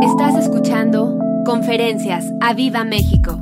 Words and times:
Estás 0.00 0.36
escuchando 0.36 1.18
Conferencias 1.44 2.24
a 2.40 2.54
Viva 2.54 2.84
México. 2.84 3.40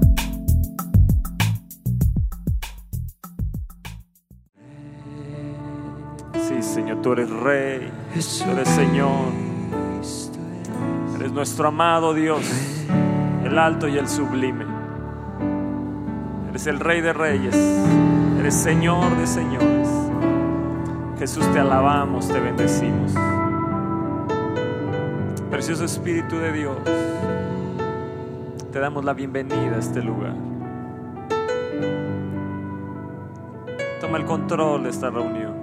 Sí, 6.32 6.62
Señor, 6.62 7.02
tú 7.02 7.12
eres 7.12 7.28
Rey, 7.28 7.90
tú 8.14 8.50
eres 8.52 8.68
Señor. 8.68 9.32
Eres 11.16 11.32
nuestro 11.32 11.68
amado 11.68 12.14
Dios, 12.14 12.40
el 13.44 13.58
alto 13.58 13.86
y 13.86 13.98
el 13.98 14.08
sublime. 14.08 14.64
Eres 16.48 16.66
el 16.66 16.80
Rey 16.80 17.02
de 17.02 17.12
Reyes, 17.12 17.54
eres 18.38 18.54
Señor 18.54 19.14
de 19.14 19.26
Señores. 19.26 19.88
Jesús, 21.18 21.46
te 21.52 21.60
alabamos, 21.60 22.28
te 22.28 22.40
bendecimos. 22.40 23.12
Precioso 25.50 25.84
Espíritu 25.84 26.38
de 26.38 26.52
Dios, 26.52 26.76
te 28.72 28.80
damos 28.80 29.04
la 29.04 29.14
bienvenida 29.14 29.76
a 29.76 29.78
este 29.78 30.02
lugar. 30.02 30.34
Toma 34.00 34.18
el 34.18 34.24
control 34.24 34.82
de 34.82 34.90
esta 34.90 35.08
reunión. 35.08 35.54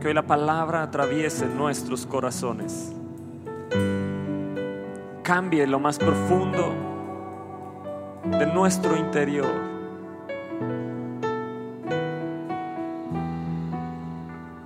Que 0.00 0.08
hoy 0.08 0.14
la 0.14 0.26
palabra 0.26 0.82
atraviese 0.82 1.46
nuestros 1.46 2.04
corazones. 2.04 2.92
Cambie 5.22 5.64
lo 5.68 5.78
más 5.78 5.96
profundo 5.98 6.74
de 8.24 8.46
nuestro 8.46 8.96
interior. 8.96 9.46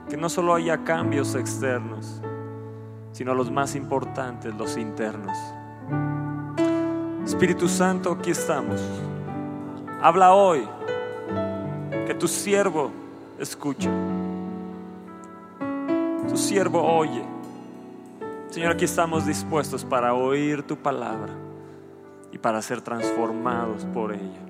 Que 0.09 0.16
no 0.16 0.30
solo 0.30 0.55
haya 0.55 0.83
cambios 0.83 1.35
externos, 1.35 2.23
sino 3.20 3.34
los 3.34 3.51
más 3.51 3.74
importantes, 3.74 4.55
los 4.55 4.79
internos. 4.79 5.37
Espíritu 7.23 7.69
Santo, 7.69 8.12
aquí 8.12 8.30
estamos. 8.30 8.80
Habla 10.01 10.32
hoy, 10.32 10.66
que 12.07 12.15
tu 12.15 12.27
siervo 12.27 12.90
escucha. 13.38 13.90
Tu 16.30 16.35
siervo 16.35 16.82
oye. 16.82 17.23
Señor, 18.49 18.73
aquí 18.73 18.87
estamos 18.87 19.27
dispuestos 19.27 19.84
para 19.84 20.15
oír 20.15 20.62
tu 20.62 20.79
palabra 20.79 21.34
y 22.32 22.38
para 22.38 22.62
ser 22.62 22.80
transformados 22.80 23.84
por 23.84 24.15
ella. 24.15 24.40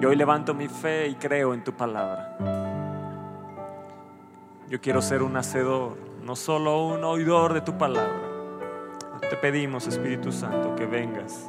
Yo 0.00 0.08
hoy 0.08 0.16
levanto 0.16 0.54
mi 0.54 0.66
fe 0.66 1.06
y 1.06 1.14
creo 1.14 1.54
en 1.54 1.62
tu 1.62 1.72
palabra. 1.72 2.36
Yo 4.68 4.80
quiero 4.80 5.00
ser 5.00 5.22
un 5.22 5.36
hacedor, 5.36 6.05
no 6.26 6.34
solo 6.34 6.88
un 6.88 7.04
oidor 7.04 7.54
de 7.54 7.60
tu 7.60 7.78
palabra. 7.78 8.10
Te 9.30 9.36
pedimos, 9.36 9.86
Espíritu 9.86 10.32
Santo, 10.32 10.74
que 10.74 10.84
vengas, 10.84 11.48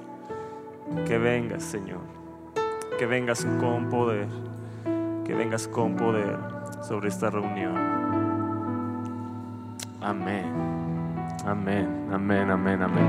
que 1.08 1.18
vengas, 1.18 1.64
Señor, 1.64 2.02
que 3.00 3.08
vengas 3.08 3.44
con 3.60 3.90
poder, 3.90 4.28
que 5.26 5.34
vengas 5.34 5.68
con 5.68 5.96
poder 5.96 6.38
sobre 6.88 7.10
esta 7.10 7.32
reunión. 7.32 7.76
Amén, 10.00 10.46
amén, 11.44 12.10
amén, 12.14 12.52
amén, 12.52 12.84
amén. 12.84 13.08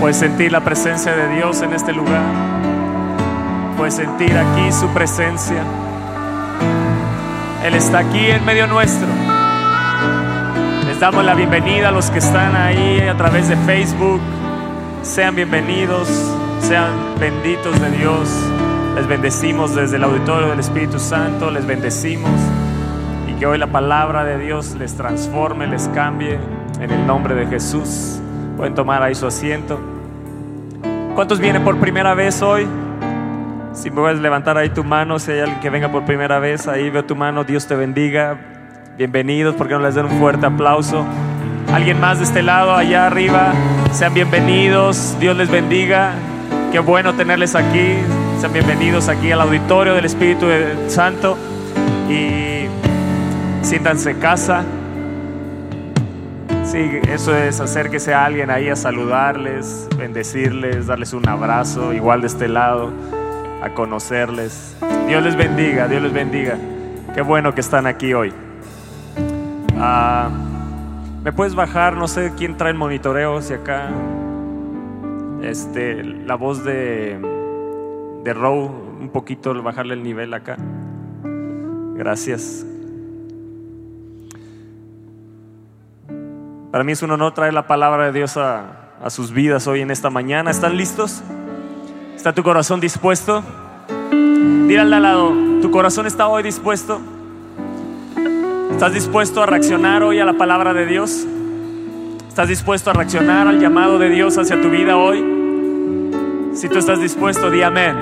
Puedes 0.00 0.18
sentir 0.18 0.52
la 0.52 0.60
presencia 0.60 1.16
de 1.16 1.36
Dios 1.36 1.62
en 1.62 1.72
este 1.72 1.94
lugar. 1.94 2.30
Puedes 3.78 3.94
sentir 3.94 4.36
aquí 4.36 4.70
su 4.70 4.86
presencia. 4.88 5.64
Él 7.64 7.74
está 7.74 8.00
aquí 8.00 8.26
en 8.26 8.44
medio 8.44 8.66
nuestro. 8.66 9.19
Les 10.90 10.98
damos 10.98 11.24
la 11.24 11.36
bienvenida 11.36 11.90
a 11.90 11.92
los 11.92 12.10
que 12.10 12.18
están 12.18 12.56
ahí 12.56 12.98
a 13.02 13.16
través 13.16 13.48
de 13.48 13.56
Facebook. 13.58 14.20
Sean 15.02 15.36
bienvenidos, 15.36 16.08
sean 16.58 16.90
benditos 17.20 17.80
de 17.80 17.90
Dios. 17.92 18.28
Les 18.96 19.06
bendecimos 19.06 19.76
desde 19.76 19.98
el 19.98 20.02
auditorio 20.02 20.48
del 20.48 20.58
Espíritu 20.58 20.98
Santo, 20.98 21.48
les 21.52 21.64
bendecimos 21.64 22.32
y 23.28 23.38
que 23.38 23.46
hoy 23.46 23.56
la 23.56 23.68
palabra 23.68 24.24
de 24.24 24.36
Dios 24.38 24.74
les 24.80 24.96
transforme, 24.96 25.68
les 25.68 25.86
cambie 25.94 26.40
en 26.80 26.90
el 26.90 27.06
nombre 27.06 27.36
de 27.36 27.46
Jesús. 27.46 28.18
Pueden 28.56 28.74
tomar 28.74 29.00
ahí 29.00 29.14
su 29.14 29.28
asiento. 29.28 29.78
¿Cuántos 31.14 31.38
vienen 31.38 31.62
por 31.62 31.78
primera 31.78 32.14
vez 32.14 32.42
hoy? 32.42 32.66
Si 33.74 33.92
puedes 33.92 34.18
levantar 34.18 34.58
ahí 34.58 34.70
tu 34.70 34.82
mano, 34.82 35.20
si 35.20 35.30
hay 35.30 35.38
alguien 35.38 35.60
que 35.60 35.70
venga 35.70 35.88
por 35.92 36.04
primera 36.04 36.40
vez, 36.40 36.66
ahí 36.66 36.90
veo 36.90 37.04
tu 37.04 37.14
mano, 37.14 37.44
Dios 37.44 37.68
te 37.68 37.76
bendiga. 37.76 38.49
Bienvenidos, 39.00 39.54
porque 39.54 39.72
no 39.72 39.80
les 39.80 39.94
den 39.94 40.04
un 40.04 40.18
fuerte 40.18 40.44
aplauso? 40.44 41.06
Alguien 41.72 41.98
más 41.98 42.18
de 42.18 42.24
este 42.24 42.42
lado, 42.42 42.74
allá 42.76 43.06
arriba, 43.06 43.54
sean 43.92 44.12
bienvenidos, 44.12 45.16
Dios 45.18 45.34
les 45.38 45.50
bendiga. 45.50 46.12
Qué 46.70 46.80
bueno 46.80 47.14
tenerles 47.14 47.54
aquí. 47.54 47.94
Sean 48.38 48.52
bienvenidos 48.52 49.08
aquí 49.08 49.32
al 49.32 49.40
auditorio 49.40 49.94
del 49.94 50.04
Espíritu 50.04 50.48
Santo 50.88 51.38
y 52.10 52.66
siéntanse 53.62 54.18
casa. 54.18 54.64
Sí, 56.66 57.00
eso 57.08 57.34
es 57.34 57.58
acérquese 57.58 58.12
a 58.12 58.26
alguien 58.26 58.50
ahí 58.50 58.68
a 58.68 58.76
saludarles, 58.76 59.88
bendecirles, 59.96 60.88
darles 60.88 61.14
un 61.14 61.26
abrazo, 61.26 61.94
igual 61.94 62.20
de 62.20 62.26
este 62.26 62.48
lado, 62.48 62.92
a 63.62 63.70
conocerles. 63.70 64.76
Dios 65.08 65.22
les 65.22 65.36
bendiga, 65.36 65.88
Dios 65.88 66.02
les 66.02 66.12
bendiga. 66.12 66.58
Qué 67.14 67.22
bueno 67.22 67.54
que 67.54 67.62
están 67.62 67.86
aquí 67.86 68.12
hoy. 68.12 68.30
Ah, 69.82 70.28
¿Me 71.24 71.32
puedes 71.32 71.54
bajar? 71.54 71.96
No 71.96 72.06
sé 72.06 72.34
quién 72.36 72.58
trae 72.58 72.72
el 72.72 72.76
monitoreo, 72.76 73.40
si 73.40 73.54
acá. 73.54 73.88
Este, 75.42 76.04
la 76.04 76.34
voz 76.34 76.62
de, 76.64 77.18
de 78.22 78.34
Row, 78.34 78.70
un 79.00 79.08
poquito, 79.08 79.54
bajarle 79.62 79.94
el 79.94 80.02
nivel 80.02 80.34
acá. 80.34 80.58
Gracias. 81.94 82.66
Para 86.70 86.84
mí 86.84 86.92
es 86.92 87.02
un 87.02 87.10
honor 87.12 87.32
traer 87.32 87.54
la 87.54 87.66
palabra 87.66 88.04
de 88.04 88.12
Dios 88.12 88.36
a, 88.36 88.90
a 89.02 89.08
sus 89.08 89.32
vidas 89.32 89.66
hoy 89.66 89.80
en 89.80 89.90
esta 89.90 90.10
mañana. 90.10 90.50
¿Están 90.50 90.76
listos? 90.76 91.22
¿Está 92.14 92.34
tu 92.34 92.42
corazón 92.42 92.80
dispuesto? 92.80 93.42
Dile 94.10 94.80
al 94.80 94.90
lado, 94.90 95.32
¿tu 95.62 95.70
corazón 95.70 96.06
está 96.06 96.28
hoy 96.28 96.42
dispuesto? 96.42 97.00
¿Estás 98.80 98.94
dispuesto 98.94 99.42
a 99.42 99.46
reaccionar 99.46 100.02
hoy 100.02 100.20
a 100.20 100.24
la 100.24 100.32
palabra 100.32 100.72
de 100.72 100.86
Dios? 100.86 101.26
¿Estás 102.26 102.48
dispuesto 102.48 102.88
a 102.88 102.94
reaccionar 102.94 103.46
al 103.46 103.60
llamado 103.60 103.98
de 103.98 104.08
Dios 104.08 104.38
hacia 104.38 104.58
tu 104.58 104.70
vida 104.70 104.96
hoy? 104.96 105.22
Si 106.54 106.66
tú 106.66 106.78
estás 106.78 106.98
dispuesto, 106.98 107.50
di 107.50 107.60
amén. 107.60 107.94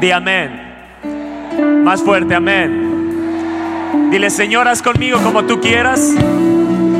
Di 0.00 0.10
amén. 0.10 1.84
Más 1.84 2.00
fuerte, 2.00 2.34
amén. 2.34 4.08
Dile, 4.10 4.30
Señor, 4.30 4.68
haz 4.68 4.80
conmigo 4.80 5.18
como 5.22 5.44
tú 5.44 5.60
quieras. 5.60 6.14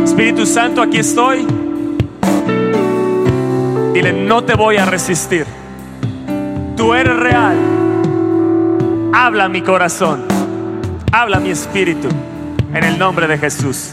Espíritu 0.04 0.44
Santo, 0.44 0.82
aquí 0.82 0.98
estoy. 0.98 1.46
Dile, 3.94 4.12
no 4.12 4.44
te 4.44 4.56
voy 4.56 4.76
a 4.76 4.84
resistir. 4.84 5.46
Tú 6.76 6.92
eres 6.92 7.16
real. 7.16 7.56
Habla 9.14 9.48
mi 9.48 9.62
corazón. 9.62 10.26
Habla 11.12 11.40
mi 11.40 11.48
espíritu. 11.48 12.10
En 12.74 12.84
el 12.84 12.98
nombre 12.98 13.26
de 13.26 13.36
Jesús. 13.36 13.92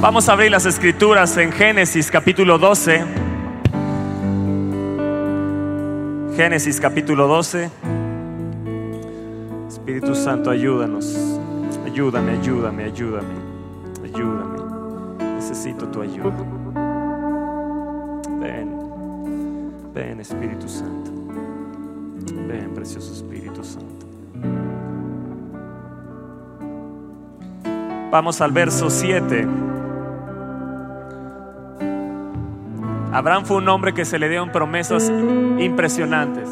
Vamos 0.00 0.28
a 0.28 0.32
abrir 0.32 0.52
las 0.52 0.64
escrituras 0.64 1.36
en 1.38 1.50
Génesis 1.50 2.08
capítulo 2.08 2.56
12. 2.56 3.04
Génesis 6.36 6.80
capítulo 6.80 7.26
12. 7.26 7.68
Espíritu 9.66 10.14
Santo, 10.14 10.50
ayúdanos. 10.50 11.16
Ayúdame, 11.84 12.38
ayúdame, 12.38 12.84
ayúdame. 12.84 13.34
Ayúdame. 14.04 15.34
Necesito 15.34 15.88
tu 15.88 16.02
ayuda. 16.02 16.30
Ven. 18.40 18.78
Ven, 19.92 20.20
Espíritu 20.20 20.68
Santo. 20.68 21.10
Ven, 22.46 22.72
precioso 22.72 23.12
Espíritu 23.12 23.64
Santo. 23.64 24.06
Vamos 28.10 28.40
al 28.40 28.50
verso 28.50 28.90
7. 28.90 29.46
Abraham 33.12 33.44
fue 33.44 33.58
un 33.58 33.68
hombre 33.68 33.94
que 33.94 34.04
se 34.04 34.18
le 34.18 34.28
dieron 34.28 34.50
promesas 34.50 35.10
impresionantes. 35.58 36.48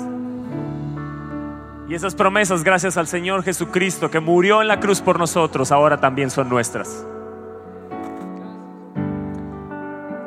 Y 1.89 1.95
esas 1.95 2.15
promesas, 2.15 2.63
gracias 2.63 2.97
al 2.97 3.09
Señor 3.09 3.43
Jesucristo 3.43 4.11
que 4.11 4.21
murió 4.21 4.63
en 4.63 4.69
la 4.69 4.79
cruz 4.79 5.01
por 5.01 5.19
nosotros, 5.19 5.73
ahora 5.73 5.99
también 5.99 6.31
son 6.31 6.49
nuestras. 6.49 7.05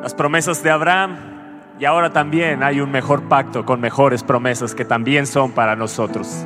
Las 0.02 0.14
promesas 0.14 0.62
de 0.64 0.72
Abraham 0.72 1.18
y 1.80 1.86
ahora 1.86 2.12
también 2.12 2.62
hay 2.62 2.82
un 2.82 2.92
mejor 2.92 3.24
pacto 3.24 3.66
con 3.66 3.80
mejores 3.80 4.24
promesas 4.24 4.76
que 4.76 4.84
también 4.84 5.28
son 5.28 5.52
para 5.52 5.76
nosotros. 5.76 6.44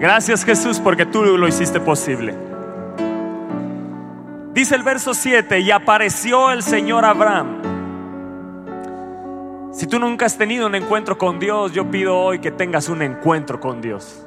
Gracias 0.00 0.44
Jesús 0.44 0.78
porque 0.78 1.04
tú 1.04 1.24
lo 1.24 1.48
hiciste 1.48 1.80
posible. 1.80 2.47
Dice 4.58 4.74
el 4.74 4.82
verso 4.82 5.14
7, 5.14 5.60
y 5.60 5.70
apareció 5.70 6.50
el 6.50 6.64
Señor 6.64 7.04
Abraham. 7.04 7.62
Si 9.72 9.86
tú 9.86 10.00
nunca 10.00 10.26
has 10.26 10.36
tenido 10.36 10.66
un 10.66 10.74
encuentro 10.74 11.16
con 11.16 11.38
Dios, 11.38 11.72
yo 11.72 11.88
pido 11.88 12.18
hoy 12.18 12.40
que 12.40 12.50
tengas 12.50 12.88
un 12.88 13.02
encuentro 13.02 13.60
con 13.60 13.80
Dios. 13.80 14.26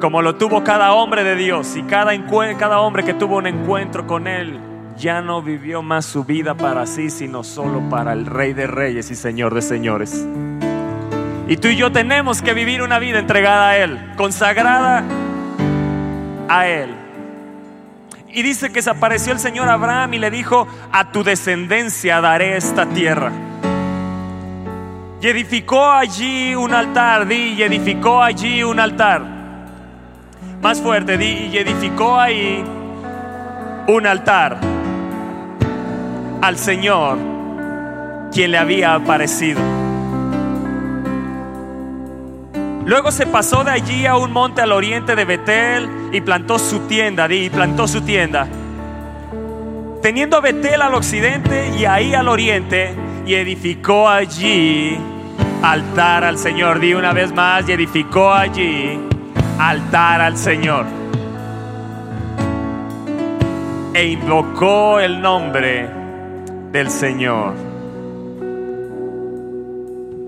Como 0.00 0.20
lo 0.20 0.34
tuvo 0.34 0.64
cada 0.64 0.94
hombre 0.94 1.22
de 1.22 1.36
Dios 1.36 1.76
y 1.76 1.84
cada, 1.84 2.10
cada 2.58 2.80
hombre 2.80 3.04
que 3.04 3.14
tuvo 3.14 3.36
un 3.36 3.46
encuentro 3.46 4.04
con 4.08 4.26
Él, 4.26 4.58
ya 4.96 5.20
no 5.20 5.40
vivió 5.40 5.82
más 5.82 6.04
su 6.04 6.24
vida 6.24 6.56
para 6.56 6.86
sí, 6.86 7.10
sino 7.10 7.44
solo 7.44 7.88
para 7.88 8.14
el 8.14 8.26
Rey 8.26 8.52
de 8.52 8.66
Reyes 8.66 9.12
y 9.12 9.14
Señor 9.14 9.54
de 9.54 9.62
Señores. 9.62 10.26
Y 11.46 11.56
tú 11.58 11.68
y 11.68 11.76
yo 11.76 11.92
tenemos 11.92 12.42
que 12.42 12.52
vivir 12.52 12.82
una 12.82 12.98
vida 12.98 13.20
entregada 13.20 13.68
a 13.68 13.76
Él, 13.76 13.96
consagrada 14.16 15.04
a 16.48 16.66
Él. 16.66 17.07
Y 18.32 18.42
dice 18.42 18.70
que 18.70 18.82
se 18.82 18.90
apareció 18.90 19.32
el 19.32 19.38
Señor 19.38 19.68
Abraham 19.68 20.14
y 20.14 20.18
le 20.18 20.30
dijo, 20.30 20.66
a 20.92 21.10
tu 21.12 21.24
descendencia 21.24 22.20
daré 22.20 22.56
esta 22.56 22.86
tierra. 22.86 23.32
Y 25.20 25.26
edificó 25.26 25.90
allí 25.90 26.54
un 26.54 26.72
altar, 26.72 27.26
di, 27.26 27.54
y 27.54 27.62
edificó 27.62 28.22
allí 28.22 28.62
un 28.62 28.78
altar. 28.78 29.22
Más 30.60 30.80
fuerte, 30.80 31.16
di, 31.16 31.48
y 31.52 31.58
edificó 31.58 32.18
ahí 32.18 32.64
un 33.88 34.06
altar 34.06 34.58
al 36.42 36.58
Señor 36.58 37.18
quien 38.32 38.52
le 38.52 38.58
había 38.58 38.94
aparecido. 38.94 39.77
Luego 42.88 43.10
se 43.10 43.26
pasó 43.26 43.64
de 43.64 43.70
allí 43.70 44.06
a 44.06 44.16
un 44.16 44.32
monte 44.32 44.62
al 44.62 44.72
oriente 44.72 45.14
de 45.14 45.26
Betel 45.26 45.90
y 46.10 46.22
plantó 46.22 46.58
su 46.58 46.80
tienda, 46.86 47.30
y 47.30 47.50
plantó 47.50 47.86
su 47.86 48.00
tienda. 48.00 48.48
Teniendo 50.00 50.40
Betel 50.40 50.80
al 50.80 50.94
occidente 50.94 51.70
y 51.78 51.84
ahí 51.84 52.14
al 52.14 52.28
oriente, 52.28 52.94
y 53.26 53.34
edificó 53.34 54.08
allí 54.08 54.96
altar 55.62 56.24
al 56.24 56.38
Señor. 56.38 56.80
Di 56.80 56.94
una 56.94 57.12
vez 57.12 57.30
más, 57.30 57.68
y 57.68 57.72
edificó 57.72 58.32
allí 58.32 58.98
altar 59.58 60.22
al 60.22 60.38
Señor. 60.38 60.86
E 63.92 64.06
invocó 64.06 64.98
el 64.98 65.20
nombre 65.20 65.90
del 66.72 66.88
Señor. 66.88 67.67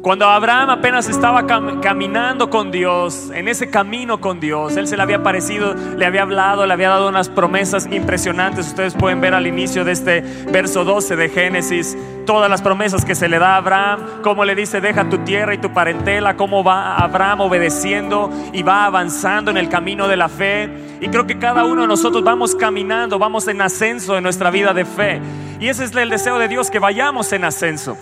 Cuando 0.02 0.26
Abraham 0.26 0.70
apenas 0.70 1.10
estaba 1.10 1.46
caminando 1.46 2.48
con 2.48 2.70
Dios, 2.70 3.30
en 3.34 3.48
ese 3.48 3.68
camino 3.68 4.18
con 4.18 4.40
Dios, 4.40 4.78
Él 4.78 4.86
se 4.86 4.96
le 4.96 5.02
había 5.02 5.16
aparecido, 5.16 5.74
le 5.74 6.06
había 6.06 6.22
hablado, 6.22 6.64
le 6.64 6.72
había 6.72 6.88
dado 6.88 7.10
unas 7.10 7.28
promesas 7.28 7.86
impresionantes. 7.86 8.68
Ustedes 8.68 8.94
pueden 8.94 9.20
ver 9.20 9.34
al 9.34 9.46
inicio 9.46 9.84
de 9.84 9.92
este 9.92 10.22
verso 10.50 10.84
12 10.84 11.16
de 11.16 11.28
Génesis 11.28 11.98
todas 12.24 12.48
las 12.48 12.62
promesas 12.62 13.04
que 13.04 13.14
se 13.14 13.28
le 13.28 13.38
da 13.38 13.54
a 13.54 13.56
Abraham, 13.56 14.00
cómo 14.22 14.46
le 14.46 14.54
dice, 14.54 14.80
deja 14.80 15.10
tu 15.10 15.18
tierra 15.18 15.52
y 15.52 15.58
tu 15.58 15.74
parentela, 15.74 16.34
cómo 16.34 16.64
va 16.64 16.96
Abraham 16.96 17.42
obedeciendo 17.42 18.30
y 18.54 18.62
va 18.62 18.86
avanzando 18.86 19.50
en 19.50 19.58
el 19.58 19.68
camino 19.68 20.08
de 20.08 20.16
la 20.16 20.30
fe. 20.30 20.70
Y 21.02 21.08
creo 21.08 21.26
que 21.26 21.38
cada 21.38 21.66
uno 21.66 21.82
de 21.82 21.88
nosotros 21.88 22.24
vamos 22.24 22.54
caminando, 22.54 23.18
vamos 23.18 23.48
en 23.48 23.60
ascenso 23.60 24.16
en 24.16 24.22
nuestra 24.22 24.50
vida 24.50 24.72
de 24.72 24.86
fe. 24.86 25.20
Y 25.60 25.68
ese 25.68 25.84
es 25.84 25.94
el 25.94 26.08
deseo 26.08 26.38
de 26.38 26.48
Dios, 26.48 26.70
que 26.70 26.78
vayamos 26.78 27.30
en 27.34 27.44
ascenso 27.44 27.98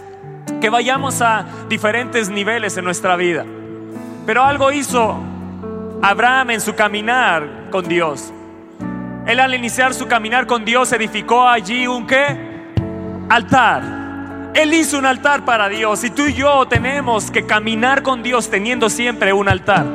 que 0.60 0.70
vayamos 0.70 1.20
a 1.22 1.44
diferentes 1.68 2.28
niveles 2.28 2.76
en 2.76 2.84
nuestra 2.84 3.16
vida. 3.16 3.44
Pero 4.26 4.44
algo 4.44 4.70
hizo 4.72 5.18
Abraham 6.02 6.50
en 6.50 6.60
su 6.60 6.74
caminar 6.74 7.68
con 7.70 7.86
Dios. 7.88 8.32
Él 9.26 9.40
al 9.40 9.54
iniciar 9.54 9.94
su 9.94 10.06
caminar 10.06 10.46
con 10.46 10.64
Dios 10.64 10.92
edificó 10.92 11.46
allí 11.46 11.86
un 11.86 12.06
qué? 12.06 12.48
Altar. 13.28 13.98
Él 14.54 14.72
hizo 14.74 14.98
un 14.98 15.06
altar 15.06 15.44
para 15.44 15.68
Dios 15.68 16.02
y 16.04 16.10
tú 16.10 16.22
y 16.22 16.34
yo 16.34 16.66
tenemos 16.66 17.30
que 17.30 17.46
caminar 17.46 18.02
con 18.02 18.22
Dios 18.22 18.48
teniendo 18.50 18.88
siempre 18.88 19.32
un 19.32 19.48
altar. 19.48 19.86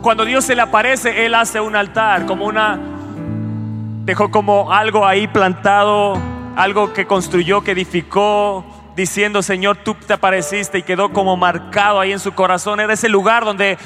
Cuando 0.00 0.24
Dios 0.24 0.44
se 0.44 0.54
le 0.54 0.62
aparece, 0.62 1.24
Él 1.24 1.34
hace 1.34 1.60
un 1.60 1.74
altar, 1.74 2.26
como 2.26 2.46
una... 2.46 2.78
Dejó 4.04 4.30
como 4.30 4.70
algo 4.70 5.06
ahí 5.06 5.26
plantado, 5.26 6.18
algo 6.56 6.92
que 6.92 7.06
construyó, 7.06 7.62
que 7.62 7.72
edificó, 7.72 8.64
diciendo, 8.96 9.42
Señor, 9.42 9.78
tú 9.78 9.94
te 9.94 10.12
apareciste 10.12 10.78
y 10.78 10.82
quedó 10.82 11.12
como 11.12 11.36
marcado 11.36 12.00
ahí 12.00 12.12
en 12.12 12.20
su 12.20 12.32
corazón. 12.32 12.80
Era 12.80 12.92
ese 12.92 13.08
lugar 13.08 13.44
donde 13.44 13.76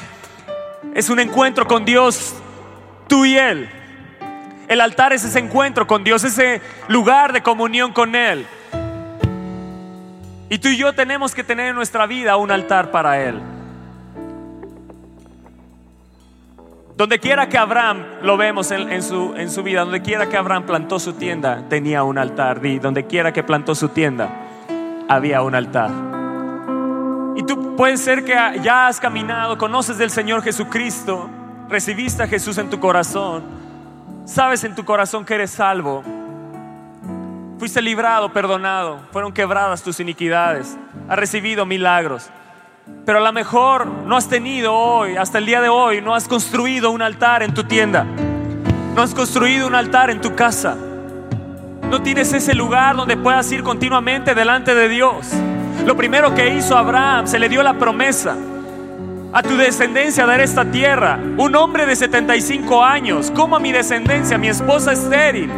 es 0.94 1.08
un 1.08 1.20
encuentro 1.20 1.66
con 1.66 1.84
Dios, 1.84 2.34
tú 3.06 3.24
y 3.24 3.36
Él. 3.36 3.70
El 4.68 4.80
altar 4.80 5.12
es 5.12 5.24
ese 5.24 5.38
encuentro 5.38 5.86
con 5.86 6.04
Dios, 6.04 6.24
ese 6.24 6.60
lugar 6.88 7.32
de 7.32 7.42
comunión 7.42 7.92
con 7.92 8.14
Él. 8.14 8.46
Y 10.50 10.58
tú 10.58 10.68
y 10.68 10.76
yo 10.76 10.92
tenemos 10.92 11.34
que 11.34 11.44
tener 11.44 11.68
en 11.68 11.74
nuestra 11.74 12.06
vida 12.06 12.36
un 12.36 12.50
altar 12.50 12.90
para 12.90 13.22
Él. 13.22 13.40
Donde 16.96 17.20
quiera 17.20 17.48
que 17.48 17.56
Abraham, 17.56 18.04
lo 18.22 18.36
vemos 18.36 18.72
en, 18.72 19.02
su, 19.02 19.34
en 19.36 19.50
su 19.50 19.62
vida, 19.62 19.82
donde 19.82 20.02
quiera 20.02 20.28
que 20.28 20.36
Abraham 20.36 20.64
plantó 20.66 20.98
su 20.98 21.12
tienda, 21.12 21.64
tenía 21.68 22.02
un 22.02 22.18
altar. 22.18 22.60
Y 22.66 22.78
donde 22.80 23.06
quiera 23.06 23.32
que 23.32 23.44
plantó 23.44 23.74
su 23.74 23.90
tienda, 23.90 24.47
había 25.08 25.42
un 25.42 25.54
altar. 25.54 25.90
Y 27.36 27.42
tú 27.44 27.76
puedes 27.76 28.00
ser 28.00 28.24
que 28.24 28.34
ya 28.62 28.88
has 28.88 29.00
caminado, 29.00 29.56
conoces 29.56 29.96
del 29.98 30.10
Señor 30.10 30.42
Jesucristo, 30.42 31.28
recibiste 31.68 32.22
a 32.22 32.26
Jesús 32.26 32.58
en 32.58 32.68
tu 32.68 32.78
corazón, 32.78 33.42
sabes 34.24 34.64
en 34.64 34.74
tu 34.74 34.84
corazón 34.84 35.24
que 35.24 35.34
eres 35.34 35.52
salvo, 35.52 36.02
fuiste 37.58 37.80
librado, 37.80 38.32
perdonado, 38.32 39.00
fueron 39.12 39.32
quebradas 39.32 39.82
tus 39.82 40.00
iniquidades, 40.00 40.76
has 41.08 41.18
recibido 41.18 41.64
milagros. 41.64 42.30
Pero 43.04 43.18
a 43.18 43.22
lo 43.22 43.32
mejor 43.32 43.86
no 43.86 44.16
has 44.16 44.28
tenido 44.28 44.74
hoy, 44.74 45.16
hasta 45.16 45.38
el 45.38 45.46
día 45.46 45.60
de 45.60 45.68
hoy, 45.68 46.00
no 46.00 46.14
has 46.14 46.26
construido 46.26 46.90
un 46.90 47.02
altar 47.02 47.42
en 47.42 47.54
tu 47.54 47.64
tienda, 47.64 48.04
no 48.04 49.02
has 49.02 49.14
construido 49.14 49.66
un 49.66 49.74
altar 49.74 50.10
en 50.10 50.20
tu 50.20 50.34
casa 50.34 50.76
no 51.90 52.02
tienes 52.02 52.32
ese 52.32 52.54
lugar 52.54 52.96
donde 52.96 53.16
puedas 53.16 53.50
ir 53.50 53.62
continuamente 53.62 54.34
delante 54.34 54.74
de 54.74 54.88
Dios. 54.88 55.28
Lo 55.86 55.96
primero 55.96 56.34
que 56.34 56.54
hizo 56.54 56.76
Abraham, 56.76 57.26
se 57.26 57.38
le 57.38 57.48
dio 57.48 57.62
la 57.62 57.78
promesa. 57.78 58.36
A 59.32 59.42
tu 59.42 59.56
descendencia 59.56 60.26
dar 60.26 60.40
esta 60.40 60.64
tierra. 60.66 61.18
Un 61.36 61.54
hombre 61.56 61.86
de 61.86 61.96
75 61.96 62.84
años, 62.84 63.30
como 63.30 63.56
a 63.56 63.60
mi 63.60 63.72
descendencia, 63.72 64.36
mi 64.36 64.48
esposa 64.48 64.92
estéril. 64.92 65.50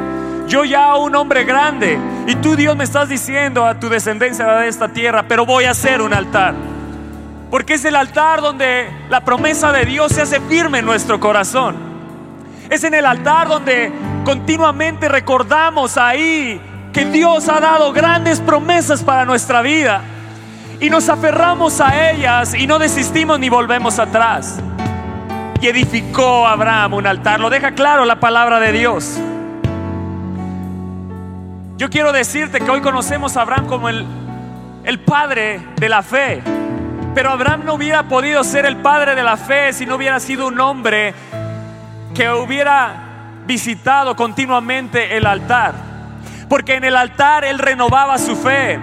Yo 0.46 0.64
ya 0.64 0.94
un 0.96 1.14
hombre 1.16 1.44
grande. 1.44 1.98
Y 2.26 2.36
tú 2.36 2.54
Dios 2.54 2.76
me 2.76 2.84
estás 2.84 3.08
diciendo 3.08 3.64
a 3.64 3.78
tu 3.78 3.88
descendencia 3.88 4.44
dar 4.44 4.64
esta 4.66 4.88
tierra, 4.88 5.24
pero 5.26 5.46
voy 5.46 5.64
a 5.64 5.72
hacer 5.72 6.00
un 6.00 6.14
altar. 6.14 6.54
Porque 7.50 7.74
es 7.74 7.84
el 7.84 7.96
altar 7.96 8.40
donde 8.40 8.88
la 9.08 9.24
promesa 9.24 9.72
de 9.72 9.84
Dios 9.84 10.12
se 10.12 10.22
hace 10.22 10.40
firme 10.40 10.78
en 10.78 10.86
nuestro 10.86 11.18
corazón. 11.18 11.74
Es 12.68 12.84
en 12.84 12.94
el 12.94 13.04
altar 13.04 13.48
donde 13.48 13.90
continuamente 14.24 15.08
recordamos 15.08 15.96
ahí 15.96 16.60
que 16.92 17.04
Dios 17.06 17.48
ha 17.48 17.60
dado 17.60 17.92
grandes 17.92 18.40
promesas 18.40 19.02
para 19.02 19.24
nuestra 19.24 19.62
vida 19.62 20.02
y 20.80 20.90
nos 20.90 21.08
aferramos 21.08 21.80
a 21.80 22.10
ellas 22.10 22.54
y 22.54 22.66
no 22.66 22.78
desistimos 22.78 23.38
ni 23.38 23.48
volvemos 23.48 23.98
atrás. 23.98 24.58
Y 25.60 25.66
edificó 25.66 26.46
Abraham 26.46 26.94
un 26.94 27.06
altar, 27.06 27.38
lo 27.38 27.50
deja 27.50 27.72
claro 27.72 28.04
la 28.04 28.18
palabra 28.18 28.60
de 28.60 28.72
Dios. 28.72 29.18
Yo 31.76 31.90
quiero 31.90 32.12
decirte 32.12 32.60
que 32.60 32.70
hoy 32.70 32.80
conocemos 32.80 33.36
a 33.36 33.42
Abraham 33.42 33.66
como 33.66 33.88
el, 33.88 34.06
el 34.84 35.00
padre 35.00 35.60
de 35.76 35.88
la 35.88 36.02
fe. 36.02 36.42
Pero 37.14 37.30
Abraham 37.30 37.62
no 37.64 37.74
hubiera 37.74 38.04
podido 38.04 38.44
ser 38.44 38.66
el 38.66 38.76
padre 38.76 39.14
de 39.14 39.22
la 39.22 39.36
fe 39.36 39.72
si 39.72 39.84
no 39.84 39.96
hubiera 39.96 40.20
sido 40.20 40.46
un 40.46 40.60
hombre 40.60 41.12
que 42.14 42.30
hubiera 42.30 43.09
visitado 43.46 44.16
continuamente 44.16 45.16
el 45.16 45.26
altar. 45.26 45.74
Porque 46.48 46.74
en 46.74 46.84
el 46.84 46.96
altar 46.96 47.44
Él 47.44 47.58
renovaba 47.58 48.18
su 48.18 48.34
fe. 48.36 48.74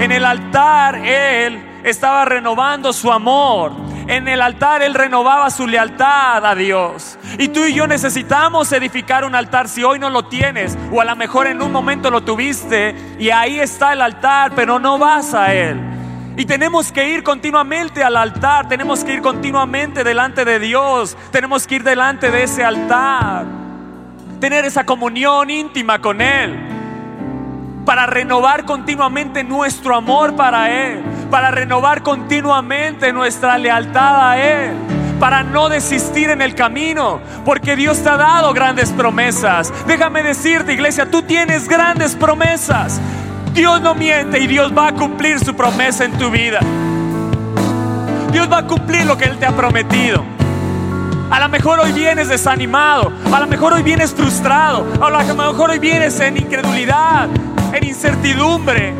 En 0.00 0.12
el 0.12 0.24
altar 0.24 0.96
Él 0.96 1.80
estaba 1.82 2.24
renovando 2.24 2.92
su 2.92 3.10
amor. 3.10 3.72
En 4.06 4.28
el 4.28 4.40
altar 4.40 4.82
Él 4.82 4.94
renovaba 4.94 5.50
su 5.50 5.66
lealtad 5.66 6.46
a 6.46 6.54
Dios. 6.54 7.18
Y 7.38 7.48
tú 7.48 7.64
y 7.64 7.74
yo 7.74 7.88
necesitamos 7.88 8.70
edificar 8.72 9.24
un 9.24 9.34
altar 9.34 9.68
si 9.68 9.82
hoy 9.82 9.98
no 9.98 10.08
lo 10.08 10.26
tienes. 10.26 10.78
O 10.92 11.00
a 11.00 11.04
lo 11.04 11.16
mejor 11.16 11.48
en 11.48 11.60
un 11.60 11.72
momento 11.72 12.10
lo 12.10 12.22
tuviste 12.22 12.94
y 13.18 13.30
ahí 13.30 13.58
está 13.58 13.92
el 13.92 14.02
altar, 14.02 14.52
pero 14.54 14.78
no 14.78 14.96
vas 14.96 15.34
a 15.34 15.52
Él. 15.52 15.80
Y 16.36 16.44
tenemos 16.44 16.92
que 16.92 17.08
ir 17.08 17.24
continuamente 17.24 18.04
al 18.04 18.16
altar, 18.16 18.68
tenemos 18.68 19.02
que 19.02 19.14
ir 19.14 19.22
continuamente 19.22 20.04
delante 20.04 20.44
de 20.44 20.60
Dios, 20.60 21.16
tenemos 21.32 21.66
que 21.66 21.76
ir 21.76 21.82
delante 21.82 22.30
de 22.30 22.42
ese 22.42 22.62
altar 22.62 23.65
tener 24.40 24.64
esa 24.64 24.84
comunión 24.84 25.50
íntima 25.50 26.00
con 26.00 26.20
Él, 26.20 26.56
para 27.84 28.06
renovar 28.06 28.64
continuamente 28.64 29.44
nuestro 29.44 29.96
amor 29.96 30.34
para 30.34 30.70
Él, 30.70 31.00
para 31.30 31.50
renovar 31.50 32.02
continuamente 32.02 33.12
nuestra 33.12 33.58
lealtad 33.58 34.30
a 34.30 34.38
Él, 34.38 34.74
para 35.20 35.42
no 35.42 35.68
desistir 35.68 36.30
en 36.30 36.42
el 36.42 36.54
camino, 36.54 37.20
porque 37.44 37.76
Dios 37.76 38.02
te 38.02 38.08
ha 38.08 38.16
dado 38.16 38.52
grandes 38.52 38.90
promesas. 38.90 39.72
Déjame 39.86 40.22
decirte, 40.22 40.74
iglesia, 40.74 41.10
tú 41.10 41.22
tienes 41.22 41.68
grandes 41.68 42.14
promesas. 42.14 43.00
Dios 43.54 43.80
no 43.80 43.94
miente 43.94 44.38
y 44.38 44.46
Dios 44.46 44.76
va 44.76 44.88
a 44.88 44.92
cumplir 44.92 45.38
su 45.38 45.54
promesa 45.54 46.04
en 46.04 46.12
tu 46.18 46.30
vida. 46.30 46.60
Dios 48.30 48.52
va 48.52 48.58
a 48.58 48.66
cumplir 48.66 49.06
lo 49.06 49.16
que 49.16 49.24
Él 49.24 49.38
te 49.38 49.46
ha 49.46 49.52
prometido. 49.52 50.35
A 51.30 51.40
lo 51.40 51.48
mejor 51.48 51.80
hoy 51.80 51.92
vienes 51.92 52.28
desanimado, 52.28 53.12
a 53.32 53.40
lo 53.40 53.46
mejor 53.46 53.72
hoy 53.72 53.82
vienes 53.82 54.14
frustrado, 54.14 54.86
a 55.00 55.10
lo 55.10 55.34
mejor 55.34 55.70
hoy 55.70 55.78
vienes 55.78 56.20
en 56.20 56.36
incredulidad, 56.36 57.28
en 57.72 57.84
incertidumbre. 57.84 58.94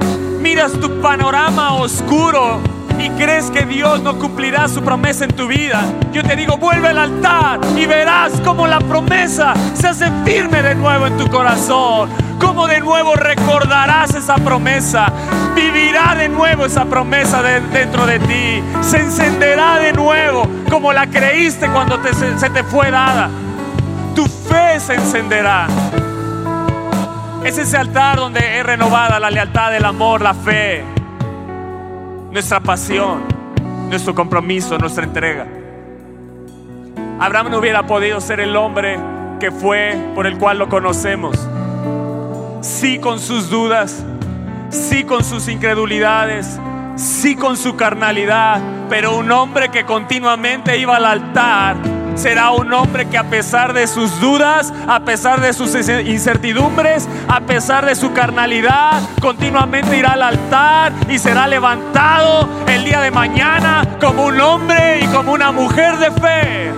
Miras 0.47 0.75
tu 0.75 1.01
panorama 1.01 1.75
oscuro 1.75 2.61
y 3.01 3.11
crees 3.21 3.51
que 3.51 3.67
Dios 3.67 4.01
no 4.01 4.17
cumplirá 4.17 4.69
su 4.69 4.81
promesa 4.81 5.25
en 5.25 5.33
tu 5.33 5.49
vida. 5.49 5.83
Yo 6.13 6.23
te 6.23 6.37
digo, 6.37 6.57
vuelve 6.57 6.87
al 6.87 6.99
altar 6.99 7.59
y 7.77 7.85
verás 7.85 8.31
cómo 8.45 8.69
la 8.69 8.79
promesa 8.79 9.55
se 9.75 9.89
hace 9.89 10.09
firme 10.25 10.63
de 10.63 10.77
nuevo 10.77 11.09
en 11.09 11.17
tu 11.17 11.29
corazón. 11.29 12.11
Cómo 12.39 12.69
de 12.69 12.79
nuevo 12.79 13.17
recordarás 13.17 14.15
esa 14.15 14.37
promesa. 14.37 15.13
Vivirá 15.57 16.15
de 16.15 16.29
nuevo 16.29 16.67
esa 16.67 16.85
promesa 16.85 17.43
dentro 17.43 18.07
de 18.07 18.21
ti. 18.21 18.63
Se 18.83 18.99
encenderá 18.99 19.79
de 19.79 19.93
nuevo 19.95 20.49
como 20.71 20.93
la 20.93 21.09
creíste 21.09 21.69
cuando 21.71 21.99
se 22.05 22.51
te 22.51 22.63
fue 22.63 22.93
dada. 22.93 23.29
Tu 24.15 24.25
fe 24.27 24.79
se 24.79 24.95
encenderá. 24.95 25.67
Es 27.45 27.59
ese 27.59 27.77
altar 27.77 28.17
donde 28.17 28.59
es 28.59 28.67
renovada 28.67 29.21
la 29.21 29.31
lealtad, 29.31 29.75
el 29.75 29.85
amor, 29.85 30.21
la 30.21 30.35
fe, 30.35 30.85
nuestra 32.31 32.61
pasión, 32.61 33.23
nuestro 33.89 34.15
compromiso, 34.15 34.77
nuestra 34.79 35.05
entrega. 35.05 35.47
Abraham 37.21 37.51
no 37.51 37.59
hubiera 37.59 37.87
podido 37.87 38.21
ser 38.21 38.41
el 38.41 38.57
hombre 38.57 38.99
que 39.41 39.51
fue 39.51 39.97
por 40.15 40.27
el 40.27 40.39
cual 40.39 40.59
lo 40.59 40.69
conocemos. 40.69 41.37
Sí 42.61 42.99
con 42.99 43.21
sus 43.21 43.49
dudas, 43.49 44.05
sí 44.71 45.05
con 45.05 45.23
sus 45.25 45.49
incredulidades, 45.49 46.59
sí 46.97 47.37
con 47.37 47.57
su 47.57 47.77
carnalidad, 47.77 48.61
pero 48.89 49.17
un 49.17 49.31
hombre 49.31 49.71
que 49.71 49.85
continuamente 49.85 50.77
iba 50.79 50.97
al 50.97 51.05
altar 51.05 51.96
será 52.17 52.51
un 52.51 52.73
hombre 52.73 53.07
que 53.07 53.19
a 53.19 53.25
pesar 53.25 53.73
de 53.73 53.87
sus 53.87 54.21
dudas, 54.21 54.73
a 54.89 55.01
pesar 55.01 55.41
de 55.41 55.53
sus 55.53 55.75
incertidumbres, 55.75 57.09
a 57.29 57.41
pesar 57.41 57.87
de 57.87 57.95
su 57.95 58.13
carnalidad, 58.13 59.03
continuamente 59.21 59.97
irá 59.97 60.13
al 60.13 60.23
altar 60.23 60.93
y 61.09 61.19
será 61.19 61.47
levantado 61.47 62.49
el 62.67 62.85
día 62.85 63.01
de 63.01 63.11
mañana 63.11 63.87
como 64.01 64.27
un 64.27 64.41
hombre 64.41 65.01
y 65.03 65.07
como 65.07 65.33
una 65.33 65.53
mujer 65.53 65.97
de 65.99 66.11
fe. 66.11 66.73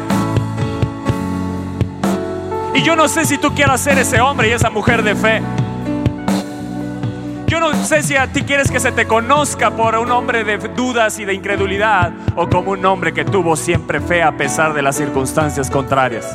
Y 2.75 2.83
yo 2.83 2.95
no 2.95 3.09
sé 3.09 3.25
si 3.25 3.39
tú 3.39 3.55
quieras 3.55 3.81
ser 3.81 3.99
ese 3.99 4.21
hombre 4.21 4.49
y 4.49 4.53
esa 4.53 4.71
mujer 4.71 5.03
de 5.03 5.15
fe. 5.15 5.43
Sé 7.85 8.03
si 8.03 8.17
a 8.17 8.31
ti 8.31 8.43
quieres 8.43 8.71
que 8.71 8.81
se 8.81 8.93
te 8.93 9.07
conozca 9.07 9.71
por 9.71 9.97
un 9.97 10.11
hombre 10.11 10.45
de 10.45 10.59
dudas 10.59 11.19
y 11.19 11.25
de 11.25 11.33
incredulidad 11.33 12.13
o 12.37 12.49
como 12.49 12.73
un 12.73 12.85
hombre 12.85 13.15
que 13.15 13.25
tuvo 13.25 13.57
siempre 13.57 14.01
fe 14.01 14.23
a 14.23 14.37
pesar 14.37 14.75
de 14.75 14.83
las 14.83 14.97
circunstancias 14.97 15.71
contrarias. 15.71 16.33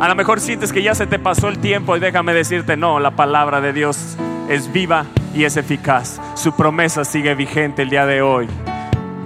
A 0.00 0.08
lo 0.08 0.14
mejor 0.14 0.40
sientes 0.40 0.72
que 0.72 0.82
ya 0.82 0.94
se 0.94 1.06
te 1.06 1.18
pasó 1.18 1.48
el 1.48 1.58
tiempo 1.58 1.96
y 1.96 2.00
déjame 2.00 2.34
decirte, 2.34 2.76
no, 2.76 2.98
la 2.98 3.12
palabra 3.12 3.60
de 3.60 3.72
Dios 3.72 4.16
es 4.48 4.72
viva 4.72 5.06
y 5.34 5.44
es 5.44 5.56
eficaz. 5.56 6.20
Su 6.34 6.52
promesa 6.52 7.04
sigue 7.04 7.34
vigente 7.34 7.82
el 7.82 7.90
día 7.90 8.06
de 8.06 8.22
hoy. 8.22 8.48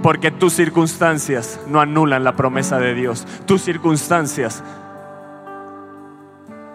Porque 0.03 0.31
tus 0.31 0.53
circunstancias 0.53 1.59
no 1.67 1.81
anulan 1.81 2.23
la 2.23 2.35
promesa 2.35 2.79
de 2.79 2.93
Dios. 2.93 3.25
Tus 3.45 3.61
circunstancias 3.63 4.63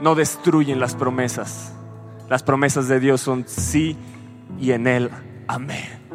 no 0.01 0.15
destruyen 0.15 0.81
las 0.81 0.95
promesas. 0.95 1.76
Las 2.29 2.43
promesas 2.43 2.89
de 2.89 2.99
Dios 2.99 3.21
son 3.21 3.45
sí 3.47 3.97
y 4.59 4.73
en 4.73 4.87
Él 4.87 5.11
amén. 5.47 6.07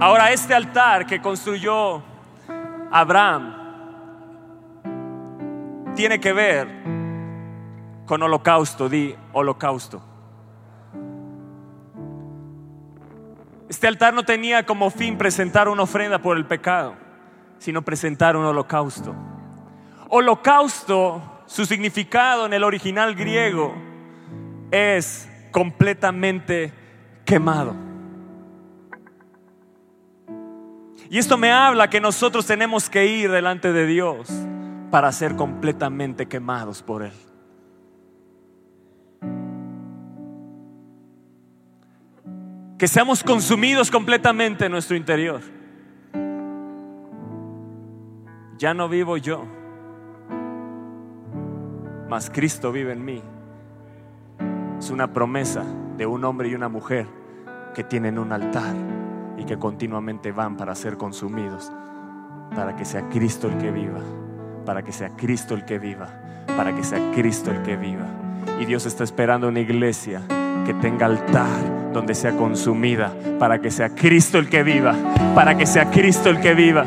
Ahora 0.00 0.32
este 0.32 0.54
altar 0.54 1.06
que 1.06 1.20
construyó 1.20 2.02
Abraham 2.90 3.54
tiene 5.94 6.20
que 6.20 6.32
ver 6.32 6.68
con 8.04 8.22
holocausto, 8.22 8.88
di 8.88 9.14
holocausto. 9.32 10.13
Este 13.68 13.86
altar 13.86 14.12
no 14.12 14.24
tenía 14.24 14.66
como 14.66 14.90
fin 14.90 15.16
presentar 15.16 15.68
una 15.68 15.82
ofrenda 15.82 16.18
por 16.18 16.36
el 16.36 16.44
pecado, 16.44 16.94
sino 17.58 17.82
presentar 17.82 18.36
un 18.36 18.44
holocausto. 18.44 19.14
Holocausto, 20.08 21.22
su 21.46 21.64
significado 21.64 22.46
en 22.46 22.52
el 22.52 22.62
original 22.62 23.14
griego 23.14 23.74
es 24.70 25.28
completamente 25.50 26.72
quemado. 27.24 27.74
Y 31.08 31.18
esto 31.18 31.38
me 31.38 31.52
habla 31.52 31.88
que 31.88 32.00
nosotros 32.00 32.46
tenemos 32.46 32.90
que 32.90 33.06
ir 33.06 33.30
delante 33.30 33.72
de 33.72 33.86
Dios 33.86 34.28
para 34.90 35.12
ser 35.12 35.36
completamente 35.36 36.26
quemados 36.26 36.82
por 36.82 37.02
Él. 37.02 37.12
Que 42.78 42.88
seamos 42.88 43.22
consumidos 43.22 43.90
completamente 43.90 44.66
en 44.66 44.72
nuestro 44.72 44.96
interior. 44.96 45.40
Ya 48.58 48.74
no 48.74 48.88
vivo 48.88 49.16
yo, 49.16 49.44
mas 52.08 52.30
Cristo 52.30 52.72
vive 52.72 52.92
en 52.92 53.04
mí. 53.04 53.22
Es 54.78 54.90
una 54.90 55.12
promesa 55.12 55.64
de 55.96 56.06
un 56.06 56.24
hombre 56.24 56.48
y 56.48 56.54
una 56.54 56.68
mujer 56.68 57.06
que 57.74 57.84
tienen 57.84 58.18
un 58.18 58.32
altar 58.32 58.74
y 59.36 59.44
que 59.44 59.58
continuamente 59.58 60.32
van 60.32 60.56
para 60.56 60.74
ser 60.74 60.96
consumidos, 60.96 61.72
para 62.54 62.76
que 62.76 62.84
sea 62.84 63.08
Cristo 63.08 63.48
el 63.48 63.58
que 63.58 63.70
viva, 63.70 64.00
para 64.64 64.82
que 64.82 64.92
sea 64.92 65.10
Cristo 65.10 65.54
el 65.54 65.64
que 65.64 65.78
viva, 65.78 66.44
para 66.56 66.74
que 66.74 66.84
sea 66.84 67.12
Cristo 67.12 67.50
el 67.50 67.62
que 67.62 67.76
viva. 67.76 68.06
Y 68.60 68.66
Dios 68.66 68.86
está 68.86 69.04
esperando 69.04 69.48
una 69.48 69.60
iglesia 69.60 70.22
que 70.66 70.74
tenga 70.74 71.06
altar 71.06 71.92
donde 71.92 72.14
sea 72.14 72.32
consumida, 72.32 73.12
para 73.38 73.60
que 73.60 73.70
sea 73.70 73.90
Cristo 73.90 74.38
el 74.38 74.48
que 74.48 74.62
viva, 74.62 74.94
para 75.34 75.56
que 75.56 75.66
sea 75.66 75.90
Cristo 75.90 76.28
el 76.28 76.40
que 76.40 76.54
viva. 76.54 76.84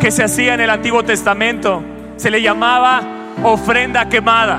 ¿Qué 0.00 0.10
se 0.10 0.22
hacía 0.22 0.54
en 0.54 0.60
el 0.60 0.70
Antiguo 0.70 1.02
Testamento? 1.02 1.82
Se 2.16 2.30
le 2.30 2.42
llamaba 2.42 3.02
ofrenda 3.42 4.08
quemada. 4.08 4.58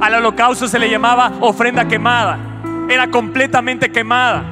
Al 0.00 0.14
holocausto 0.14 0.68
se 0.68 0.78
le 0.78 0.88
llamaba 0.88 1.32
ofrenda 1.40 1.88
quemada. 1.88 2.38
Era 2.88 3.08
completamente 3.08 3.90
quemada. 3.90 4.44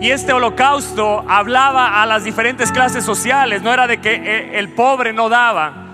Y 0.00 0.10
este 0.10 0.32
holocausto 0.32 1.24
hablaba 1.28 2.00
a 2.00 2.06
las 2.06 2.24
diferentes 2.24 2.70
clases 2.70 3.04
sociales. 3.04 3.62
No 3.62 3.72
era 3.72 3.86
de 3.86 4.00
que 4.00 4.14
eh, 4.14 4.58
el 4.58 4.68
pobre 4.68 5.12
no 5.12 5.28
daba, 5.28 5.87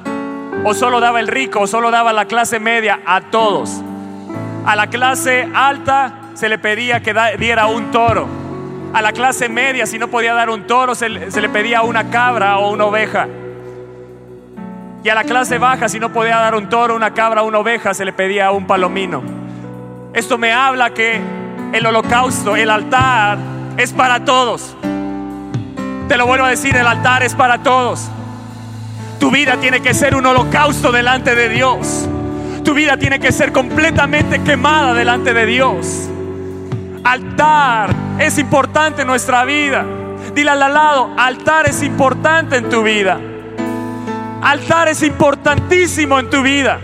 o 0.62 0.74
solo 0.74 1.00
daba 1.00 1.20
el 1.20 1.28
rico, 1.28 1.60
o 1.60 1.66
solo 1.66 1.90
daba 1.90 2.12
la 2.12 2.26
clase 2.26 2.60
media, 2.60 3.00
a 3.04 3.20
todos. 3.22 3.82
A 4.64 4.76
la 4.76 4.86
clase 4.86 5.48
alta 5.54 6.20
se 6.34 6.48
le 6.48 6.58
pedía 6.58 7.00
que 7.00 7.14
diera 7.38 7.66
un 7.66 7.90
toro. 7.90 8.26
A 8.92 9.02
la 9.02 9.12
clase 9.12 9.48
media, 9.48 9.86
si 9.86 9.98
no 9.98 10.08
podía 10.08 10.34
dar 10.34 10.50
un 10.50 10.66
toro, 10.66 10.94
se, 10.94 11.08
le 11.08 11.48
pedía 11.48 11.82
una 11.82 12.10
cabra 12.10 12.58
o 12.58 12.70
una 12.70 12.84
oveja. 12.86 13.26
Y 15.02 15.08
a 15.08 15.14
la 15.14 15.24
clase 15.24 15.58
baja, 15.58 15.88
si 15.88 16.00
no 16.00 16.12
podía 16.12 16.36
dar 16.36 16.54
un 16.54 16.68
toro, 16.68 16.96
una 16.96 17.12
cabra 17.12 17.42
o 17.42 17.46
una 17.46 17.58
oveja, 17.58 17.92
se 17.92 18.04
le 18.04 18.12
pedía 18.12 18.50
un 18.52 18.66
palomino. 18.66 19.22
Esto 20.14 20.38
me 20.38 20.52
habla 20.52 20.90
que 20.94 21.20
el 21.72 21.84
holocausto, 21.84 22.56
el 22.56 22.70
altar, 22.70 23.36
es 23.76 23.92
para 23.92 24.24
todos. 24.24 24.76
Te 26.08 26.16
lo 26.16 26.26
vuelvo 26.26 26.46
a 26.46 26.50
decir, 26.50 26.76
el 26.76 26.86
altar 26.86 27.22
es 27.22 27.34
para 27.34 27.62
todos. 27.62 28.08
Tu 29.18 29.30
vida 29.30 29.56
tiene 29.58 29.80
que 29.80 29.94
ser 29.94 30.14
un 30.14 30.26
holocausto 30.26 30.92
delante 30.92 31.34
de 31.34 31.48
Dios. 31.48 32.08
Tu 32.64 32.74
vida 32.74 32.96
tiene 32.96 33.20
que 33.20 33.32
ser 33.32 33.52
completamente 33.52 34.42
quemada 34.42 34.94
delante 34.94 35.34
de 35.34 35.46
Dios. 35.46 36.08
Altar 37.04 37.94
es 38.18 38.38
importante 38.38 39.02
en 39.02 39.08
nuestra 39.08 39.44
vida. 39.44 39.84
Dile 40.34 40.50
al 40.50 40.58
lado, 40.60 41.14
altar 41.16 41.68
es 41.68 41.82
importante 41.82 42.56
en 42.56 42.68
tu 42.68 42.82
vida. 42.82 43.20
Altar 44.42 44.88
es 44.88 45.02
importantísimo 45.02 46.18
en 46.18 46.30
tu 46.30 46.42
vida. 46.42 46.80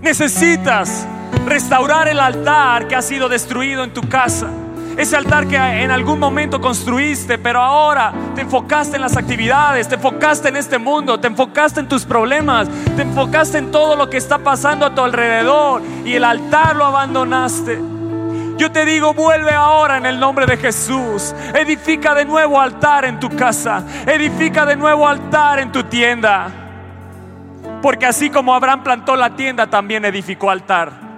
Necesitas 0.00 1.06
restaurar 1.46 2.08
el 2.08 2.20
altar 2.20 2.88
que 2.88 2.96
ha 2.96 3.02
sido 3.02 3.28
destruido 3.28 3.84
en 3.84 3.92
tu 3.92 4.08
casa. 4.08 4.48
Ese 4.96 5.16
altar 5.16 5.46
que 5.46 5.56
en 5.56 5.90
algún 5.90 6.18
momento 6.18 6.60
construiste, 6.60 7.38
pero 7.38 7.60
ahora 7.60 8.12
te 8.34 8.42
enfocaste 8.42 8.96
en 8.96 9.02
las 9.02 9.16
actividades, 9.16 9.88
te 9.88 9.94
enfocaste 9.94 10.48
en 10.48 10.56
este 10.56 10.78
mundo, 10.78 11.18
te 11.18 11.28
enfocaste 11.28 11.80
en 11.80 11.88
tus 11.88 12.04
problemas, 12.04 12.68
te 12.96 13.02
enfocaste 13.02 13.58
en 13.58 13.70
todo 13.70 13.96
lo 13.96 14.10
que 14.10 14.18
está 14.18 14.38
pasando 14.38 14.84
a 14.84 14.94
tu 14.94 15.00
alrededor 15.00 15.82
y 16.04 16.14
el 16.14 16.24
altar 16.24 16.76
lo 16.76 16.84
abandonaste. 16.84 17.80
Yo 18.58 18.70
te 18.70 18.84
digo, 18.84 19.14
vuelve 19.14 19.52
ahora 19.52 19.96
en 19.96 20.06
el 20.06 20.20
nombre 20.20 20.46
de 20.46 20.56
Jesús. 20.56 21.34
Edifica 21.54 22.14
de 22.14 22.24
nuevo 22.24 22.60
altar 22.60 23.04
en 23.04 23.18
tu 23.18 23.28
casa. 23.30 23.82
Edifica 24.06 24.66
de 24.66 24.76
nuevo 24.76 25.08
altar 25.08 25.58
en 25.58 25.72
tu 25.72 25.82
tienda. 25.84 26.48
Porque 27.80 28.06
así 28.06 28.30
como 28.30 28.54
Abraham 28.54 28.84
plantó 28.84 29.16
la 29.16 29.34
tienda, 29.34 29.68
también 29.68 30.04
edificó 30.04 30.50
altar. 30.50 31.11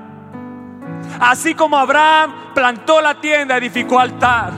Así 1.21 1.54
como 1.54 1.76
Abraham 1.76 2.33
plantó 2.54 3.00
la 3.00 3.21
tienda, 3.21 3.56
edificó 3.56 4.00
altar. 4.00 4.52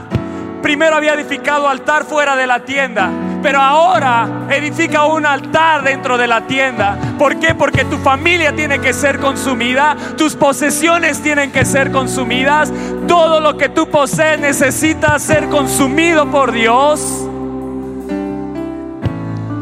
Primero 0.62 0.96
había 0.96 1.14
edificado 1.14 1.68
altar 1.68 2.04
fuera 2.04 2.34
de 2.34 2.46
la 2.46 2.64
tienda, 2.64 3.10
pero 3.42 3.60
ahora 3.60 4.46
edifica 4.50 5.06
un 5.06 5.24
altar 5.24 5.84
dentro 5.84 6.18
de 6.18 6.26
la 6.26 6.46
tienda. 6.46 6.98
¿Por 7.18 7.38
qué? 7.38 7.54
Porque 7.54 7.84
tu 7.84 7.98
familia 7.98 8.54
tiene 8.54 8.80
que 8.80 8.92
ser 8.92 9.20
consumida, 9.20 9.96
tus 10.16 10.34
posesiones 10.34 11.22
tienen 11.22 11.52
que 11.52 11.64
ser 11.64 11.92
consumidas, 11.92 12.72
todo 13.06 13.38
lo 13.38 13.56
que 13.56 13.68
tú 13.68 13.88
posees 13.88 14.40
necesita 14.40 15.16
ser 15.18 15.48
consumido 15.48 16.26
por 16.30 16.50
Dios. 16.50 17.28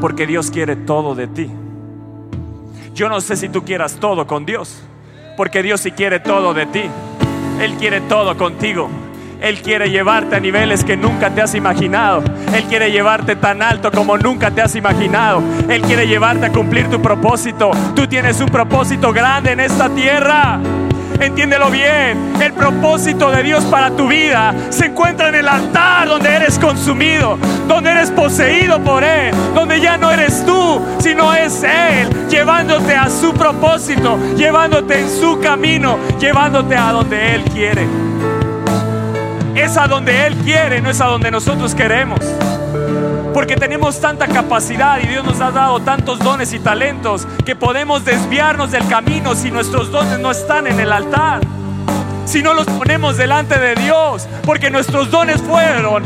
Porque 0.00 0.26
Dios 0.26 0.50
quiere 0.50 0.76
todo 0.76 1.14
de 1.14 1.26
ti. 1.26 1.50
Yo 2.94 3.08
no 3.08 3.20
sé 3.20 3.36
si 3.36 3.48
tú 3.48 3.64
quieras 3.64 3.96
todo 3.96 4.26
con 4.26 4.46
Dios, 4.46 4.80
porque 5.36 5.62
Dios 5.62 5.80
sí 5.80 5.92
quiere 5.92 6.20
todo 6.20 6.54
de 6.54 6.66
ti. 6.66 6.82
Él 7.60 7.74
quiere 7.74 8.00
todo 8.02 8.36
contigo. 8.36 8.88
Él 9.40 9.60
quiere 9.60 9.90
llevarte 9.90 10.36
a 10.36 10.40
niveles 10.40 10.84
que 10.84 10.96
nunca 10.96 11.30
te 11.30 11.42
has 11.42 11.54
imaginado. 11.54 12.22
Él 12.54 12.64
quiere 12.64 12.90
llevarte 12.90 13.36
tan 13.36 13.62
alto 13.62 13.90
como 13.90 14.16
nunca 14.16 14.50
te 14.50 14.62
has 14.62 14.74
imaginado. 14.74 15.42
Él 15.68 15.82
quiere 15.82 16.06
llevarte 16.06 16.46
a 16.46 16.52
cumplir 16.52 16.88
tu 16.88 17.02
propósito. 17.02 17.70
Tú 17.94 18.06
tienes 18.06 18.40
un 18.40 18.48
propósito 18.48 19.12
grande 19.12 19.52
en 19.52 19.60
esta 19.60 19.90
tierra. 19.90 20.60
Entiéndelo 21.20 21.70
bien. 21.70 22.34
El 22.40 22.52
propósito 22.52 23.30
de 23.30 23.42
Dios 23.42 23.64
para 23.64 23.90
tu 23.90 24.08
vida 24.08 24.54
se 24.70 24.86
encuentra 24.86 25.28
en 25.28 25.36
el 25.36 25.48
altar 25.48 26.08
donde 26.08 26.28
eres 26.28 26.58
consumido, 26.58 27.38
donde 27.68 27.90
eres 27.90 28.10
poseído 28.10 28.82
por 28.82 29.04
Él, 29.04 29.34
donde 29.54 29.80
ya 29.80 29.96
no 29.96 30.10
eres 30.10 30.44
tú, 30.44 30.80
sino 30.98 31.32
es 31.34 31.62
Él, 31.62 32.28
llevándote 32.28 32.94
a 32.94 33.08
su 33.08 33.32
propósito, 33.32 34.18
llevándote 34.36 35.00
en 35.00 35.08
su 35.08 35.40
camino, 35.40 35.98
llevándote 36.18 36.76
a 36.76 36.92
donde 36.92 37.34
Él 37.34 37.44
quiere. 37.44 37.86
Es 39.54 39.76
a 39.76 39.86
donde 39.86 40.26
Él 40.26 40.34
quiere, 40.44 40.80
no 40.80 40.90
es 40.90 41.00
a 41.00 41.06
donde 41.06 41.30
nosotros 41.30 41.74
queremos. 41.74 42.18
Porque 43.34 43.56
tenemos 43.56 44.00
tanta 44.00 44.28
capacidad 44.28 45.00
y 45.02 45.08
Dios 45.08 45.24
nos 45.24 45.40
ha 45.40 45.50
dado 45.50 45.80
tantos 45.80 46.20
dones 46.20 46.52
y 46.52 46.60
talentos 46.60 47.26
que 47.44 47.56
podemos 47.56 48.04
desviarnos 48.04 48.70
del 48.70 48.86
camino 48.86 49.34
si 49.34 49.50
nuestros 49.50 49.90
dones 49.90 50.20
no 50.20 50.30
están 50.30 50.68
en 50.68 50.78
el 50.78 50.92
altar. 50.92 51.40
Si 52.26 52.42
no 52.42 52.54
los 52.54 52.64
ponemos 52.66 53.16
delante 53.16 53.58
de 53.58 53.74
Dios. 53.74 54.28
Porque 54.46 54.70
nuestros 54.70 55.10
dones 55.10 55.42
fueron 55.42 56.04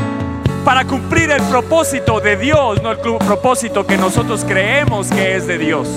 para 0.65 0.85
cumplir 0.85 1.29
el 1.29 1.43
propósito 1.43 2.19
de 2.19 2.35
Dios, 2.35 2.81
no 2.81 2.91
el 2.91 2.97
propósito 2.97 3.85
que 3.85 3.95
nosotros 3.95 4.43
creemos 4.43 5.09
que 5.11 5.35
es 5.35 5.45
de 5.45 5.59
Dios. 5.59 5.87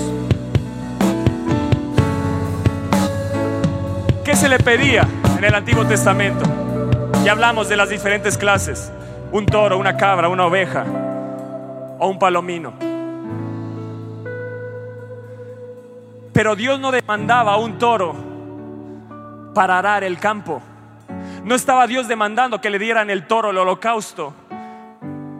¿Qué 4.23 4.35
se 4.35 4.47
le 4.47 4.59
pedía 4.59 5.07
en 5.35 5.43
el 5.43 5.55
Antiguo 5.55 5.83
Testamento? 5.85 6.45
Ya 7.25 7.31
hablamos 7.31 7.69
de 7.69 7.75
las 7.75 7.89
diferentes 7.89 8.37
clases. 8.37 8.91
Un 9.31 9.47
toro, 9.47 9.79
una 9.79 9.97
cabra, 9.97 10.29
una 10.29 10.45
oveja 10.45 10.85
o 12.03 12.09
un 12.09 12.19
palomino. 12.19 12.73
Pero 16.33 16.55
Dios 16.55 16.79
no 16.79 16.91
demandaba 16.91 17.57
un 17.57 17.77
toro 17.77 18.13
para 19.53 19.79
arar 19.79 20.03
el 20.03 20.19
campo. 20.19 20.61
No 21.45 21.55
estaba 21.55 21.87
Dios 21.87 22.09
demandando 22.09 22.59
que 22.59 22.69
le 22.69 22.77
dieran 22.79 23.09
el 23.09 23.25
toro, 23.25 23.51
el 23.51 23.57
holocausto, 23.57 24.33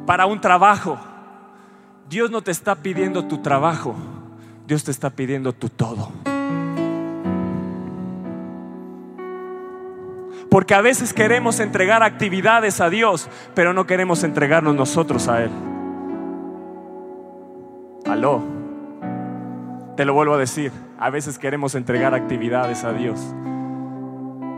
para 0.05 0.25
un 0.25 0.39
trabajo. 0.39 0.97
Dios 2.07 2.31
no 2.31 2.41
te 2.41 2.51
está 2.51 2.75
pidiendo 2.75 3.25
tu 3.25 3.39
trabajo, 3.39 3.95
Dios 4.65 4.85
te 4.85 4.91
está 4.91 5.09
pidiendo 5.09 5.51
tu 5.51 5.67
todo. 5.67 6.11
Porque 10.49 10.75
a 10.75 10.81
veces 10.81 11.13
queremos 11.13 11.59
entregar 11.59 12.03
actividades 12.03 12.79
a 12.79 12.89
Dios, 12.89 13.27
pero 13.53 13.73
no 13.73 13.85
queremos 13.85 14.23
entregarnos 14.23 14.75
nosotros 14.75 15.27
a 15.27 15.43
Él. 15.43 15.72
Aló. 18.05 18.41
Te 19.95 20.05
lo 20.05 20.13
vuelvo 20.13 20.33
a 20.33 20.37
decir. 20.37 20.71
A 20.99 21.09
veces 21.09 21.37
queremos 21.37 21.75
entregar 21.75 22.13
actividades 22.13 22.83
a 22.83 22.93
Dios 22.93 23.19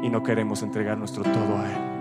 y 0.02 0.10
no 0.10 0.24
queremos 0.24 0.62
entregar 0.64 0.98
nuestro 0.98 1.24
todo 1.24 1.58
a 1.58 1.66
Él. 1.70 1.96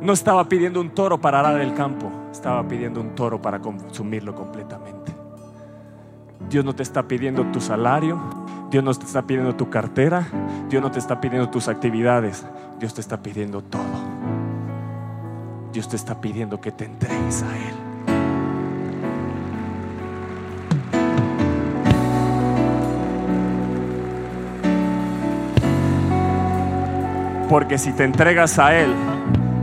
No 0.00 0.12
estaba 0.12 0.48
pidiendo 0.48 0.80
un 0.80 0.90
toro 0.90 1.20
para 1.20 1.40
arar 1.40 1.60
el 1.60 1.72
campo, 1.74 2.10
estaba 2.30 2.66
pidiendo 2.68 3.00
un 3.00 3.14
toro 3.14 3.40
para 3.40 3.60
consumirlo 3.60 4.34
completamente. 4.34 5.12
Dios 6.48 6.64
no 6.64 6.74
te 6.74 6.82
está 6.82 7.04
pidiendo 7.04 7.44
tu 7.46 7.60
salario, 7.60 8.20
Dios 8.70 8.84
no 8.84 8.92
te 8.92 9.06
está 9.06 9.22
pidiendo 9.22 9.54
tu 9.54 9.70
cartera, 9.70 10.26
Dios 10.68 10.82
no 10.82 10.90
te 10.90 10.98
está 10.98 11.20
pidiendo 11.20 11.48
tus 11.48 11.68
actividades, 11.68 12.44
Dios 12.78 12.92
te 12.92 13.00
está 13.00 13.22
pidiendo 13.22 13.62
todo. 13.62 13.82
Dios 15.72 15.88
te 15.88 15.96
está 15.96 16.20
pidiendo 16.20 16.60
que 16.60 16.70
te 16.70 16.84
entregues 16.84 17.42
a 17.42 17.56
Él. 17.56 17.83
Porque 27.48 27.78
si 27.78 27.92
te 27.92 28.04
entregas 28.04 28.58
a 28.58 28.74
Él, 28.74 28.92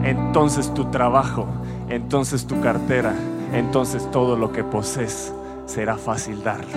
entonces 0.04 0.74
tu 0.74 0.86
trabajo, 0.86 1.48
entonces 1.90 2.46
tu 2.46 2.62
cartera, 2.62 3.14
entonces 3.54 4.10
todo 4.12 4.38
lo 4.38 4.52
que 4.52 4.64
posees 4.64 5.34
será 5.66 5.98
fácil 5.98 6.44
darlo. 6.44 6.72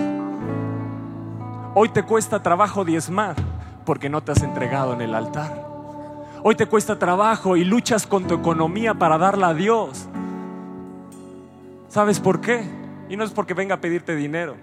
Hoy 1.74 1.88
te 1.90 2.04
cuesta 2.04 2.42
trabajo 2.42 2.84
diezmar 2.84 3.34
porque 3.84 4.08
no 4.08 4.22
te 4.22 4.32
has 4.32 4.42
entregado 4.42 4.94
en 4.94 5.02
el 5.02 5.14
altar. 5.14 5.66
Hoy 6.42 6.54
te 6.54 6.66
cuesta 6.66 6.98
trabajo 6.98 7.56
y 7.56 7.64
luchas 7.64 8.06
con 8.06 8.24
tu 8.24 8.34
economía 8.34 8.94
para 8.94 9.18
darla 9.18 9.48
a 9.48 9.54
Dios. 9.54 10.08
¿Sabes 11.88 12.20
por 12.20 12.40
qué? 12.40 12.64
Y 13.08 13.16
no 13.16 13.24
es 13.24 13.30
porque 13.30 13.54
venga 13.54 13.76
a 13.76 13.80
pedirte 13.80 14.16
dinero, 14.16 14.56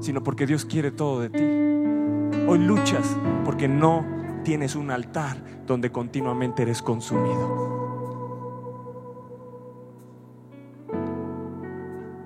sino 0.00 0.22
porque 0.22 0.46
Dios 0.46 0.64
quiere 0.64 0.90
todo 0.90 1.20
de 1.20 1.30
ti. 1.30 2.46
Hoy 2.48 2.58
luchas 2.58 3.16
porque 3.44 3.68
no 3.68 4.19
tienes 4.42 4.74
un 4.76 4.90
altar 4.90 5.42
donde 5.66 5.90
continuamente 5.90 6.62
eres 6.62 6.82
consumido. 6.82 7.70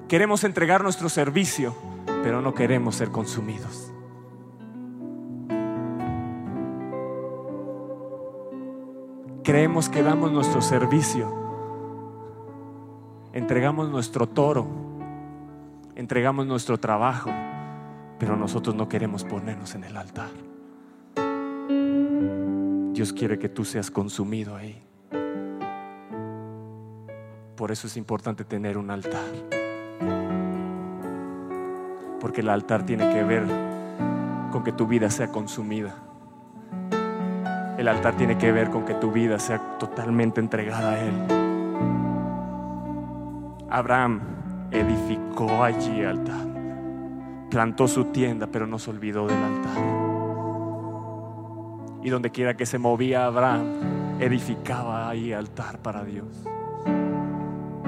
Queremos 0.09 0.45
entregar 0.45 0.83
nuestro 0.83 1.09
servicio 1.09 1.75
pero 2.25 2.41
no 2.41 2.55
queremos 2.55 2.97
ser 2.97 3.11
consumidos. 3.11 3.93
Creemos 9.43 9.91
que 9.91 10.03
damos 10.03 10.33
nuestro 10.33 10.63
servicio, 10.63 11.31
entregamos 13.35 13.91
nuestro 13.91 14.27
toro, 14.27 14.67
entregamos 15.97 16.47
nuestro 16.47 16.81
trabajo, 16.81 17.31
pero 18.19 18.37
nosotros 18.37 18.75
no 18.75 18.89
queremos 18.89 19.23
ponernos 19.25 19.75
en 19.75 19.85
el 19.85 19.95
altar. 19.99 20.31
Dios 22.95 23.13
quiere 23.13 23.39
que 23.39 23.51
tú 23.51 23.67
seas 23.67 23.91
consumido 23.91 24.57
ahí. 24.57 24.83
Por 27.55 27.71
eso 27.71 27.87
es 27.87 27.97
importante 27.99 28.45
tener 28.45 28.79
un 28.79 28.91
altar 28.91 29.23
porque 32.25 32.41
el 32.41 32.49
altar 32.49 32.87
tiene 32.87 33.11
que 33.13 33.23
ver 33.23 33.45
con 34.51 34.65
que 34.65 34.73
tu 34.73 34.87
vida 34.87 35.11
sea 35.11 35.29
consumida. 35.29 35.95
El 37.77 37.87
altar 37.87 38.17
tiene 38.17 38.39
que 38.39 38.51
ver 38.51 38.71
con 38.71 38.87
que 38.87 38.95
tu 38.95 39.13
vida 39.13 39.39
sea 39.39 39.59
totalmente 39.79 40.41
entregada 40.41 40.93
a 40.93 41.01
Él. 41.01 41.13
Abraham 43.69 44.23
edificó 44.71 45.63
allí 45.63 46.03
altar, 46.03 46.47
plantó 47.51 47.87
su 47.87 48.07
tienda, 48.07 48.47
pero 48.47 48.67
no 48.67 48.79
se 48.79 48.89
olvidó 48.89 49.27
del 49.27 49.43
altar. 49.43 49.94
Y 52.05 52.11
donde 52.11 52.31
quiera 52.31 52.55
que 52.57 52.67
se 52.67 52.79
movía 52.79 53.27
Abraham, 53.27 54.21
edificaba 54.21 55.09
ahí 55.09 55.33
altar 55.33 55.79
para 55.79 56.05
Dios. 56.05 56.27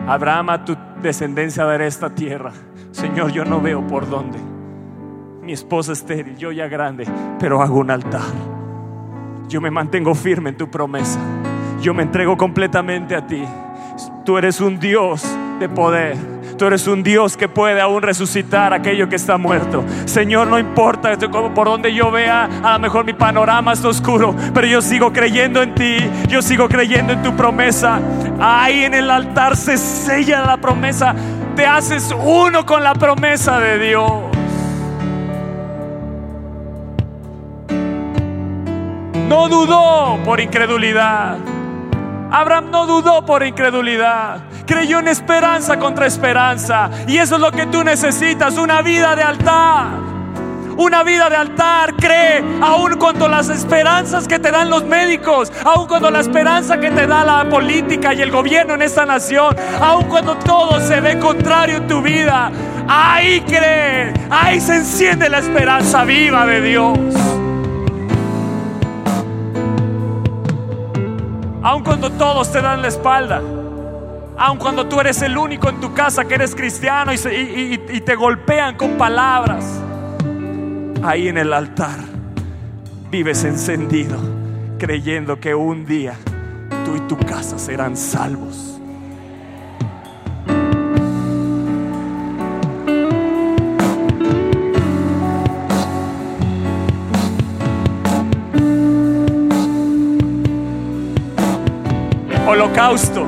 Abraham, 0.09 0.51
a 0.51 0.65
tu 0.65 0.77
descendencia 1.01 1.65
daré 1.65 1.87
esta 1.87 2.11
tierra 2.11 2.53
Señor, 2.97 3.31
yo 3.31 3.45
no 3.45 3.61
veo 3.61 3.87
por 3.87 4.09
dónde. 4.09 4.39
Mi 5.43 5.53
esposa 5.53 5.93
estéril, 5.93 6.39
yo 6.39 6.51
ya 6.51 6.67
grande, 6.67 7.07
pero 7.39 7.61
hago 7.61 7.79
un 7.79 7.91
altar. 7.91 8.23
yo 9.49 9.61
me 9.61 9.71
mantengo 9.71 10.15
firme 10.15 10.49
en 10.51 10.57
tu 10.57 10.71
promesa. 10.71 11.21
Yo 11.83 11.93
me 11.93 12.03
entrego 12.03 12.39
completamente 12.39 13.15
a 13.15 13.27
ti. 13.27 13.45
Tú 14.25 14.39
eres 14.39 14.63
un 14.63 14.81
Dios 14.81 15.23
de 15.61 15.69
poder. 15.69 16.17
Tú 16.59 16.65
eres 16.65 16.87
un 16.87 17.03
Dios 17.03 17.37
que 17.37 17.49
puede 17.49 17.81
aún 17.83 18.01
resucitar 18.01 18.73
aquello 18.73 19.09
que 19.09 19.17
está 19.17 19.37
muerto. 19.37 19.85
Señor, 20.07 20.47
no 20.47 20.59
importa 20.59 21.17
por 21.55 21.67
donde 21.67 21.93
yo 21.93 22.11
vea, 22.11 22.49
a 22.63 22.73
lo 22.75 22.79
mejor 22.79 23.05
mi 23.05 23.13
panorama 23.13 23.75
está 23.75 23.89
oscuro, 23.89 24.35
pero 24.55 24.67
yo 24.67 24.81
sigo 24.81 25.13
creyendo 25.13 25.63
en 25.63 25.75
ti, 25.75 25.99
yo 26.29 26.41
sigo 26.41 26.67
creyendo 26.69 27.13
en 27.13 27.23
tu 27.23 27.37
promesa. 27.37 28.01
Ahí 28.41 28.85
en 28.85 28.95
el 28.95 29.11
altar 29.11 29.55
se 29.57 29.77
sella 29.77 30.47
la 30.47 30.57
promesa, 30.57 31.15
te 31.55 31.67
haces 31.67 32.15
uno 32.25 32.65
con 32.65 32.83
la 32.83 32.95
promesa 32.95 33.61
de 33.61 33.79
Dios. 33.79 34.13
No 39.29 39.49
dudó 39.49 40.19
por 40.25 40.41
incredulidad. 40.41 41.37
Abraham 42.31 42.71
no 42.71 42.87
dudó 42.87 43.27
por 43.27 43.45
incredulidad. 43.45 44.41
Creyó 44.67 44.99
en 44.99 45.09
esperanza 45.09 45.79
contra 45.79 46.07
esperanza. 46.07 46.91
Y 47.07 47.19
eso 47.19 47.37
es 47.37 47.41
lo 47.41 47.53
que 47.53 47.67
tú 47.67 47.85
necesitas, 47.85 48.59
una 48.59 48.83
vida 48.83 49.15
de 49.15 49.23
altar. 49.23 50.07
Una 50.77 51.03
vida 51.05 51.31
de 51.31 51.37
altar, 51.37 51.95
cree, 51.95 52.45
aun 52.61 52.97
cuando 52.99 53.29
las 53.29 53.49
esperanzas 53.49 54.29
que 54.29 54.39
te 54.39 54.51
dan 54.51 54.69
los 54.69 54.85
médicos, 54.85 55.51
aun 55.65 55.87
cuando 55.87 56.11
la 56.11 56.21
esperanza 56.21 56.79
que 56.79 56.91
te 56.91 57.07
da 57.07 57.25
la 57.25 57.49
política 57.49 58.13
y 58.13 58.21
el 58.21 58.31
gobierno 58.31 58.75
en 58.75 58.83
esta 58.83 59.07
nación, 59.07 59.57
aun 59.81 60.05
cuando 60.05 60.37
todo 60.37 60.79
se 60.81 61.01
ve 61.01 61.19
contrario 61.19 61.79
en 61.79 61.87
tu 61.87 62.03
vida, 62.03 62.51
ahí 62.87 63.41
cree, 63.41 64.13
ahí 64.29 64.61
se 64.61 64.77
enciende 64.77 65.31
la 65.31 65.39
esperanza 65.39 66.05
viva 66.05 66.45
de 66.45 66.61
Dios. 66.61 66.99
Aun 71.63 71.83
cuando 71.83 72.13
todos 72.13 72.53
te 72.53 72.61
dan 72.61 72.83
la 72.83 72.89
espalda. 72.89 73.41
Aun 74.39 74.59
cuando 74.59 74.87
tú 74.87 75.01
eres 75.01 75.23
el 75.23 75.39
único 75.39 75.71
en 75.71 75.81
tu 75.81 75.95
casa 75.95 76.27
que 76.27 76.35
eres 76.35 76.55
cristiano 76.55 77.11
y, 77.13 77.19
te 78.01 78.15
golpean 78.15 78.77
con 78.77 78.99
palabras. 78.99 79.65
Ahí 81.03 81.29
en 81.29 81.39
el 81.39 81.53
altar 81.55 82.01
vives 83.11 83.45
encendido, 83.45 84.19
creyendo 84.79 85.41
que 85.41 85.55
un 85.55 85.87
día 85.87 86.17
tú 86.85 86.97
y 86.97 87.01
tu 87.09 87.17
casa 87.17 87.59
serán 87.59 87.97
salvos. 87.97 88.79
Holocausto 102.47 103.27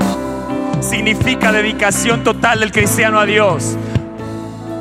significa 0.80 1.52
dedicación 1.52 2.24
total 2.24 2.60
del 2.60 2.72
cristiano 2.72 3.18
a 3.20 3.26
Dios. 3.26 3.76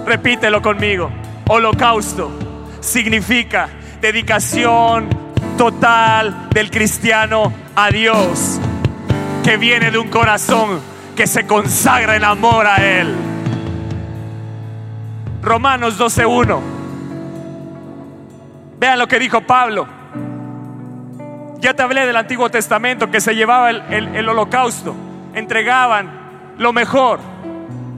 Repítelo 0.06 0.62
conmigo. 0.62 1.10
Holocausto 1.48 2.32
significa 2.80 3.70
dedicación 4.02 5.10
total 5.58 6.50
del 6.52 6.70
cristiano 6.70 7.52
a 7.76 7.90
Dios, 7.90 8.60
que 9.44 9.58
viene 9.58 9.92
de 9.92 9.98
un 9.98 10.10
corazón 10.10 10.80
que 11.16 11.28
se 11.28 11.46
consagra 11.46 12.16
en 12.16 12.24
amor 12.24 12.68
a 12.68 12.78
Él. 12.78 13.16
Romanos 15.42 16.00
12.1. 16.00 16.60
Vean 18.80 19.00
lo 19.00 19.08
que 19.08 19.18
dijo 19.18 19.42
Pablo. 19.42 19.88
Ya 21.60 21.74
te 21.74 21.82
hablé 21.82 22.06
del 22.06 22.16
Antiguo 22.16 22.50
Testamento 22.50 23.10
que 23.10 23.20
se 23.20 23.34
llevaba 23.34 23.72
el, 23.72 24.30
holocausto. 24.30 24.96
Entregaban 25.38 26.56
lo 26.58 26.74
mejor. 26.74 27.20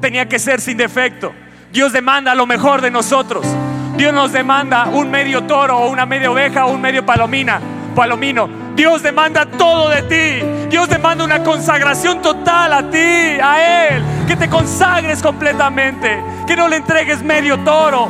Tenía 0.02 0.28
que 0.28 0.39
ser 0.39 0.60
sin 0.60 0.75
defecto. 0.75 1.32
Dios 1.71 1.93
demanda 1.93 2.36
lo 2.36 2.45
mejor 2.45 2.82
de 2.82 2.91
nosotros. 2.91 3.47
Dios 3.95 4.13
nos 4.13 4.34
demanda 4.34 4.89
un 4.91 5.10
medio 5.10 5.43
toro 5.43 5.78
o 5.78 5.89
una 5.89 6.06
media 6.06 6.30
oveja 6.30 6.65
o 6.65 6.73
un 6.73 6.82
medio 6.82 7.06
palomina, 7.06 7.62
palomino. 7.95 8.49
Dios 8.75 9.02
demanda 9.02 9.45
todo 9.45 9.88
de 9.88 10.02
ti. 10.04 10.45
Dios 10.69 10.89
demanda 10.89 11.23
una 11.23 11.41
consagración 11.41 12.21
total 12.21 12.73
a 12.73 12.89
ti, 12.89 12.97
a 12.97 13.88
Él. 13.88 14.04
Que 14.28 14.36
te 14.36 14.49
consagres 14.49 15.21
completamente. 15.21 16.21
Que 16.45 16.58
no 16.58 16.67
le 16.67 16.75
entregues 16.75 17.23
medio 17.23 17.58
toro 17.60 18.10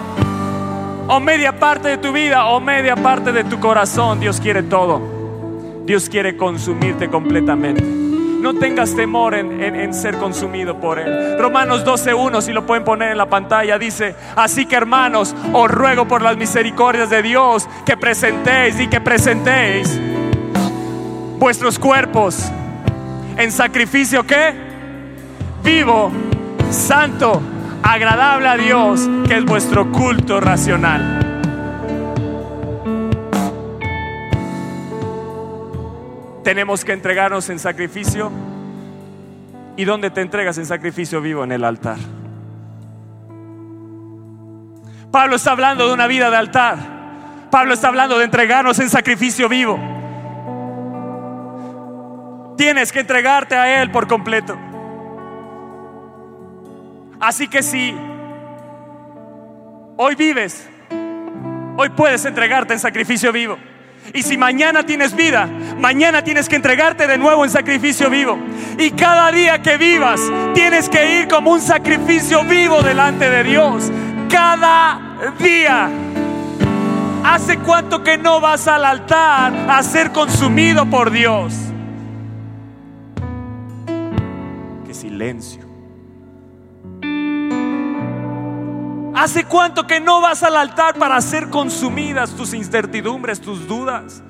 o 1.07 1.19
media 1.19 1.55
parte 1.59 1.89
de 1.89 1.97
tu 1.99 2.11
vida 2.11 2.45
o 2.45 2.59
media 2.59 2.95
parte 2.95 3.31
de 3.31 3.43
tu 3.43 3.59
corazón. 3.59 4.19
Dios 4.19 4.41
quiere 4.41 4.63
todo. 4.63 5.83
Dios 5.85 6.09
quiere 6.09 6.35
consumirte 6.35 7.09
completamente. 7.09 8.08
No 8.39 8.53
tengas 8.53 8.95
temor 8.95 9.35
en, 9.35 9.93
ser 9.93 10.17
consumido 10.17 10.79
por 10.79 10.99
Él. 10.99 11.37
Romanos 11.37 11.85
12.1, 11.85 12.41
si 12.41 12.53
lo 12.53 12.65
pueden 12.65 12.83
poner 12.83 13.11
en 13.11 13.17
la 13.17 13.27
pantalla, 13.27 13.77
dice, 13.77 14.15
así 14.35 14.65
que 14.65 14.75
hermanos, 14.75 15.35
os 15.53 15.69
ruego 15.69 16.07
por 16.07 16.21
las 16.21 16.37
misericordias 16.37 17.09
de 17.09 17.21
Dios 17.21 17.67
que 17.85 17.97
presentéis 17.97 18.79
y 18.79 18.87
que 18.87 19.01
presentéis 19.01 19.99
vuestros 21.37 21.77
cuerpos 21.79 22.49
en 23.37 23.51
sacrificio 23.51 24.25
que 24.25 24.53
vivo, 25.63 26.11
santo, 26.69 27.41
agradable 27.83 28.47
a 28.47 28.57
Dios, 28.57 29.09
que 29.27 29.37
es 29.37 29.45
vuestro 29.45 29.91
culto 29.91 30.39
racional. 30.39 31.18
Tenemos 36.43 36.85
que 36.85 36.93
entregarnos 36.93 37.49
en 37.49 37.59
sacrificio. 37.59 38.31
¿Y 39.75 39.85
dónde 39.85 40.09
te 40.09 40.21
entregas 40.21 40.57
en 40.57 40.65
sacrificio 40.65 41.21
vivo? 41.21 41.43
En 41.43 41.51
el 41.51 41.63
altar. 41.63 41.97
Pablo 45.11 45.35
está 45.35 45.51
hablando 45.51 45.87
de 45.87 45.93
una 45.93 46.07
vida 46.07 46.29
de 46.29 46.37
altar. 46.37 46.77
Pablo 47.49 47.73
está 47.73 47.87
hablando 47.87 48.17
de 48.17 48.25
entregarnos 48.25 48.77
en 48.79 48.89
sacrificio 48.89 49.49
vivo. 49.49 49.79
Tienes 52.57 52.91
que 52.91 52.99
entregarte 52.99 53.55
a 53.55 53.81
Él 53.81 53.89
por 53.89 54.07
completo. 54.07 54.57
Así 57.19 57.47
que 57.47 57.63
si 57.63 57.95
hoy 59.97 60.15
vives, 60.15 60.69
hoy 61.77 61.89
puedes 61.89 62.23
entregarte 62.25 62.73
en 62.73 62.79
sacrificio 62.79 63.31
vivo. 63.31 63.57
Y 64.13 64.23
si 64.23 64.37
mañana 64.37 64.85
tienes 64.85 65.15
vida, 65.15 65.47
mañana 65.77 66.23
tienes 66.23 66.49
que 66.49 66.55
entregarte 66.55 67.07
de 67.07 67.17
nuevo 67.17 67.45
en 67.45 67.51
sacrificio 67.51 68.09
vivo. 68.09 68.39
Y 68.77 68.91
cada 68.91 69.31
día 69.31 69.61
que 69.61 69.77
vivas, 69.77 70.19
tienes 70.53 70.89
que 70.89 71.19
ir 71.19 71.27
como 71.27 71.51
un 71.51 71.61
sacrificio 71.61 72.43
vivo 72.43 72.81
delante 72.81 73.29
de 73.29 73.43
Dios. 73.43 73.91
Cada 74.29 74.99
día. 75.39 75.89
¿Hace 77.23 77.59
cuánto 77.59 78.03
que 78.03 78.17
no 78.17 78.39
vas 78.39 78.67
al 78.67 78.85
altar 78.85 79.53
a 79.69 79.83
ser 79.83 80.11
consumido 80.11 80.85
por 80.85 81.11
Dios? 81.11 81.53
Qué 84.87 84.93
silencio. 84.93 85.68
¿Hace 89.19 89.43
cuánto 89.43 89.85
que 89.85 89.99
no 89.99 90.21
vas 90.21 90.43
al 90.43 90.55
altar 90.55 90.95
para 90.95 91.19
ser 91.19 91.49
consumidas 91.49 92.37
tus 92.37 92.53
incertidumbres, 92.53 93.41
tus 93.41 93.67
dudas? 93.67 94.23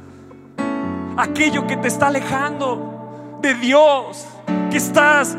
Aquello 1.16 1.68
que 1.68 1.78
te 1.78 1.88
está 1.88 2.08
alejando 2.08 3.38
de 3.40 3.54
Dios, 3.54 4.26
que 4.72 4.78
estás 4.78 5.38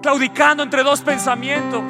claudicando 0.00 0.62
entre 0.62 0.84
dos 0.84 1.00
pensamientos, 1.00 1.82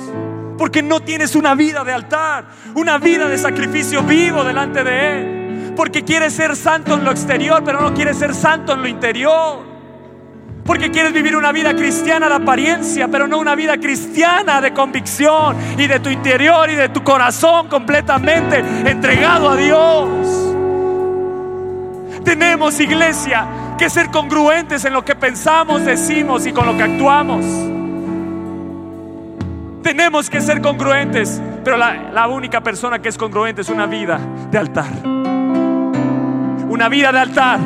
porque 0.57 0.83
no 0.83 1.00
tienes 1.00 1.35
una 1.37 1.54
vida 1.54 1.85
de 1.85 1.92
altar, 1.92 2.46
una 2.74 2.96
vida 2.96 3.28
de 3.28 3.37
sacrificio 3.37 4.02
vivo 4.02 4.44
delante 4.44 4.83
de 4.83 5.20
Él, 5.20 5.74
porque 5.76 6.02
quieres 6.02 6.33
ser 6.33 6.57
santo 6.57 6.94
en 6.94 7.04
lo 7.04 7.11
exterior, 7.11 7.62
pero 7.62 7.83
no 7.83 7.92
quieres 7.92 8.16
ser 8.16 8.35
santo 8.35 8.72
en 8.72 8.81
lo 8.81 8.88
interior. 8.88 9.67
Porque 10.68 10.90
quieres 10.90 11.14
vivir 11.14 11.35
una 11.35 11.50
vida 11.50 11.74
cristiana 11.74 12.28
de 12.28 12.35
apariencia, 12.35 13.09
pero 13.09 13.26
no 13.26 13.38
una 13.38 13.54
vida 13.54 13.78
cristiana 13.78 14.61
de 14.61 14.74
convicción 14.74 15.57
y 15.78 15.87
de 15.87 15.98
tu 15.98 16.11
interior 16.11 16.68
y 16.68 16.74
de 16.74 16.90
tu 16.90 17.02
corazón 17.02 17.68
completamente 17.68 18.62
entregado 18.85 19.48
a 19.48 19.57
Dios. 19.57 20.09
Tenemos, 22.22 22.78
iglesia, 22.81 23.48
que 23.78 23.88
ser 23.88 24.11
congruentes 24.11 24.85
en 24.85 24.92
lo 24.92 25.02
que 25.02 25.14
pensamos, 25.14 25.87
decimos 25.87 26.46
y 26.46 26.52
con 26.52 26.66
lo 26.66 26.76
que 26.76 26.83
actuamos. 26.83 27.46
Tenemos 29.83 30.28
que 30.28 30.42
ser 30.42 30.61
congruentes, 30.61 31.40
pero 31.64 31.78
la, 31.78 32.11
la 32.12 32.28
única 32.28 32.61
persona 32.61 32.98
que 32.98 33.09
es 33.09 33.16
congruente 33.16 33.62
es 33.62 33.70
una 33.70 33.87
vida 33.87 34.20
de 34.50 34.59
altar. 34.59 34.90
Una 36.68 36.90
vida 36.90 37.11
de 37.11 37.18
altar. 37.20 37.59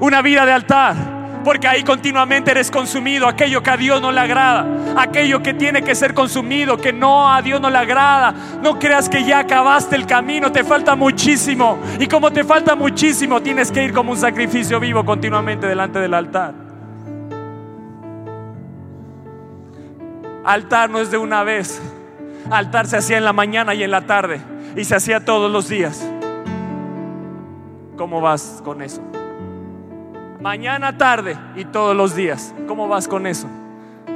Una 0.00 0.20
vida 0.20 0.44
de 0.44 0.52
altar 0.52 1.19
Porque 1.44 1.66
ahí 1.66 1.82
continuamente 1.82 2.50
eres 2.50 2.70
consumido, 2.70 3.26
aquello 3.26 3.62
que 3.62 3.70
a 3.70 3.76
Dios 3.76 4.00
no 4.00 4.12
le 4.12 4.20
agrada, 4.20 4.66
aquello 4.96 5.42
que 5.42 5.54
tiene 5.54 5.82
que 5.82 5.94
ser 5.94 6.12
consumido, 6.12 6.76
que 6.76 6.92
no 6.92 7.32
a 7.32 7.40
Dios 7.40 7.60
no 7.60 7.70
le 7.70 7.78
agrada. 7.78 8.34
No 8.62 8.78
creas 8.78 9.08
que 9.08 9.24
ya 9.24 9.40
acabaste 9.40 9.96
el 9.96 10.06
camino, 10.06 10.52
te 10.52 10.64
falta 10.64 10.94
muchísimo. 10.94 11.78
Y 11.98 12.06
como 12.06 12.30
te 12.30 12.44
falta 12.44 12.74
muchísimo, 12.74 13.40
tienes 13.40 13.72
que 13.72 13.82
ir 13.82 13.94
como 13.94 14.12
un 14.12 14.18
sacrificio 14.18 14.78
vivo 14.78 15.04
continuamente 15.04 15.66
delante 15.66 15.98
del 15.98 16.14
altar. 16.14 16.54
Altar 20.44 20.90
no 20.90 20.98
es 20.98 21.10
de 21.10 21.18
una 21.18 21.42
vez. 21.42 21.80
Altar 22.50 22.86
se 22.86 22.96
hacía 22.96 23.18
en 23.18 23.24
la 23.24 23.32
mañana 23.32 23.74
y 23.74 23.82
en 23.82 23.90
la 23.90 24.02
tarde. 24.02 24.40
Y 24.76 24.84
se 24.84 24.94
hacía 24.94 25.24
todos 25.24 25.50
los 25.50 25.68
días. 25.68 26.06
¿Cómo 27.96 28.20
vas 28.20 28.60
con 28.64 28.82
eso? 28.82 29.02
Mañana, 30.40 30.96
tarde 30.96 31.36
y 31.54 31.66
todos 31.66 31.94
los 31.94 32.14
días. 32.14 32.54
¿Cómo 32.66 32.88
vas 32.88 33.06
con 33.06 33.26
eso? 33.26 33.46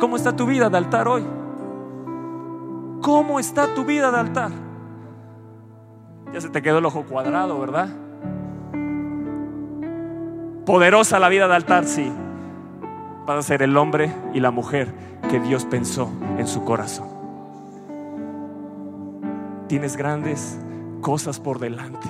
¿Cómo 0.01 0.17
está 0.17 0.35
tu 0.35 0.47
vida 0.47 0.71
de 0.71 0.79
altar 0.79 1.07
hoy? 1.07 1.25
¿Cómo 3.03 3.39
está 3.39 3.75
tu 3.75 3.85
vida 3.85 4.11
de 4.11 4.19
altar? 4.19 4.51
Ya 6.33 6.41
se 6.41 6.49
te 6.49 6.63
quedó 6.63 6.79
el 6.79 6.87
ojo 6.87 7.05
cuadrado, 7.05 7.61
¿verdad? 7.61 7.89
Poderosa 10.65 11.19
la 11.19 11.29
vida 11.29 11.47
de 11.47 11.55
altar, 11.55 11.85
sí. 11.85 12.11
Vas 13.27 13.39
a 13.39 13.43
ser 13.43 13.63
el 13.63 13.77
hombre 13.77 14.11
y 14.33 14.41
la 14.41 14.51
mujer 14.51 14.93
que 15.29 15.41
Dios 15.41 15.67
pensó 15.67 16.11
en 16.39 16.47
su 16.47 16.65
corazón. 16.65 17.09
Tienes 19.69 19.97
grandes 19.97 20.59
cosas 21.03 21.39
por 21.39 21.59
delante. 21.59 22.09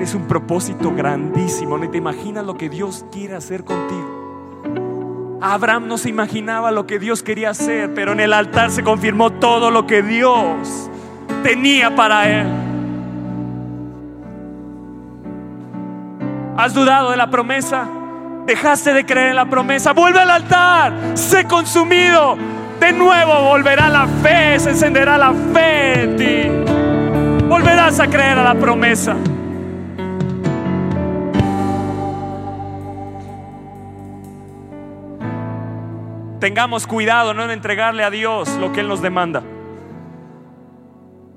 Tienes 0.00 0.14
un 0.14 0.26
propósito 0.26 0.94
grandísimo. 0.94 1.76
No 1.76 1.90
te 1.90 1.98
imaginas 1.98 2.46
lo 2.46 2.56
que 2.56 2.70
Dios 2.70 3.04
quiere 3.12 3.34
hacer 3.34 3.64
contigo. 3.64 5.38
Abraham 5.42 5.88
no 5.88 5.98
se 5.98 6.08
imaginaba 6.08 6.70
lo 6.70 6.86
que 6.86 6.98
Dios 6.98 7.22
quería 7.22 7.50
hacer, 7.50 7.92
pero 7.92 8.12
en 8.12 8.20
el 8.20 8.32
altar 8.32 8.70
se 8.70 8.82
confirmó 8.82 9.28
todo 9.28 9.70
lo 9.70 9.86
que 9.86 10.02
Dios 10.02 10.88
tenía 11.42 11.94
para 11.94 12.30
él. 12.30 12.46
¿Has 16.56 16.72
dudado 16.72 17.10
de 17.10 17.18
la 17.18 17.28
promesa? 17.28 17.86
¿Dejaste 18.46 18.94
de 18.94 19.04
creer 19.04 19.28
en 19.28 19.36
la 19.36 19.50
promesa? 19.50 19.92
Vuelve 19.92 20.20
al 20.20 20.30
altar, 20.30 20.94
sé 21.12 21.44
consumido. 21.44 22.38
De 22.80 22.90
nuevo 22.94 23.50
volverá 23.50 23.90
la 23.90 24.06
fe, 24.06 24.58
se 24.60 24.70
encenderá 24.70 25.18
la 25.18 25.34
fe 25.52 26.04
en 26.04 26.16
ti. 26.16 27.44
Volverás 27.46 28.00
a 28.00 28.06
creer 28.06 28.38
a 28.38 28.42
la 28.42 28.54
promesa. 28.54 29.14
Tengamos 36.40 36.86
cuidado 36.86 37.34
no 37.34 37.44
en 37.44 37.50
entregarle 37.50 38.02
a 38.02 38.08
Dios 38.08 38.56
lo 38.56 38.72
que 38.72 38.80
Él 38.80 38.88
nos 38.88 39.02
demanda. 39.02 39.42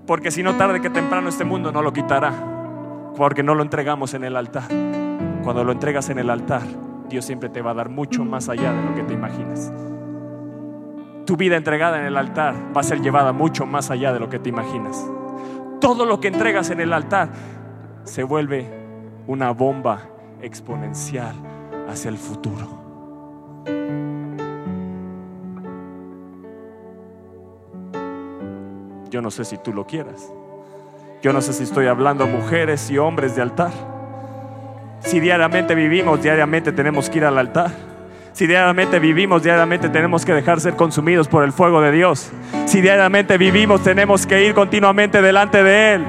Porque 0.07 0.31
si 0.31 0.43
no 0.43 0.55
tarde 0.55 0.79
que 0.79 0.89
temprano 0.89 1.27
este 1.27 1.43
mundo 1.43 1.73
no 1.73 1.81
lo 1.81 1.91
quitará. 1.91 2.31
Porque 3.17 3.43
no 3.43 3.53
lo 3.53 3.63
entregamos 3.63 4.13
en 4.13 4.23
el 4.23 4.37
altar. 4.37 4.69
Cuando 5.43 5.65
lo 5.65 5.73
entregas 5.73 6.09
en 6.09 6.19
el 6.19 6.29
altar, 6.29 6.61
Dios 7.09 7.25
siempre 7.25 7.49
te 7.49 7.61
va 7.61 7.71
a 7.71 7.73
dar 7.73 7.89
mucho 7.89 8.23
más 8.23 8.47
allá 8.47 8.71
de 8.71 8.81
lo 8.81 8.95
que 8.95 9.03
te 9.03 9.13
imaginas. 9.13 9.73
Tu 11.25 11.35
vida 11.35 11.57
entregada 11.57 11.99
en 11.99 12.05
el 12.05 12.15
altar 12.15 12.55
va 12.75 12.79
a 12.79 12.83
ser 12.83 13.01
llevada 13.01 13.33
mucho 13.33 13.65
más 13.65 13.91
allá 13.91 14.13
de 14.13 14.21
lo 14.21 14.29
que 14.29 14.39
te 14.39 14.47
imaginas. 14.47 15.05
Todo 15.81 16.05
lo 16.05 16.21
que 16.21 16.29
entregas 16.29 16.69
en 16.69 16.79
el 16.79 16.93
altar 16.93 17.29
se 18.05 18.23
vuelve 18.23 18.69
una 19.27 19.51
bomba 19.51 19.99
exponencial 20.41 21.35
hacia 21.89 22.07
el 22.07 22.17
futuro. 22.17 22.82
Yo 29.13 29.21
no 29.21 29.29
sé 29.29 29.45
si 29.45 29.59
tú 29.59 29.71
lo 29.71 29.85
quieras. 29.85 30.33
Yo 31.21 31.33
no 31.33 31.41
sé 31.43 31.53
si 31.53 31.61
estoy 31.61 31.85
hablando 31.85 32.23
a 32.23 32.27
mujeres 32.27 32.89
y 32.89 32.97
hombres 32.97 33.35
de 33.35 33.43
altar. 33.43 33.71
Si 35.01 35.19
diariamente 35.19 35.75
vivimos, 35.75 36.23
diariamente 36.23 36.71
tenemos 36.71 37.11
que 37.11 37.19
ir 37.19 37.25
al 37.25 37.37
altar. 37.37 37.69
Si 38.31 38.47
diariamente 38.47 38.97
vivimos, 38.97 39.43
diariamente 39.43 39.87
tenemos 39.89 40.25
que 40.25 40.33
dejar 40.33 40.59
ser 40.59 40.75
consumidos 40.75 41.27
por 41.27 41.43
el 41.43 41.51
fuego 41.51 41.79
de 41.79 41.91
Dios. 41.91 42.31
Si 42.65 42.81
diariamente 42.81 43.37
vivimos, 43.37 43.83
tenemos 43.83 44.25
que 44.25 44.47
ir 44.47 44.55
continuamente 44.55 45.21
delante 45.21 45.61
de 45.61 45.93
Él. 45.93 46.05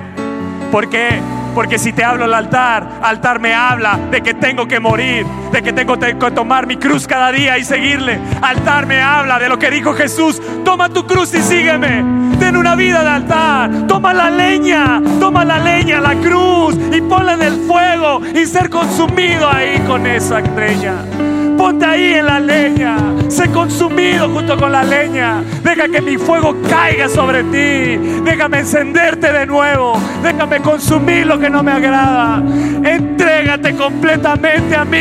¿Por 0.73 0.89
qué? 0.89 1.21
Porque 1.55 1.79
si 1.79 1.93
te 1.93 2.03
hablo 2.03 2.25
al 2.25 2.35
altar, 2.35 2.87
altar 3.03 3.39
me 3.41 3.55
habla 3.55 3.99
de 4.11 4.21
que 4.21 4.35
tengo 4.35 4.67
que 4.67 4.81
morir, 4.81 5.25
de 5.53 5.63
que 5.63 5.73
tengo 5.73 5.97
que 5.99 6.15
tomar 6.15 6.67
mi 6.67 6.77
cruz 6.77 7.07
cada 7.07 7.31
día 7.31 7.57
y 7.59 7.65
seguirle. 7.65 8.19
Altar 8.43 8.87
me 8.87 9.01
habla 9.01 9.39
de 9.39 9.49
lo 9.49 9.59
que 9.59 9.71
dijo 9.71 9.95
Jesús, 9.95 10.41
toma 10.65 10.89
tu 10.89 11.07
cruz 11.07 11.33
y 11.35 11.41
sígueme. 11.41 12.05
Ten 12.39 12.57
una 12.57 12.75
vida 12.75 13.03
de 13.03 13.11
altar, 13.11 13.87
toma 13.87 14.13
la 14.13 14.31
leña, 14.31 15.01
toma 15.21 15.45
la 15.45 15.59
leña, 15.59 16.01
la 16.01 16.15
cruz 16.17 16.77
y 16.93 17.01
ponla 17.01 17.35
en 17.35 17.43
el 17.43 17.55
fuego 17.67 18.21
y 18.35 18.45
ser 18.47 18.69
consumido 18.69 19.49
ahí 19.49 19.79
con 19.87 20.07
esa 20.07 20.41
estrella. 20.41 20.95
Ponte 21.65 21.87
ahí 21.87 22.13
en 22.13 22.27
la 22.27 22.39
leña. 22.39 22.99
Sé 23.29 23.51
consumido 23.51 24.29
junto 24.29 24.55
con 24.59 24.71
la 24.71 24.85
leña. 24.85 25.43
Deja 25.63 25.89
que 25.89 26.03
mi 26.03 26.19
fuego 26.19 26.55
caiga 26.69 27.09
sobre 27.09 27.43
ti. 27.45 27.97
Déjame 28.23 28.59
encenderte 28.59 29.33
de 29.33 29.47
nuevo. 29.47 29.95
Déjame 30.23 30.61
consumir 30.61 31.27
lo 31.27 31.39
que 31.39 31.49
no 31.49 31.63
me 31.63 31.73
agrada. 31.73 32.43
Entrégate 32.85 33.75
completamente 33.77 34.77
a 34.77 34.85
mí. 34.85 34.99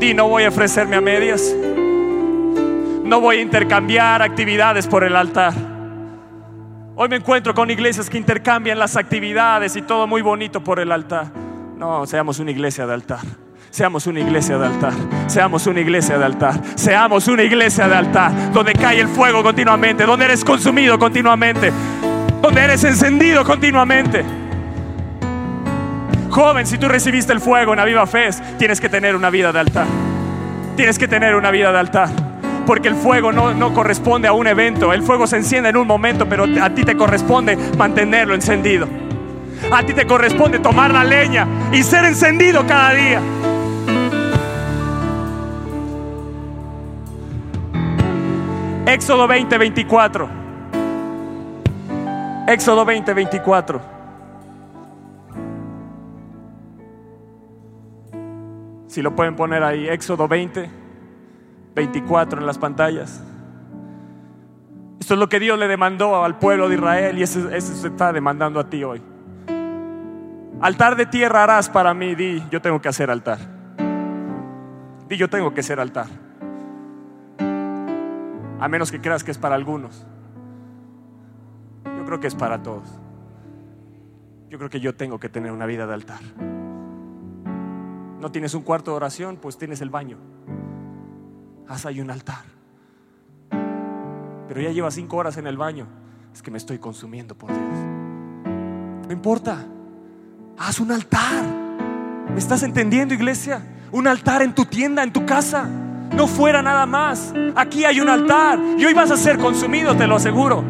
Di, 0.00 0.14
no 0.14 0.28
voy 0.28 0.44
a 0.44 0.48
ofrecerme 0.48 0.96
a 0.96 1.02
medias. 1.02 1.54
No 3.04 3.20
voy 3.20 3.36
a 3.36 3.40
intercambiar 3.42 4.22
actividades 4.22 4.86
por 4.86 5.04
el 5.04 5.14
altar. 5.14 5.71
Hoy 7.02 7.08
me 7.08 7.16
encuentro 7.16 7.52
con 7.52 7.68
iglesias 7.68 8.08
que 8.08 8.16
intercambian 8.16 8.78
las 8.78 8.96
actividades 8.96 9.74
y 9.74 9.82
todo 9.82 10.06
muy 10.06 10.22
bonito 10.22 10.62
por 10.62 10.78
el 10.78 10.92
altar. 10.92 11.32
No, 11.76 12.06
seamos 12.06 12.38
una 12.38 12.52
iglesia 12.52 12.86
de 12.86 12.94
altar. 12.94 13.18
Seamos 13.70 14.06
una 14.06 14.20
iglesia 14.20 14.56
de 14.56 14.66
altar. 14.66 14.92
Seamos 15.26 15.66
una 15.66 15.80
iglesia 15.80 16.16
de 16.16 16.24
altar. 16.24 16.62
Seamos 16.76 17.26
una 17.26 17.42
iglesia 17.42 17.88
de 17.88 17.96
altar. 17.96 18.52
Donde 18.52 18.72
cae 18.74 19.00
el 19.00 19.08
fuego 19.08 19.42
continuamente. 19.42 20.06
Donde 20.06 20.26
eres 20.26 20.44
consumido 20.44 20.96
continuamente. 20.96 21.72
Donde 22.40 22.60
eres 22.60 22.84
encendido 22.84 23.44
continuamente. 23.44 24.24
Joven, 26.30 26.68
si 26.68 26.78
tú 26.78 26.86
recibiste 26.86 27.32
el 27.32 27.40
fuego 27.40 27.72
en 27.72 27.78
la 27.80 27.84
viva 27.84 28.06
fe, 28.06 28.30
tienes 28.60 28.80
que 28.80 28.88
tener 28.88 29.16
una 29.16 29.28
vida 29.28 29.50
de 29.50 29.58
altar. 29.58 29.86
Tienes 30.76 31.00
que 31.00 31.08
tener 31.08 31.34
una 31.34 31.50
vida 31.50 31.72
de 31.72 31.78
altar 31.80 32.31
porque 32.64 32.88
el 32.88 32.94
fuego 32.94 33.32
no, 33.32 33.74
corresponde 33.74 34.28
a 34.28 34.32
un 34.32 34.46
evento. 34.46 34.92
El 34.92 35.02
fuego 35.02 35.26
se 35.26 35.36
enciende 35.36 35.70
en 35.70 35.76
un 35.76 35.86
momento, 35.86 36.28
pero 36.28 36.46
a 36.60 36.70
ti 36.70 36.84
te 36.84 36.96
corresponde 36.96 37.56
mantenerlo 37.76 38.34
encendido. 38.34 38.88
A 39.70 39.82
ti 39.82 39.94
te 39.94 40.06
corresponde 40.06 40.58
tomar 40.58 40.92
la 40.92 41.04
leña 41.04 41.46
y 41.72 41.82
ser 41.82 42.04
encendido 42.04 42.66
cada 42.66 42.94
día. 42.94 43.20
Éxodo 48.86 49.26
20, 49.26 49.58
24. 49.58 50.28
Éxodo 52.48 52.84
20, 52.84 53.14
24. 53.14 53.80
Si 58.88 59.00
lo 59.00 59.16
pueden 59.16 59.36
poner 59.36 59.62
ahí, 59.62 59.88
Éxodo 59.88 60.28
20. 60.28 60.81
24 61.74 62.40
en 62.40 62.46
las 62.46 62.58
pantallas. 62.58 63.22
Esto 65.00 65.14
es 65.14 65.20
lo 65.20 65.28
que 65.28 65.40
Dios 65.40 65.58
le 65.58 65.66
demandó 65.66 66.24
al 66.24 66.38
pueblo 66.38 66.68
de 66.68 66.76
Israel 66.76 67.18
y 67.18 67.22
eso, 67.22 67.48
se 67.48 67.88
está 67.88 68.12
demandando 68.12 68.60
a 68.60 68.68
ti 68.68 68.84
hoy. 68.84 69.02
Altar 70.60 70.96
de 70.96 71.06
tierra 71.06 71.42
harás 71.42 71.68
para 71.68 71.92
mí, 71.92 72.14
di, 72.14 72.42
yo 72.50 72.62
tengo 72.62 72.80
que 72.80 72.88
hacer 72.88 73.10
altar. 73.10 73.38
Di, 75.08 75.16
yo 75.16 75.28
tengo 75.28 75.52
que 75.52 75.62
ser 75.62 75.80
altar. 75.80 76.06
A 78.60 78.68
menos 78.68 78.92
que 78.92 79.00
creas 79.00 79.24
que 79.24 79.32
es 79.32 79.38
para 79.38 79.56
algunos. 79.56 80.06
Yo 81.84 82.04
creo 82.04 82.20
que 82.20 82.28
es 82.28 82.34
para 82.36 82.62
todos. 82.62 82.88
Yo 84.50 84.58
creo 84.58 84.70
que 84.70 84.78
yo 84.78 84.94
tengo 84.94 85.18
que 85.18 85.28
tener 85.28 85.50
una 85.50 85.66
vida 85.66 85.84
de 85.86 85.94
altar. 85.94 86.20
No 88.20 88.30
tienes 88.30 88.54
un 88.54 88.62
cuarto 88.62 88.92
de 88.92 88.98
oración, 88.98 89.36
pues 89.36 89.58
tienes 89.58 89.80
el 89.80 89.90
baño 89.90 90.18
haz 91.72 91.86
ahí 91.86 92.00
un 92.00 92.10
altar. 92.10 92.44
Pero 94.48 94.60
ya 94.60 94.70
lleva 94.70 94.90
cinco 94.90 95.16
horas 95.16 95.36
en 95.38 95.46
el 95.46 95.56
baño. 95.56 95.86
Es 96.32 96.42
que 96.42 96.50
me 96.50 96.58
estoy 96.58 96.78
consumiendo 96.78 97.34
por 97.36 97.50
Dios. 97.50 97.78
No 99.06 99.12
importa. 99.12 99.64
Haz 100.58 100.80
un 100.80 100.92
altar. 100.92 101.44
¿Me 102.30 102.38
estás 102.38 102.62
entendiendo, 102.62 103.14
iglesia? 103.14 103.62
Un 103.90 104.06
altar 104.06 104.42
en 104.42 104.54
tu 104.54 104.66
tienda, 104.66 105.02
en 105.02 105.12
tu 105.12 105.24
casa. 105.24 105.66
No 106.14 106.26
fuera 106.26 106.62
nada 106.62 106.84
más. 106.84 107.32
Aquí 107.56 107.84
hay 107.84 108.00
un 108.00 108.08
altar. 108.08 108.58
Y 108.78 108.84
hoy 108.84 108.92
vas 108.92 109.10
a 109.10 109.16
ser 109.16 109.38
consumido, 109.38 109.96
te 109.96 110.06
lo 110.06 110.16
aseguro. 110.16 110.62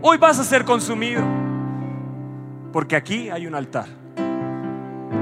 Hoy 0.00 0.16
vas 0.16 0.38
a 0.38 0.44
ser 0.44 0.64
consumido. 0.64 1.22
Porque 2.72 2.96
aquí 2.96 3.28
hay 3.28 3.46
un 3.46 3.54
altar. 3.54 3.86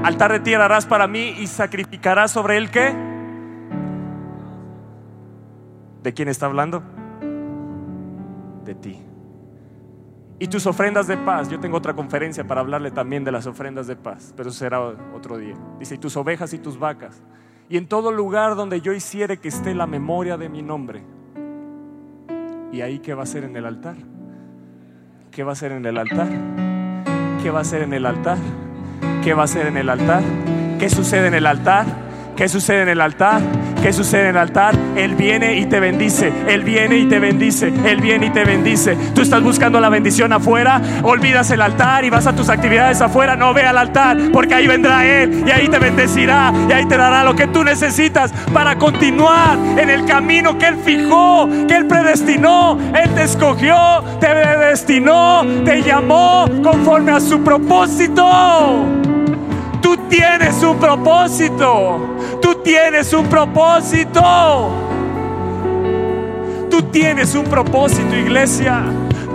Altar 0.03 0.41
de 0.41 0.55
harás 0.55 0.85
para 0.85 1.07
mí 1.07 1.35
y 1.39 1.47
sacrificarás 1.47 2.31
sobre 2.31 2.57
él 2.57 2.71
qué? 2.71 3.08
¿De 6.03 6.13
quién 6.13 6.27
está 6.27 6.45
hablando? 6.45 6.81
De 8.65 8.75
ti. 8.75 8.99
Y 10.39 10.47
tus 10.47 10.65
ofrendas 10.65 11.07
de 11.07 11.17
paz. 11.17 11.49
Yo 11.49 11.59
tengo 11.59 11.77
otra 11.77 11.93
conferencia 11.93 12.47
para 12.47 12.61
hablarle 12.61 12.91
también 12.91 13.25
de 13.25 13.31
las 13.31 13.45
ofrendas 13.45 13.87
de 13.87 13.97
paz, 13.97 14.33
pero 14.37 14.51
será 14.51 14.79
otro 15.13 15.37
día. 15.37 15.55
Dice, 15.79 15.95
y 15.95 15.97
tus 15.97 16.15
ovejas 16.15 16.53
y 16.53 16.59
tus 16.59 16.79
vacas. 16.79 17.21
Y 17.67 17.77
en 17.77 17.87
todo 17.87 18.11
lugar 18.11 18.55
donde 18.55 18.79
yo 18.81 18.93
hiciere 18.93 19.37
que 19.37 19.49
esté 19.49 19.75
la 19.75 19.85
memoria 19.85 20.37
de 20.37 20.47
mi 20.47 20.61
nombre. 20.61 21.03
¿Y 22.71 22.81
ahí 22.81 22.99
qué 22.99 23.13
va 23.13 23.23
a 23.23 23.25
ser 23.25 23.43
en 23.43 23.55
el 23.57 23.65
altar? 23.65 23.95
¿Qué 25.31 25.43
va 25.43 25.51
a 25.51 25.55
ser 25.55 25.73
en 25.73 25.85
el 25.85 25.97
altar? 25.97 26.29
¿Qué 27.43 27.51
va 27.51 27.59
a 27.59 27.63
ser 27.63 27.81
en 27.81 27.93
el 27.93 28.05
altar? 28.05 28.37
¿Qué 29.23 29.33
va 29.33 29.43
a 29.43 29.47
ser 29.47 29.67
en 29.67 29.77
el 29.77 29.89
altar? 29.89 30.23
¿Qué 30.79 30.89
sucede 30.89 31.27
en 31.27 31.33
el 31.33 31.45
altar? 31.45 31.85
¿Qué 32.35 32.47
sucede 32.47 32.83
en 32.83 32.89
el 32.89 33.01
altar? 33.01 33.41
¿Qué 33.81 33.93
sucede 33.93 34.23
en 34.23 34.27
el 34.27 34.37
altar? 34.37 34.75
Él 34.97 35.15
viene 35.15 35.55
y 35.55 35.65
te 35.65 35.79
bendice. 35.79 36.33
Él 36.47 36.63
viene 36.63 36.97
y 36.97 37.05
te 37.05 37.17
bendice. 37.19 37.71
Él 37.85 38.01
viene 38.01 38.25
y 38.25 38.29
te 38.29 38.43
bendice. 38.43 38.97
Tú 39.15 39.21
estás 39.21 39.41
buscando 39.41 39.79
la 39.79 39.87
bendición 39.87 40.33
afuera, 40.33 40.81
olvidas 41.03 41.49
el 41.51 41.61
altar 41.61 42.03
y 42.03 42.09
vas 42.09 42.27
a 42.27 42.35
tus 42.35 42.49
actividades 42.49 42.99
afuera. 43.01 43.37
No 43.37 43.53
ve 43.53 43.63
al 43.63 43.77
altar, 43.77 44.17
porque 44.33 44.55
ahí 44.55 44.67
vendrá 44.67 45.05
Él 45.05 45.45
y 45.47 45.51
ahí 45.51 45.69
te 45.69 45.79
bendecirá 45.79 46.53
y 46.67 46.73
ahí 46.73 46.85
te 46.87 46.97
dará 46.97 47.23
lo 47.23 47.35
que 47.35 47.47
tú 47.47 47.63
necesitas 47.63 48.33
para 48.53 48.77
continuar 48.77 49.57
en 49.77 49.89
el 49.89 50.05
camino 50.05 50.57
que 50.57 50.67
Él 50.67 50.77
fijó, 50.83 51.47
que 51.67 51.75
Él 51.75 51.87
predestinó. 51.87 52.77
Él 52.93 53.09
te 53.15 53.23
escogió, 53.23 54.03
te 54.19 54.27
predestinó, 54.27 55.45
te 55.63 55.81
llamó 55.81 56.47
conforme 56.63 57.13
a 57.13 57.19
su 57.21 57.41
propósito. 57.43 59.08
Tú 59.89 59.97
tienes 60.07 60.61
un 60.61 60.77
propósito. 60.77 62.15
Tú 62.39 62.61
tienes 62.63 63.11
un 63.11 63.25
propósito. 63.25 64.69
Tú 66.69 66.83
tienes 66.91 67.33
un 67.33 67.45
propósito, 67.45 68.15
iglesia. 68.15 68.83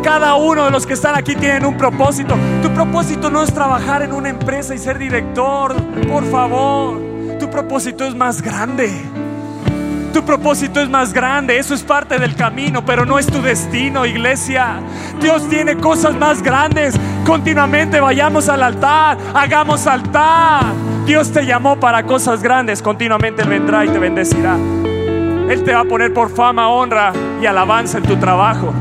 Cada 0.05 0.37
uno 0.37 0.67
de 0.67 0.71
los 0.71 0.87
que 0.87 0.93
están 0.93 1.17
aquí 1.17 1.35
tienen 1.35 1.67
un 1.67 1.77
propósito. 1.77 2.37
Tu 2.63 2.71
propósito 2.73 3.31
no 3.31 3.43
es 3.43 3.53
trabajar 3.53 4.03
en 4.03 4.13
una 4.13 4.29
empresa 4.29 4.77
y 4.77 4.79
ser 4.79 4.97
director, 4.97 5.75
por 6.07 6.25
favor. 6.31 7.01
Tu 7.41 7.51
propósito 7.51 8.05
es 8.05 8.15
más 8.15 8.41
grande. 8.41 8.93
Tu 10.13 10.25
propósito 10.25 10.81
es 10.81 10.89
más 10.89 11.13
grande, 11.13 11.59
eso 11.59 11.75
es 11.75 11.83
parte 11.83 12.21
del 12.21 12.37
camino, 12.37 12.85
pero 12.85 13.05
no 13.05 13.19
es 13.19 13.27
tu 13.27 13.43
destino, 13.43 14.07
iglesia. 14.07 14.77
Dios 15.21 15.49
tiene 15.49 15.77
cosas 15.77 16.15
más 16.15 16.41
grandes. 16.41 16.95
Continuamente 17.25 18.01
vayamos 18.01 18.49
al 18.51 18.63
altar, 18.63 19.17
hagamos 19.33 19.87
altar. 19.87 20.63
Dios 21.07 21.33
te 21.33 21.47
llamó 21.47 21.81
para 21.81 22.03
cosas 22.05 22.43
grandes, 22.43 22.83
continuamente 22.83 23.43
Él 23.43 23.49
vendrá 23.49 23.85
y 23.85 23.89
te 23.89 23.99
bendecirá. 23.99 24.57
Él 25.49 25.63
te 25.65 25.73
va 25.73 25.81
a 25.81 25.85
poner 25.85 26.13
por 26.13 26.31
fama, 26.31 26.69
honra 26.69 27.13
y 27.41 27.47
alabanza 27.47 27.99
en 27.99 28.05
tu 28.05 28.17
trabajo. 28.17 28.73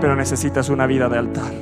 Pero 0.00 0.16
necesitas 0.16 0.68
una 0.70 0.86
vida 0.86 1.08
de 1.08 1.18
altar. 1.18 1.52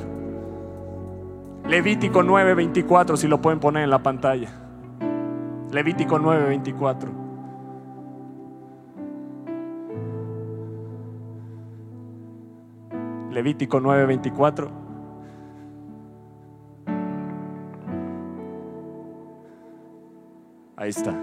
Levítico 1.67 2.23
9:24, 2.23 3.17
si 3.17 3.27
lo 3.27 3.41
pueden 3.41 3.59
poner 3.59 3.83
en 3.83 3.89
la 3.89 3.99
pantalla. 3.99 4.49
Levítico 5.71 6.19
9:24. 6.19 7.22
Levítico 13.33 13.79
9:24. 13.79 14.69
Ahí 20.75 20.89
está. 20.89 21.13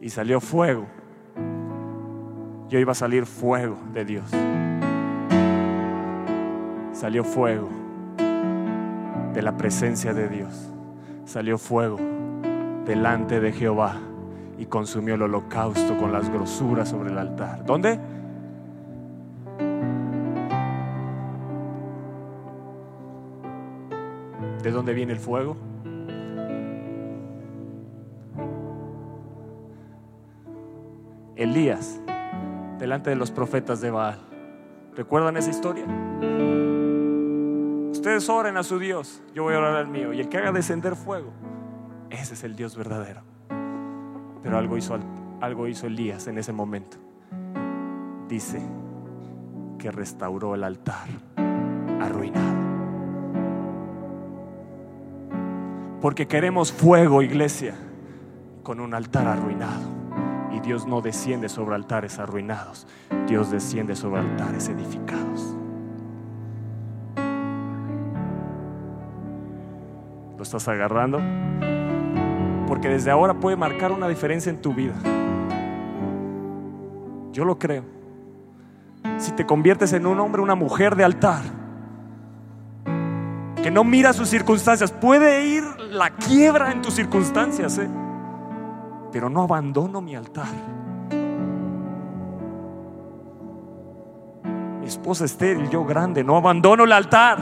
Y 0.00 0.08
salió 0.10 0.40
fuego. 0.40 0.86
Yo 2.68 2.78
iba 2.78 2.92
a 2.92 2.94
salir 2.94 3.26
fuego 3.26 3.76
de 3.92 4.04
Dios. 4.04 4.30
Salió 6.92 7.24
fuego 7.24 7.68
de 9.34 9.42
la 9.42 9.56
presencia 9.56 10.12
de 10.14 10.28
Dios 10.28 10.72
salió 11.32 11.56
fuego 11.56 11.98
delante 12.84 13.40
de 13.40 13.52
Jehová 13.52 13.94
y 14.58 14.66
consumió 14.66 15.14
el 15.14 15.22
holocausto 15.22 15.96
con 15.96 16.12
las 16.12 16.28
grosuras 16.28 16.90
sobre 16.90 17.10
el 17.10 17.18
altar. 17.18 17.64
¿Dónde? 17.64 17.98
¿De 24.62 24.70
dónde 24.70 24.94
viene 24.94 25.12
el 25.12 25.18
fuego? 25.18 25.56
Elías, 31.34 32.00
delante 32.78 33.10
de 33.10 33.16
los 33.16 33.32
profetas 33.32 33.80
de 33.80 33.90
Baal. 33.90 34.20
¿Recuerdan 34.94 35.36
esa 35.36 35.50
historia? 35.50 35.84
Ustedes 37.90 38.28
oren 38.28 38.56
a 38.56 38.62
su 38.62 38.78
Dios, 38.78 39.22
yo 39.34 39.42
voy 39.42 39.54
a 39.54 39.58
orar 39.58 39.76
al 39.76 39.88
mío. 39.88 40.12
Y 40.12 40.20
el 40.20 40.28
que 40.28 40.38
haga 40.38 40.52
descender 40.52 40.94
fuego, 40.94 41.32
ese 42.10 42.34
es 42.34 42.44
el 42.44 42.54
Dios 42.54 42.76
verdadero. 42.76 43.22
Pero 44.42 44.58
algo 44.58 44.76
hizo, 44.76 44.96
algo 45.40 45.66
hizo 45.66 45.88
Elías 45.88 46.28
en 46.28 46.38
ese 46.38 46.52
momento. 46.52 46.98
Dice 48.28 48.62
que 49.78 49.90
restauró 49.90 50.54
el 50.54 50.62
altar 50.62 51.08
arruinado. 52.00 52.51
Porque 56.02 56.26
queremos 56.26 56.72
fuego, 56.72 57.22
iglesia, 57.22 57.74
con 58.62 58.80
un 58.80 58.92
altar 58.92 59.26
arruinado. 59.26 59.88
Y 60.52 60.60
Dios 60.60 60.86
no 60.86 61.00
desciende 61.00 61.48
sobre 61.48 61.76
altares 61.76 62.18
arruinados. 62.18 62.86
Dios 63.26 63.50
desciende 63.50 63.96
sobre 63.96 64.20
altares 64.20 64.68
edificados. 64.68 65.56
estás 70.42 70.68
agarrando? 70.68 71.20
Porque 72.66 72.88
desde 72.88 73.10
ahora 73.10 73.34
puede 73.34 73.56
marcar 73.56 73.92
una 73.92 74.08
diferencia 74.08 74.50
en 74.50 74.60
tu 74.60 74.74
vida. 74.74 74.94
Yo 77.32 77.44
lo 77.44 77.58
creo. 77.58 77.84
Si 79.18 79.32
te 79.32 79.46
conviertes 79.46 79.92
en 79.92 80.06
un 80.06 80.20
hombre, 80.20 80.42
una 80.42 80.54
mujer 80.54 80.96
de 80.96 81.04
altar, 81.04 81.42
que 83.62 83.70
no 83.70 83.84
mira 83.84 84.12
sus 84.12 84.28
circunstancias, 84.28 84.90
puede 84.90 85.46
ir 85.46 85.64
la 85.90 86.10
quiebra 86.10 86.72
en 86.72 86.82
tus 86.82 86.94
circunstancias, 86.94 87.78
¿eh? 87.78 87.88
pero 89.12 89.30
no 89.30 89.42
abandono 89.42 90.00
mi 90.00 90.16
altar. 90.16 90.48
Mi 94.80 94.86
esposa 94.86 95.24
estéril, 95.24 95.70
yo 95.70 95.84
grande, 95.84 96.24
no 96.24 96.36
abandono 96.36 96.84
el 96.84 96.92
altar. 96.92 97.38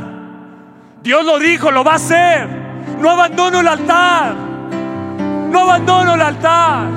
Dios 1.02 1.24
lo 1.24 1.38
dijo, 1.38 1.70
lo 1.70 1.82
va 1.82 1.92
a 1.92 1.96
hacer. 1.96 2.48
No 3.00 3.10
abandono 3.10 3.60
el 3.60 3.68
altar. 3.68 4.34
No 5.50 5.60
abandono 5.60 6.14
el 6.14 6.20
altar. 6.20 6.88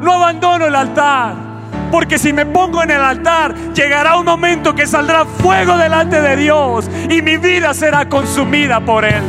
No 0.00 0.14
abandono 0.14 0.66
el 0.66 0.74
altar. 0.74 1.49
Porque 1.90 2.18
si 2.18 2.32
me 2.32 2.46
pongo 2.46 2.82
en 2.82 2.90
el 2.90 3.00
altar, 3.00 3.54
llegará 3.74 4.16
un 4.16 4.24
momento 4.24 4.74
que 4.74 4.86
saldrá 4.86 5.24
fuego 5.24 5.76
delante 5.76 6.20
de 6.20 6.36
Dios 6.36 6.88
y 7.08 7.22
mi 7.22 7.36
vida 7.36 7.74
será 7.74 8.08
consumida 8.08 8.80
por 8.80 9.04
Él. 9.04 9.22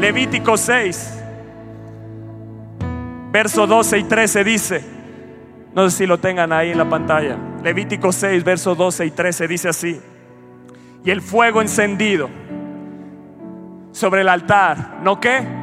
Levítico 0.00 0.56
6, 0.56 1.20
verso 3.32 3.66
12 3.66 3.98
y 3.98 4.04
13 4.04 4.44
dice, 4.44 4.84
no 5.74 5.90
sé 5.90 5.98
si 5.98 6.06
lo 6.06 6.18
tengan 6.18 6.52
ahí 6.52 6.70
en 6.70 6.78
la 6.78 6.88
pantalla, 6.88 7.36
Levítico 7.62 8.12
6, 8.12 8.44
verso 8.44 8.74
12 8.74 9.06
y 9.06 9.10
13 9.10 9.48
dice 9.48 9.68
así 9.68 10.00
y 11.04 11.10
el 11.10 11.22
fuego 11.22 11.62
encendido 11.62 12.28
sobre 13.92 14.22
el 14.22 14.28
altar. 14.28 14.98
¿No 15.02 15.18
qué? 15.20 15.57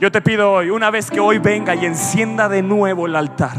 Yo 0.00 0.12
te 0.12 0.20
pido 0.20 0.52
hoy, 0.52 0.70
una 0.70 0.90
vez 0.90 1.10
que 1.10 1.18
hoy 1.18 1.38
venga 1.38 1.74
y 1.74 1.84
encienda 1.84 2.48
de 2.48 2.62
nuevo 2.62 3.06
el 3.06 3.16
altar, 3.16 3.58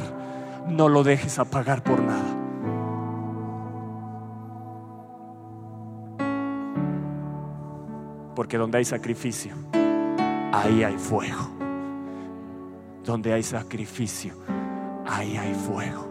no 0.67 0.88
lo 0.88 1.04
dejes 1.04 1.38
apagar 1.38 1.84
por 1.84 1.99
nada. 1.99 2.38
Porque 8.36 8.57
donde 8.57 8.78
hay 8.78 8.86
sacrificio, 8.86 9.53
ahí 10.53 10.84
hay 10.84 10.97
fuego. 10.97 11.49
Donde 13.03 13.34
hay 13.34 13.43
sacrificio, 13.43 14.34
ahí 15.05 15.36
hay 15.36 15.53
fuego. 15.53 16.07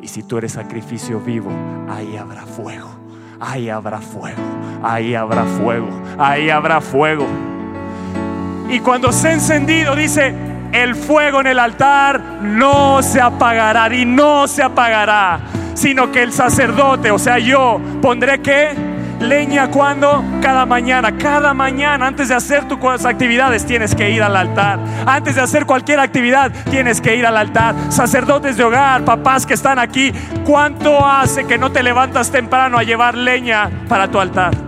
Y 0.00 0.08
si 0.08 0.24
tú 0.24 0.38
eres 0.38 0.52
sacrificio 0.52 1.20
vivo, 1.20 1.50
ahí 1.88 2.16
habrá 2.16 2.46
fuego 2.46 3.02
ahí 3.42 3.68
habrá 3.68 3.98
fuego, 3.98 4.40
ahí 4.82 5.14
habrá 5.14 5.42
fuego, 5.44 5.88
ahí 6.16 6.48
habrá 6.48 6.80
fuego. 6.80 7.26
Y 8.72 8.80
cuando 8.80 9.12
se 9.12 9.28
ha 9.28 9.32
encendido, 9.34 9.94
dice, 9.94 10.34
el 10.72 10.94
fuego 10.94 11.42
en 11.42 11.48
el 11.48 11.58
altar 11.58 12.18
no 12.40 13.02
se 13.02 13.20
apagará 13.20 13.94
y 13.94 14.06
no 14.06 14.48
se 14.48 14.62
apagará, 14.62 15.40
sino 15.74 16.10
que 16.10 16.22
el 16.22 16.32
sacerdote, 16.32 17.10
o 17.10 17.18
sea, 17.18 17.38
yo 17.38 17.78
pondré 18.00 18.40
que 18.40 18.70
leña 19.20 19.70
cuando 19.70 20.24
cada 20.40 20.64
mañana, 20.64 21.18
cada 21.18 21.52
mañana 21.52 22.06
antes 22.06 22.28
de 22.28 22.34
hacer 22.34 22.66
tus 22.66 23.04
actividades 23.04 23.66
tienes 23.66 23.94
que 23.94 24.10
ir 24.10 24.22
al 24.22 24.34
altar. 24.34 24.78
Antes 25.04 25.34
de 25.34 25.42
hacer 25.42 25.66
cualquier 25.66 26.00
actividad 26.00 26.50
tienes 26.70 27.02
que 27.02 27.14
ir 27.14 27.26
al 27.26 27.36
altar. 27.36 27.74
Sacerdotes 27.90 28.56
de 28.56 28.64
hogar, 28.64 29.04
papás 29.04 29.44
que 29.44 29.52
están 29.52 29.78
aquí, 29.78 30.12
¿cuánto 30.46 31.06
hace 31.06 31.44
que 31.44 31.58
no 31.58 31.70
te 31.70 31.82
levantas 31.82 32.30
temprano 32.30 32.78
a 32.78 32.84
llevar 32.84 33.18
leña 33.18 33.70
para 33.86 34.08
tu 34.08 34.18
altar? 34.18 34.61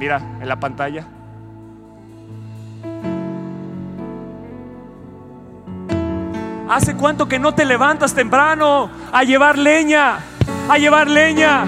Mira 0.00 0.16
en 0.40 0.48
la 0.48 0.58
pantalla. 0.58 1.04
¿Hace 6.70 6.96
cuánto 6.96 7.28
que 7.28 7.38
no 7.38 7.52
te 7.52 7.66
levantas 7.66 8.14
temprano 8.14 8.88
a 9.12 9.24
llevar 9.24 9.58
leña? 9.58 10.20
A 10.70 10.78
llevar 10.78 11.10
leña. 11.10 11.66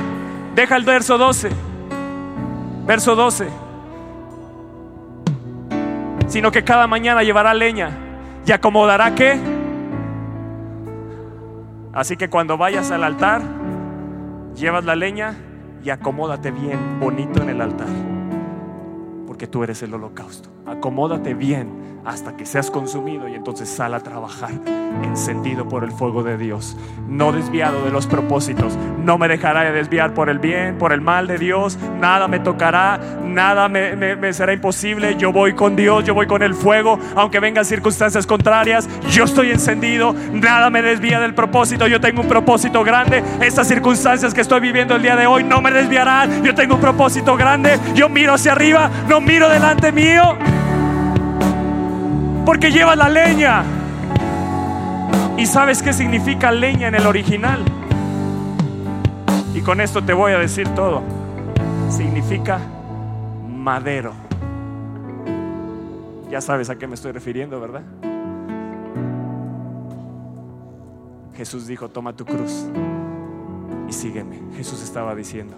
Deja 0.54 0.76
el 0.76 0.84
verso 0.84 1.18
12. 1.18 1.50
Verso 2.86 3.14
12. 3.14 3.50
Sino 6.28 6.50
que 6.50 6.64
cada 6.64 6.86
mañana 6.86 7.22
llevará 7.22 7.52
leña 7.52 7.90
y 8.46 8.52
acomodará 8.52 9.14
qué. 9.14 9.38
Así 11.92 12.16
que 12.16 12.30
cuando 12.30 12.56
vayas 12.56 12.90
al 12.92 13.04
altar, 13.04 13.42
llevas 14.54 14.86
la 14.86 14.96
leña 14.96 15.34
y 15.84 15.90
acomódate 15.90 16.50
bien, 16.50 16.98
bonito 16.98 17.42
en 17.42 17.50
el 17.50 17.60
altar. 17.60 18.11
Porque 19.42 19.50
tú 19.50 19.64
eres 19.64 19.82
el 19.82 19.92
holocausto. 19.92 20.61
Acomódate 20.66 21.34
bien 21.34 21.82
hasta 22.04 22.36
que 22.36 22.46
seas 22.46 22.70
consumido 22.70 23.28
y 23.28 23.34
entonces 23.34 23.68
sal 23.68 23.94
a 23.94 24.00
trabajar 24.00 24.50
encendido 25.04 25.68
por 25.68 25.84
el 25.84 25.92
fuego 25.92 26.22
de 26.22 26.36
Dios, 26.36 26.76
no 27.08 27.32
desviado 27.32 27.84
de 27.84 27.90
los 27.90 28.06
propósitos. 28.06 28.76
No 28.98 29.18
me 29.18 29.28
dejará 29.28 29.64
de 29.64 29.72
desviar 29.72 30.14
por 30.14 30.28
el 30.28 30.38
bien, 30.38 30.78
por 30.78 30.92
el 30.92 31.00
mal 31.00 31.26
de 31.26 31.38
Dios. 31.38 31.78
Nada 31.98 32.28
me 32.28 32.40
tocará, 32.40 33.00
nada 33.24 33.68
me, 33.68 34.32
será 34.32 34.52
imposible. 34.52 35.16
Yo 35.16 35.32
voy 35.32 35.54
con 35.54 35.76
Dios, 35.76 36.04
yo 36.04 36.14
voy 36.14 36.26
con 36.26 36.42
el 36.42 36.54
fuego, 36.54 36.98
aunque 37.14 37.40
vengan 37.40 37.64
circunstancias 37.64 38.26
contrarias. 38.26 38.88
Yo 39.10 39.24
estoy 39.24 39.50
encendido, 39.50 40.14
nada 40.32 40.70
me 40.70 40.82
desvía 40.82 41.20
del 41.20 41.34
propósito. 41.34 41.86
Yo 41.86 42.00
tengo 42.00 42.22
un 42.22 42.28
propósito 42.28 42.84
grande. 42.84 43.22
Estas 43.40 43.68
circunstancias 43.68 44.34
que 44.34 44.40
estoy 44.40 44.60
viviendo 44.60 44.96
el 44.96 45.02
día 45.02 45.16
de 45.16 45.26
hoy 45.26 45.44
no 45.44 45.60
me 45.60 45.70
desviarán. 45.70 46.44
Yo 46.44 46.54
tengo 46.54 46.74
un 46.76 46.80
propósito 46.80 47.36
grande. 47.36 47.78
Yo 47.94 48.08
miro 48.08 48.34
hacia 48.34 48.52
arriba, 48.52 48.90
no 49.08 49.20
miro 49.20 49.48
delante 49.48 49.90
mío 49.92 50.36
porque 52.44 52.70
lleva 52.70 52.96
la 52.96 53.08
leña. 53.08 53.64
¿Y 55.36 55.46
sabes 55.46 55.82
qué 55.82 55.92
significa 55.92 56.52
leña 56.52 56.88
en 56.88 56.94
el 56.94 57.06
original? 57.06 57.64
Y 59.54 59.60
con 59.60 59.80
esto 59.80 60.02
te 60.02 60.12
voy 60.12 60.32
a 60.32 60.38
decir 60.38 60.68
todo. 60.70 61.02
Significa 61.90 62.58
madero. 63.48 64.12
Ya 66.30 66.40
sabes 66.40 66.70
a 66.70 66.76
qué 66.76 66.86
me 66.86 66.94
estoy 66.94 67.12
refiriendo, 67.12 67.60
¿verdad? 67.60 67.82
Jesús 71.34 71.66
dijo, 71.66 71.88
toma 71.88 72.14
tu 72.14 72.24
cruz 72.24 72.66
y 73.88 73.92
sígueme. 73.92 74.40
Jesús 74.56 74.82
estaba 74.82 75.14
diciendo, 75.14 75.56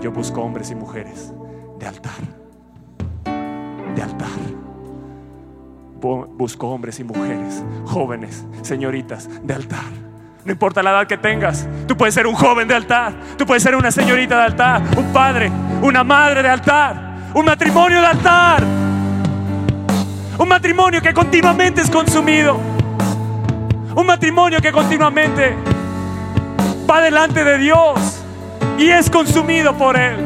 yo 0.00 0.12
busco 0.12 0.42
hombres 0.42 0.70
y 0.70 0.74
mujeres 0.74 1.32
de 1.78 1.86
altar, 1.86 2.12
de 3.94 4.02
altar 4.02 4.63
busco 6.04 6.68
hombres 6.68 7.00
y 7.00 7.04
mujeres, 7.04 7.64
jóvenes, 7.86 8.44
señoritas 8.62 9.28
de 9.42 9.54
altar. 9.54 9.84
No 10.44 10.52
importa 10.52 10.82
la 10.82 10.90
edad 10.90 11.06
que 11.06 11.16
tengas, 11.16 11.66
tú 11.88 11.96
puedes 11.96 12.14
ser 12.14 12.26
un 12.26 12.34
joven 12.34 12.68
de 12.68 12.74
altar, 12.74 13.14
tú 13.38 13.46
puedes 13.46 13.62
ser 13.62 13.74
una 13.74 13.90
señorita 13.90 14.36
de 14.36 14.42
altar, 14.42 14.82
un 14.96 15.10
padre, 15.12 15.50
una 15.80 16.04
madre 16.04 16.42
de 16.42 16.50
altar, 16.50 17.30
un 17.32 17.46
matrimonio 17.46 18.00
de 18.00 18.06
altar, 18.06 18.62
un 20.38 20.48
matrimonio 20.48 21.00
que 21.00 21.14
continuamente 21.14 21.80
es 21.80 21.90
consumido, 21.90 22.60
un 23.96 24.06
matrimonio 24.06 24.60
que 24.60 24.70
continuamente 24.70 25.56
va 26.88 27.00
delante 27.00 27.42
de 27.42 27.56
Dios 27.56 28.22
y 28.78 28.90
es 28.90 29.08
consumido 29.08 29.74
por 29.78 29.96
Él. 29.96 30.18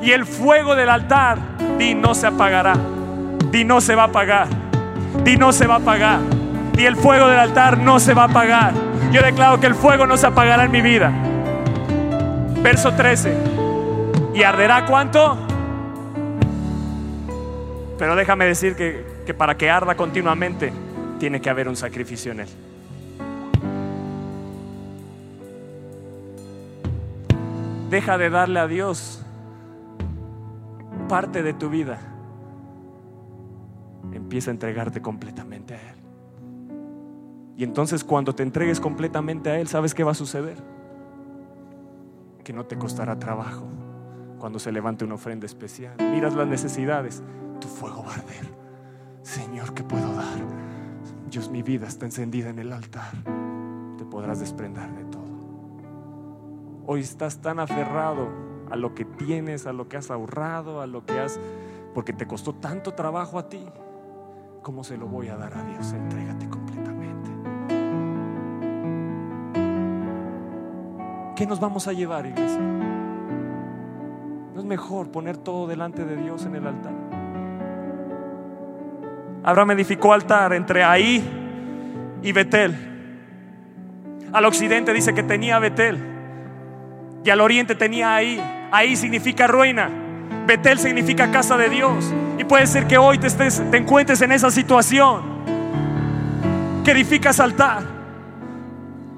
Y 0.00 0.12
el 0.12 0.24
fuego 0.24 0.76
del 0.76 0.88
altar, 0.88 1.38
di 1.76 1.96
no 1.96 2.14
se 2.14 2.28
apagará, 2.28 2.74
di 3.50 3.64
no 3.64 3.80
se 3.80 3.96
va 3.96 4.04
a 4.04 4.06
apagar 4.06 4.57
y 5.24 5.36
no 5.36 5.52
se 5.52 5.66
va 5.66 5.74
a 5.74 5.78
apagar. 5.78 6.20
Y 6.76 6.84
el 6.84 6.96
fuego 6.96 7.28
del 7.28 7.38
altar 7.38 7.78
no 7.78 7.98
se 8.00 8.14
va 8.14 8.22
a 8.22 8.26
apagar. 8.26 8.72
Yo 9.12 9.22
declaro 9.22 9.60
que 9.60 9.66
el 9.66 9.74
fuego 9.74 10.06
no 10.06 10.16
se 10.16 10.26
apagará 10.26 10.64
en 10.64 10.70
mi 10.70 10.80
vida. 10.80 11.12
Verso 12.62 12.92
13. 12.92 13.36
¿Y 14.34 14.42
arderá 14.42 14.86
cuánto? 14.86 15.36
Pero 17.98 18.14
déjame 18.14 18.44
decir 18.46 18.76
que, 18.76 19.04
que 19.26 19.34
para 19.34 19.56
que 19.56 19.68
arda 19.68 19.96
continuamente 19.96 20.72
tiene 21.18 21.40
que 21.40 21.50
haber 21.50 21.68
un 21.68 21.76
sacrificio 21.76 22.32
en 22.32 22.40
él. 22.40 22.48
Deja 27.90 28.18
de 28.18 28.30
darle 28.30 28.60
a 28.60 28.66
Dios 28.66 29.24
parte 31.08 31.42
de 31.42 31.54
tu 31.54 31.70
vida 31.70 31.98
empieza 34.28 34.50
a 34.50 34.52
entregarte 34.52 35.00
completamente 35.00 35.72
a 35.72 35.80
Él. 35.80 35.96
Y 37.56 37.64
entonces 37.64 38.04
cuando 38.04 38.34
te 38.34 38.42
entregues 38.42 38.78
completamente 38.78 39.48
a 39.48 39.58
Él, 39.58 39.68
¿sabes 39.68 39.94
qué 39.94 40.04
va 40.04 40.10
a 40.10 40.14
suceder? 40.14 40.58
Que 42.44 42.52
no 42.52 42.66
te 42.66 42.76
costará 42.76 43.18
trabajo 43.18 43.64
cuando 44.38 44.58
se 44.58 44.70
levante 44.70 45.06
una 45.06 45.14
ofrenda 45.14 45.46
especial. 45.46 45.94
Miras 46.12 46.34
las 46.34 46.46
necesidades, 46.46 47.22
tu 47.58 47.68
fuego 47.68 48.04
va 48.04 48.10
a 48.10 48.14
arder. 48.16 48.52
Señor, 49.22 49.72
¿qué 49.72 49.82
puedo 49.82 50.12
dar? 50.12 50.38
Dios, 51.30 51.48
mi 51.50 51.62
vida 51.62 51.86
está 51.86 52.04
encendida 52.04 52.50
en 52.50 52.58
el 52.58 52.70
altar. 52.70 53.12
Te 53.96 54.04
podrás 54.04 54.40
desprender 54.40 54.90
de 54.92 55.04
todo. 55.06 55.24
Hoy 56.86 57.00
estás 57.00 57.38
tan 57.38 57.60
aferrado 57.60 58.28
a 58.70 58.76
lo 58.76 58.94
que 58.94 59.06
tienes, 59.06 59.66
a 59.66 59.72
lo 59.72 59.88
que 59.88 59.96
has 59.96 60.10
ahorrado, 60.10 60.82
a 60.82 60.86
lo 60.86 61.06
que 61.06 61.18
has, 61.18 61.40
porque 61.94 62.12
te 62.12 62.26
costó 62.26 62.54
tanto 62.54 62.92
trabajo 62.92 63.38
a 63.38 63.48
ti. 63.48 63.64
¿Cómo 64.62 64.84
se 64.84 64.96
lo 64.96 65.06
voy 65.06 65.28
a 65.28 65.36
dar 65.36 65.54
a 65.54 65.64
Dios? 65.64 65.92
Entrégate 65.92 66.48
completamente. 66.48 67.30
¿Qué 71.36 71.46
nos 71.46 71.60
vamos 71.60 71.86
a 71.86 71.92
llevar, 71.92 72.26
iglesia? 72.26 72.60
¿No 74.54 74.58
es 74.58 74.64
mejor 74.64 75.10
poner 75.10 75.36
todo 75.36 75.68
delante 75.68 76.04
de 76.04 76.16
Dios 76.16 76.44
en 76.44 76.56
el 76.56 76.66
altar? 76.66 76.92
Abraham 79.44 79.70
edificó 79.70 80.12
altar 80.12 80.52
entre 80.52 80.82
ahí 80.82 81.24
y 82.22 82.32
Betel. 82.32 82.74
Al 84.32 84.44
occidente 84.44 84.92
dice 84.92 85.14
que 85.14 85.22
tenía 85.22 85.58
Betel. 85.58 85.98
Y 87.24 87.30
al 87.30 87.40
oriente 87.40 87.74
tenía 87.74 88.14
ahí. 88.14 88.42
Ahí 88.72 88.96
significa 88.96 89.46
ruina. 89.46 89.88
Betel 90.46 90.78
significa 90.78 91.30
casa 91.30 91.56
de 91.56 91.68
Dios. 91.68 92.12
Y 92.38 92.44
puede 92.44 92.66
ser 92.68 92.86
que 92.86 92.96
hoy 92.96 93.18
te, 93.18 93.26
estés, 93.26 93.62
te 93.70 93.76
encuentres 93.76 94.22
en 94.22 94.30
esa 94.30 94.50
situación 94.50 95.22
que 96.84 96.92
edificas 96.92 97.40
altar, 97.40 97.82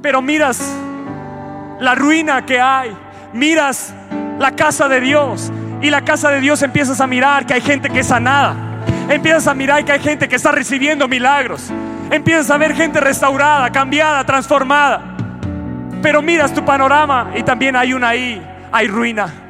pero 0.01 0.23
miras 0.23 0.75
la 1.79 1.95
ruina 1.95 2.45
que 2.47 2.61
hay, 2.61 2.97
miras 3.35 3.95
la 4.39 4.57
casa 4.57 4.89
de 4.89 5.01
Dios 5.01 5.53
y 5.83 5.91
la 5.91 6.03
casa 6.03 6.31
de 6.31 6.41
Dios 6.41 6.63
empiezas 6.63 7.01
a 7.01 7.07
mirar 7.07 7.45
que 7.45 7.55
hay 7.55 7.61
gente 7.61 7.91
que 7.91 8.01
es 8.01 8.07
sanada, 8.07 8.57
empiezas 9.09 9.47
a 9.47 9.55
mirar 9.55 9.85
que 9.85 9.93
hay 9.93 10.01
gente 10.01 10.27
que 10.27 10.37
está 10.37 10.51
recibiendo 10.51 11.07
milagros, 11.07 11.71
empiezas 12.11 12.51
a 12.51 12.57
ver 12.57 12.75
gente 12.75 13.01
restaurada, 13.01 13.71
cambiada, 13.71 14.25
transformada, 14.25 15.17
pero 16.01 16.23
miras 16.23 16.55
tu 16.55 16.65
panorama 16.65 17.33
y 17.37 17.43
también 17.43 17.77
hay 17.77 17.93
una 17.93 18.09
ahí, 18.09 18.43
hay 18.73 18.89
ruina. 18.89 19.50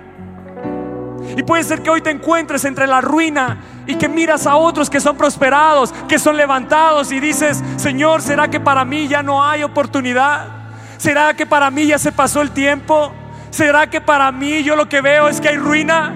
Y 1.36 1.42
puede 1.42 1.64
ser 1.64 1.82
que 1.82 1.90
hoy 1.90 2.00
te 2.00 2.10
encuentres 2.10 2.64
entre 2.64 2.86
la 2.86 3.00
ruina 3.00 3.58
y 3.86 3.94
que 3.96 4.08
miras 4.08 4.46
a 4.46 4.56
otros 4.56 4.90
que 4.90 5.00
son 5.00 5.16
prosperados, 5.16 5.92
que 6.08 6.18
son 6.18 6.36
levantados 6.36 7.12
y 7.12 7.20
dices, 7.20 7.62
Señor, 7.76 8.22
¿será 8.22 8.48
que 8.48 8.60
para 8.60 8.84
mí 8.84 9.08
ya 9.08 9.22
no 9.22 9.44
hay 9.44 9.62
oportunidad? 9.62 10.48
¿Será 10.96 11.34
que 11.34 11.46
para 11.46 11.70
mí 11.70 11.86
ya 11.86 11.98
se 11.98 12.12
pasó 12.12 12.42
el 12.42 12.50
tiempo? 12.50 13.12
¿Será 13.50 13.88
que 13.88 14.00
para 14.00 14.30
mí 14.32 14.62
yo 14.62 14.76
lo 14.76 14.88
que 14.88 15.00
veo 15.00 15.28
es 15.28 15.40
que 15.40 15.48
hay 15.48 15.56
ruina? 15.56 16.14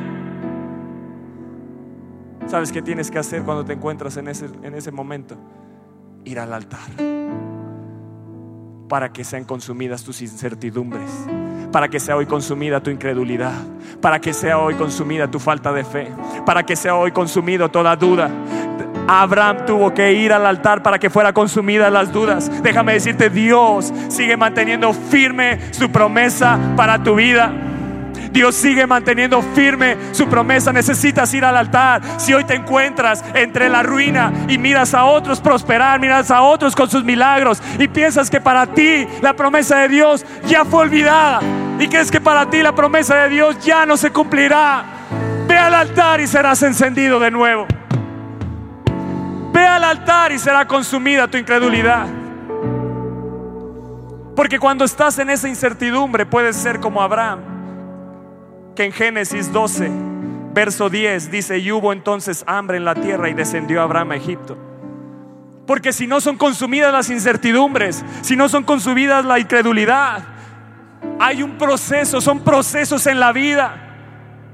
¿Sabes 2.47 2.71
qué 2.71 2.83
tienes 2.83 3.11
que 3.11 3.19
hacer 3.19 3.43
cuando 3.43 3.65
te 3.65 3.73
encuentras 3.73 4.17
en 4.17 4.29
ese, 4.29 4.47
en 4.63 4.75
ese 4.75 4.93
momento? 4.93 5.37
Ir 6.25 6.39
al 6.39 6.53
altar 6.53 6.81
para 8.89 9.13
que 9.13 9.25
sean 9.25 9.45
consumidas 9.45 10.05
tus 10.05 10.21
incertidumbres 10.23 11.11
para 11.75 11.89
que 11.89 11.99
sea 11.99 12.17
hoy 12.17 12.25
consumida 12.25 12.79
tu 12.79 12.89
incredulidad, 12.89 13.55
para 14.01 14.21
que 14.21 14.33
sea 14.33 14.59
hoy 14.59 14.77
consumida 14.77 15.29
tu 15.29 15.41
falta 15.41 15.73
de 15.73 15.83
fe, 15.83 16.07
para 16.47 16.63
que 16.63 16.77
sea 16.77 16.95
hoy 16.95 17.11
consumido 17.11 17.69
toda 17.69 17.97
duda. 17.97 18.31
Abraham 19.09 19.67
tuvo 19.67 19.93
que 19.93 20.13
ir 20.13 20.33
al 20.33 20.47
altar 20.47 20.85
para 20.85 21.01
que 21.01 21.11
fuera 21.11 21.33
consumida 21.33 21.91
las 21.91 22.13
dudas. 22.13 22.49
Déjame 22.63 22.93
decirte, 22.93 23.29
Dios 23.29 23.93
sigue 24.07 24.37
manteniendo 24.37 24.93
firme 24.93 25.59
su 25.73 25.91
promesa 25.91 26.61
para 26.77 27.03
tu 27.03 27.17
vida. 27.17 27.53
Dios 28.35 28.57
sigue 28.57 28.85
manteniendo 28.85 29.41
firme 29.55 29.97
su 30.11 30.29
promesa. 30.29 30.73
Necesitas 30.73 31.33
ir 31.35 31.45
al 31.45 31.57
altar. 31.57 32.03
Si 32.17 32.35
hoy 32.35 32.43
te 32.43 32.55
encuentras 32.55 33.25
entre 33.33 33.69
la 33.69 33.85
ruina 33.85 34.33
y 34.49 34.59
miras 34.59 34.93
a 34.93 35.05
otros 35.05 35.41
prosperar, 35.41 36.01
miras 36.01 36.33
a 36.33 36.43
otros 36.43 36.75
con 36.75 36.91
sus 36.91 37.05
milagros 37.05 37.63
y 37.79 37.87
piensas 37.87 38.29
que 38.29 38.41
para 38.41 38.67
ti 38.67 39.07
la 39.23 39.35
promesa 39.35 39.79
de 39.79 39.89
Dios 39.89 40.27
ya 40.49 40.65
fue 40.65 40.81
olvidada 40.81 41.41
y 41.79 41.87
crees 41.87 42.11
que 42.11 42.21
para 42.21 42.51
ti 42.51 42.61
la 42.61 42.75
promesa 42.75 43.15
de 43.23 43.29
Dios 43.29 43.65
ya 43.65 43.87
no 43.87 43.97
se 43.97 44.11
cumplirá, 44.11 44.85
ve 45.47 45.57
al 45.57 45.73
altar 45.73 46.21
y 46.21 46.27
serás 46.27 46.61
encendido 46.65 47.21
de 47.21 47.31
nuevo. 47.31 47.69
Ve 49.53 49.65
al 49.65 49.85
altar 49.85 50.33
y 50.33 50.41
será 50.41 50.67
consumida 50.67 51.29
tu 51.29 51.39
incredulidad. 51.39 52.07
Porque 54.35 54.59
cuando 54.59 54.85
estás 54.85 55.21
en 55.21 55.31
esa 55.31 55.49
incertidumbre 55.49 56.27
puedes 56.27 56.57
ser 56.57 56.81
como 56.81 57.01
Abraham 57.01 57.54
que 58.75 58.85
en 58.85 58.93
Génesis 58.93 59.53
12, 59.53 59.91
verso 60.53 60.91
10 60.91 61.31
dice, 61.31 61.59
y 61.59 61.71
hubo 61.73 61.93
entonces 61.93 62.45
hambre 62.47 62.77
en 62.77 62.85
la 62.85 62.95
tierra 62.95 63.29
y 63.29 63.35
descendió 63.35 63.83
Abraham 63.83 64.13
a 64.13 64.17
Egipto. 64.17 64.57
Porque 65.67 65.93
si 65.93 66.07
no 66.07 66.21
son 66.21 66.37
consumidas 66.37 66.93
las 66.93 67.09
incertidumbres, 67.09 68.05
si 68.23 68.37
no 68.37 68.49
son 68.49 68.65
consumidas 68.65 69.25
la 69.25 69.39
incredulidad, 69.39 70.25
hay 71.19 71.43
un 71.43 71.57
proceso, 71.57 72.21
son 72.21 72.41
procesos 72.41 73.07
en 73.07 73.21
la 73.21 73.33
vida. 73.33 73.81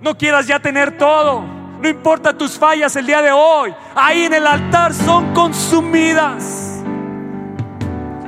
No 0.01 0.16
quieras 0.16 0.47
ya 0.47 0.61
tener 0.61 0.97
todo, 0.97 1.43
no 1.81 1.89
importa 1.89 2.37
tus 2.37 2.59
fallas 2.59 2.95
el 2.97 3.07
día 3.07 3.23
de 3.23 3.33
hoy, 3.33 3.75
ahí 3.95 4.23
en 4.23 4.35
el 4.35 4.47
altar 4.47 4.95
son 4.95 5.35
consumidas. 5.35 6.83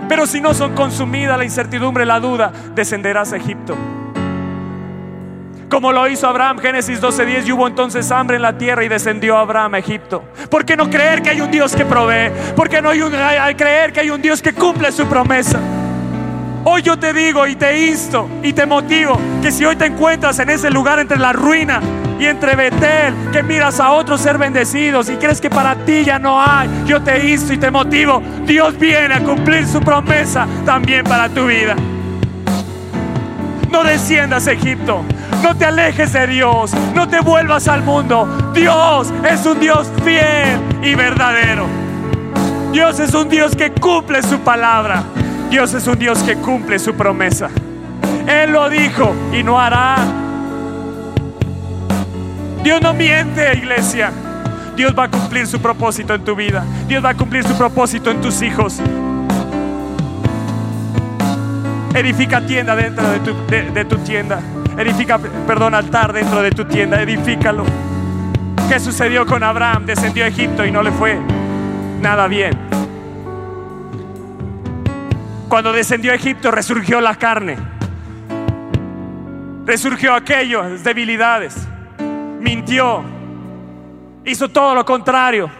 Pero 0.08 0.26
si 0.26 0.40
no 0.40 0.52
son 0.52 0.74
consumidas 0.74 1.38
la 1.38 1.44
incertidumbre, 1.44 2.04
la 2.04 2.20
duda, 2.20 2.52
descenderás 2.74 3.32
a 3.32 3.36
Egipto 3.36 3.76
como 5.72 5.90
lo 5.90 6.06
hizo 6.06 6.28
Abraham, 6.28 6.58
Génesis 6.58 7.00
12:10, 7.00 7.46
y 7.46 7.52
hubo 7.52 7.66
entonces 7.66 8.12
hambre 8.12 8.36
en 8.36 8.42
la 8.42 8.58
tierra 8.58 8.84
y 8.84 8.88
descendió 8.88 9.38
Abraham 9.38 9.72
a 9.72 9.78
Egipto. 9.78 10.22
¿Por 10.50 10.66
qué 10.66 10.76
no 10.76 10.90
creer 10.90 11.22
que 11.22 11.30
hay 11.30 11.40
un 11.40 11.50
Dios 11.50 11.74
que 11.74 11.86
provee? 11.86 12.30
¿Por 12.54 12.68
qué 12.68 12.82
no 12.82 12.90
hay, 12.90 13.00
hay 13.00 13.54
creer 13.54 13.90
que 13.90 14.00
hay 14.00 14.10
un 14.10 14.20
Dios 14.20 14.42
que 14.42 14.52
cumple 14.52 14.92
su 14.92 15.06
promesa? 15.06 15.58
Hoy 16.64 16.82
yo 16.82 16.98
te 16.98 17.14
digo 17.14 17.46
y 17.46 17.56
te 17.56 17.86
insto 17.86 18.28
y 18.42 18.52
te 18.52 18.66
motivo 18.66 19.18
que 19.40 19.50
si 19.50 19.64
hoy 19.64 19.74
te 19.76 19.86
encuentras 19.86 20.38
en 20.40 20.50
ese 20.50 20.70
lugar 20.70 20.98
entre 20.98 21.16
la 21.16 21.32
ruina 21.32 21.80
y 22.20 22.26
entre 22.26 22.54
Betel, 22.54 23.14
que 23.32 23.42
miras 23.42 23.80
a 23.80 23.92
otros 23.92 24.20
ser 24.20 24.36
bendecidos 24.36 25.08
y 25.08 25.16
crees 25.16 25.40
que 25.40 25.48
para 25.48 25.74
ti 25.74 26.04
ya 26.04 26.18
no 26.18 26.38
hay, 26.38 26.68
yo 26.84 27.00
te 27.00 27.30
insto 27.30 27.54
y 27.54 27.56
te 27.56 27.70
motivo. 27.70 28.22
Dios 28.44 28.78
viene 28.78 29.14
a 29.14 29.20
cumplir 29.20 29.66
su 29.66 29.80
promesa 29.80 30.46
también 30.66 31.02
para 31.04 31.30
tu 31.30 31.46
vida. 31.46 31.76
No 33.70 33.82
desciendas 33.82 34.46
a 34.48 34.52
Egipto. 34.52 35.02
No 35.42 35.56
te 35.56 35.66
alejes 35.66 36.12
de 36.12 36.26
Dios. 36.26 36.72
No 36.94 37.08
te 37.08 37.20
vuelvas 37.20 37.68
al 37.68 37.82
mundo. 37.82 38.52
Dios 38.54 39.12
es 39.28 39.46
un 39.46 39.60
Dios 39.60 39.88
fiel 40.04 40.60
y 40.82 40.94
verdadero. 40.94 41.66
Dios 42.72 42.98
es 43.00 43.14
un 43.14 43.28
Dios 43.28 43.54
que 43.54 43.70
cumple 43.72 44.22
su 44.22 44.40
palabra. 44.40 45.02
Dios 45.50 45.74
es 45.74 45.86
un 45.86 45.98
Dios 45.98 46.22
que 46.22 46.36
cumple 46.36 46.78
su 46.78 46.94
promesa. 46.94 47.50
Él 48.26 48.52
lo 48.52 48.68
dijo 48.68 49.14
y 49.32 49.42
no 49.42 49.60
hará. 49.60 49.96
Dios 52.62 52.80
no 52.80 52.94
miente, 52.94 53.56
iglesia. 53.56 54.12
Dios 54.76 54.94
va 54.98 55.04
a 55.04 55.08
cumplir 55.10 55.46
su 55.46 55.60
propósito 55.60 56.14
en 56.14 56.24
tu 56.24 56.34
vida. 56.34 56.64
Dios 56.86 57.04
va 57.04 57.10
a 57.10 57.14
cumplir 57.14 57.44
su 57.44 57.54
propósito 57.54 58.10
en 58.10 58.20
tus 58.20 58.40
hijos. 58.40 58.80
Edifica 61.94 62.40
tienda 62.46 62.74
dentro 62.74 63.06
de 63.10 63.20
tu, 63.20 63.34
de, 63.48 63.84
tu 63.84 63.96
tienda. 63.98 64.40
Edifica, 64.76 65.18
perdón, 65.18 65.74
altar 65.74 66.12
dentro 66.12 66.42
de 66.42 66.50
tu 66.50 66.64
tienda. 66.64 67.00
Edifícalo. 67.02 67.64
¿Qué 68.68 68.80
sucedió 68.80 69.26
con 69.26 69.42
Abraham? 69.42 69.84
Descendió 69.86 70.24
a 70.24 70.28
Egipto 70.28 70.64
y 70.64 70.70
no 70.70 70.82
le 70.82 70.90
fue 70.92 71.18
nada 72.00 72.26
bien. 72.26 72.56
Cuando 75.48 75.72
descendió 75.72 76.12
a 76.12 76.14
Egipto 76.14 76.50
resurgió 76.50 77.00
la 77.00 77.14
carne. 77.16 77.58
Resurgió 79.66 80.14
aquellas 80.14 80.82
debilidades. 80.82 81.56
Mintió. 82.40 83.04
Hizo 84.24 84.48
todo 84.48 84.74
lo 84.74 84.84
contrario. 84.84 85.50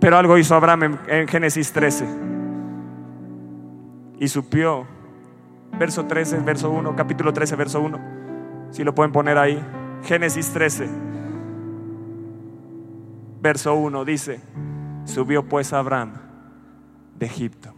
Pero 0.00 0.18
algo 0.18 0.36
hizo 0.36 0.54
Abraham 0.56 0.82
en, 0.82 0.98
en 1.06 1.28
Génesis 1.28 1.72
13 1.72 2.32
y 4.22 4.28
supió. 4.28 4.86
Verso 5.82 6.06
13, 6.06 6.38
verso 6.44 6.70
1, 6.70 6.94
capítulo 6.94 7.32
13, 7.32 7.56
verso 7.56 7.80
1. 7.80 7.98
Si 8.70 8.84
lo 8.84 8.94
pueden 8.94 9.10
poner 9.10 9.36
ahí. 9.36 9.60
Génesis 10.04 10.52
13, 10.52 10.88
verso 13.40 13.74
1 13.74 14.04
dice, 14.04 14.40
subió 15.04 15.44
pues 15.44 15.72
Abraham 15.72 16.12
de 17.18 17.26
Egipto 17.26 17.74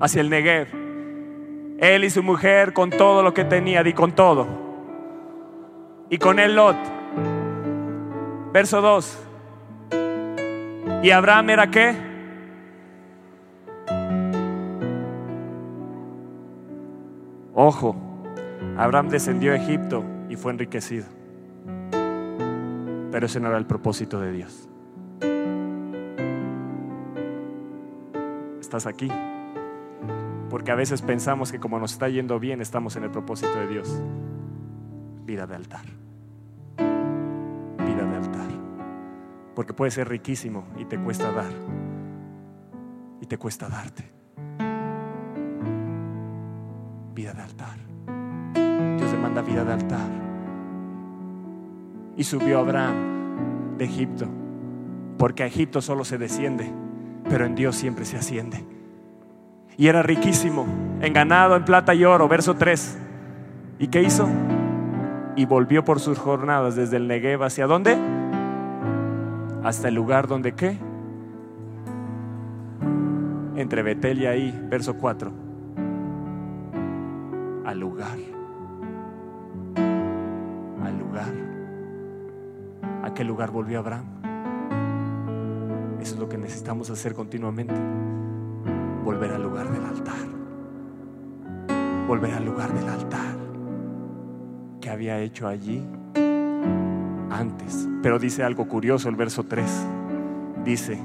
hacia 0.00 0.22
el 0.22 0.30
Negev. 0.30 0.68
Él 1.80 2.02
y 2.02 2.08
su 2.08 2.22
mujer 2.22 2.72
con 2.72 2.88
todo 2.88 3.22
lo 3.22 3.34
que 3.34 3.44
tenía, 3.44 3.86
y 3.86 3.92
con 3.92 4.12
todo. 4.12 4.46
Y 6.08 6.16
con 6.16 6.38
él 6.38 6.56
Lot. 6.56 6.78
Verso 8.54 8.80
2. 8.80 9.18
¿Y 11.02 11.10
Abraham 11.10 11.50
era 11.50 11.70
qué? 11.70 12.13
Ojo, 17.56 17.94
Abraham 18.76 19.08
descendió 19.08 19.52
a 19.52 19.56
Egipto 19.56 20.04
y 20.28 20.34
fue 20.34 20.50
enriquecido. 20.50 21.06
Pero 23.12 23.26
ese 23.26 23.38
no 23.38 23.46
era 23.48 23.58
el 23.58 23.66
propósito 23.66 24.20
de 24.20 24.32
Dios. 24.32 24.68
Estás 28.60 28.86
aquí. 28.86 29.08
Porque 30.50 30.72
a 30.72 30.74
veces 30.74 31.00
pensamos 31.00 31.52
que 31.52 31.60
como 31.60 31.78
nos 31.78 31.92
está 31.92 32.08
yendo 32.08 32.40
bien 32.40 32.60
estamos 32.60 32.96
en 32.96 33.04
el 33.04 33.10
propósito 33.12 33.56
de 33.56 33.68
Dios. 33.68 34.02
Vida 35.24 35.46
de 35.46 35.54
altar. 35.54 35.84
Vida 36.76 38.04
de 38.04 38.16
altar. 38.16 38.48
Porque 39.54 39.74
puede 39.74 39.92
ser 39.92 40.08
riquísimo 40.08 40.64
y 40.76 40.86
te 40.86 40.98
cuesta 40.98 41.30
dar. 41.30 41.52
Y 43.20 43.26
te 43.26 43.38
cuesta 43.38 43.68
darte 43.68 44.23
vida 47.14 47.32
de 47.32 47.42
altar. 47.42 47.76
Dios 48.98 49.12
demanda 49.12 49.40
vida 49.42 49.64
de 49.64 49.72
altar. 49.72 50.10
Y 52.16 52.24
subió 52.24 52.58
Abraham 52.58 53.76
de 53.78 53.84
Egipto, 53.84 54.26
porque 55.16 55.44
a 55.44 55.46
Egipto 55.46 55.80
solo 55.80 56.04
se 56.04 56.18
desciende, 56.18 56.70
pero 57.28 57.46
en 57.46 57.54
Dios 57.54 57.76
siempre 57.76 58.04
se 58.04 58.16
asciende. 58.16 58.64
Y 59.76 59.88
era 59.88 60.02
riquísimo, 60.02 60.66
en 61.00 61.12
ganado, 61.12 61.56
en 61.56 61.64
plata 61.64 61.94
y 61.94 62.04
oro, 62.04 62.28
verso 62.28 62.54
3. 62.54 62.98
¿Y 63.78 63.88
qué 63.88 64.02
hizo? 64.02 64.28
Y 65.36 65.46
volvió 65.46 65.84
por 65.84 65.98
sus 65.98 66.18
jornadas 66.18 66.76
desde 66.76 66.96
el 66.96 67.08
Negev 67.08 67.42
hacia 67.42 67.66
dónde? 67.66 67.96
Hasta 69.64 69.88
el 69.88 69.94
lugar 69.94 70.28
donde 70.28 70.52
qué? 70.52 70.78
Entre 73.56 73.82
Betel 73.82 74.22
y 74.22 74.26
ahí, 74.26 74.66
verso 74.68 74.96
4 74.96 75.43
al 77.64 77.80
lugar. 77.80 78.18
Al 80.82 80.98
lugar. 80.98 81.32
¿A 83.02 83.14
qué 83.14 83.24
lugar 83.24 83.50
volvió 83.50 83.78
Abraham? 83.78 84.04
Eso 86.00 86.14
es 86.14 86.20
lo 86.20 86.28
que 86.28 86.36
necesitamos 86.38 86.90
hacer 86.90 87.14
continuamente. 87.14 87.74
Volver 89.04 89.32
al 89.32 89.42
lugar 89.42 89.70
del 89.70 89.84
altar. 89.84 90.26
Volver 92.06 92.34
al 92.34 92.44
lugar 92.44 92.72
del 92.72 92.88
altar. 92.88 93.36
Que 94.80 94.90
había 94.90 95.18
hecho 95.20 95.48
allí 95.48 95.82
antes. 97.30 97.88
Pero 98.02 98.18
dice 98.18 98.42
algo 98.42 98.68
curioso 98.68 99.08
el 99.08 99.16
verso 99.16 99.44
3. 99.44 99.86
Dice, 100.64 100.98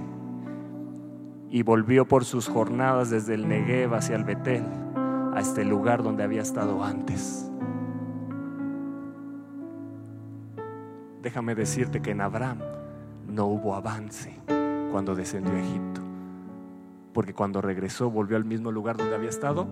y 1.50 1.64
volvió 1.64 2.06
por 2.06 2.26
sus 2.26 2.48
jornadas 2.48 3.10
desde 3.10 3.34
el 3.34 3.48
Negev 3.48 3.94
hacia 3.94 4.16
el 4.16 4.24
Betel 4.24 4.64
a 5.34 5.40
este 5.40 5.64
lugar 5.66 6.04
donde 6.04 6.24
había 6.24 6.42
estado 6.42 6.84
antes. 6.84 7.50
Déjame 11.22 11.56
decirte 11.56 12.02
que 12.02 12.12
en 12.12 12.22
Abraham 12.22 12.60
no 13.28 13.46
hubo 13.46 13.76
avance 13.76 14.36
cuando 14.92 15.16
descendió 15.16 15.54
a 15.54 15.60
Egipto, 15.60 16.02
porque 17.14 17.34
cuando 17.34 17.62
regresó 17.62 18.10
volvió 18.10 18.38
al 18.38 18.46
mismo 18.46 18.72
lugar 18.72 18.98
donde 18.98 19.16
había 19.16 19.30
estado 19.30 19.68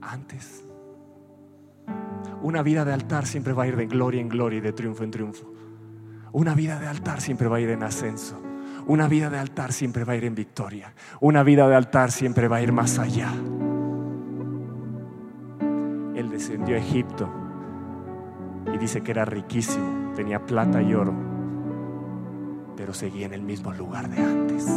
antes. 0.00 0.64
Una 2.42 2.62
vida 2.62 2.84
de 2.84 2.92
altar 2.92 3.26
siempre 3.26 3.52
va 3.52 3.64
a 3.64 3.66
ir 3.66 3.76
de 3.76 3.86
gloria 3.86 4.20
en 4.20 4.28
gloria 4.28 4.58
y 4.58 4.60
de 4.60 4.72
triunfo 4.72 5.04
en 5.04 5.10
triunfo. 5.10 5.52
Una 6.32 6.54
vida 6.54 6.78
de 6.78 6.86
altar 6.86 7.20
siempre 7.20 7.48
va 7.48 7.56
a 7.56 7.60
ir 7.60 7.70
en 7.70 7.82
ascenso. 7.82 8.40
Una 8.86 9.08
vida 9.08 9.28
de 9.30 9.38
altar 9.38 9.72
siempre 9.72 10.04
va 10.04 10.12
a 10.12 10.16
ir 10.16 10.24
en 10.24 10.34
victoria. 10.34 10.94
Una 11.20 11.42
vida 11.42 11.68
de 11.68 11.74
altar 11.74 12.10
siempre 12.10 12.48
va 12.48 12.56
a 12.56 12.62
ir 12.62 12.72
más 12.72 12.98
allá. 12.98 13.32
Descendió 16.38 16.76
a 16.76 16.78
Egipto 16.78 17.28
y 18.72 18.78
dice 18.78 19.00
que 19.00 19.10
era 19.10 19.24
riquísimo, 19.24 20.12
tenía 20.14 20.46
plata 20.46 20.80
y 20.80 20.94
oro, 20.94 21.12
pero 22.76 22.94
seguía 22.94 23.26
en 23.26 23.32
el 23.32 23.42
mismo 23.42 23.72
lugar 23.72 24.08
de 24.08 24.22
antes. 24.22 24.68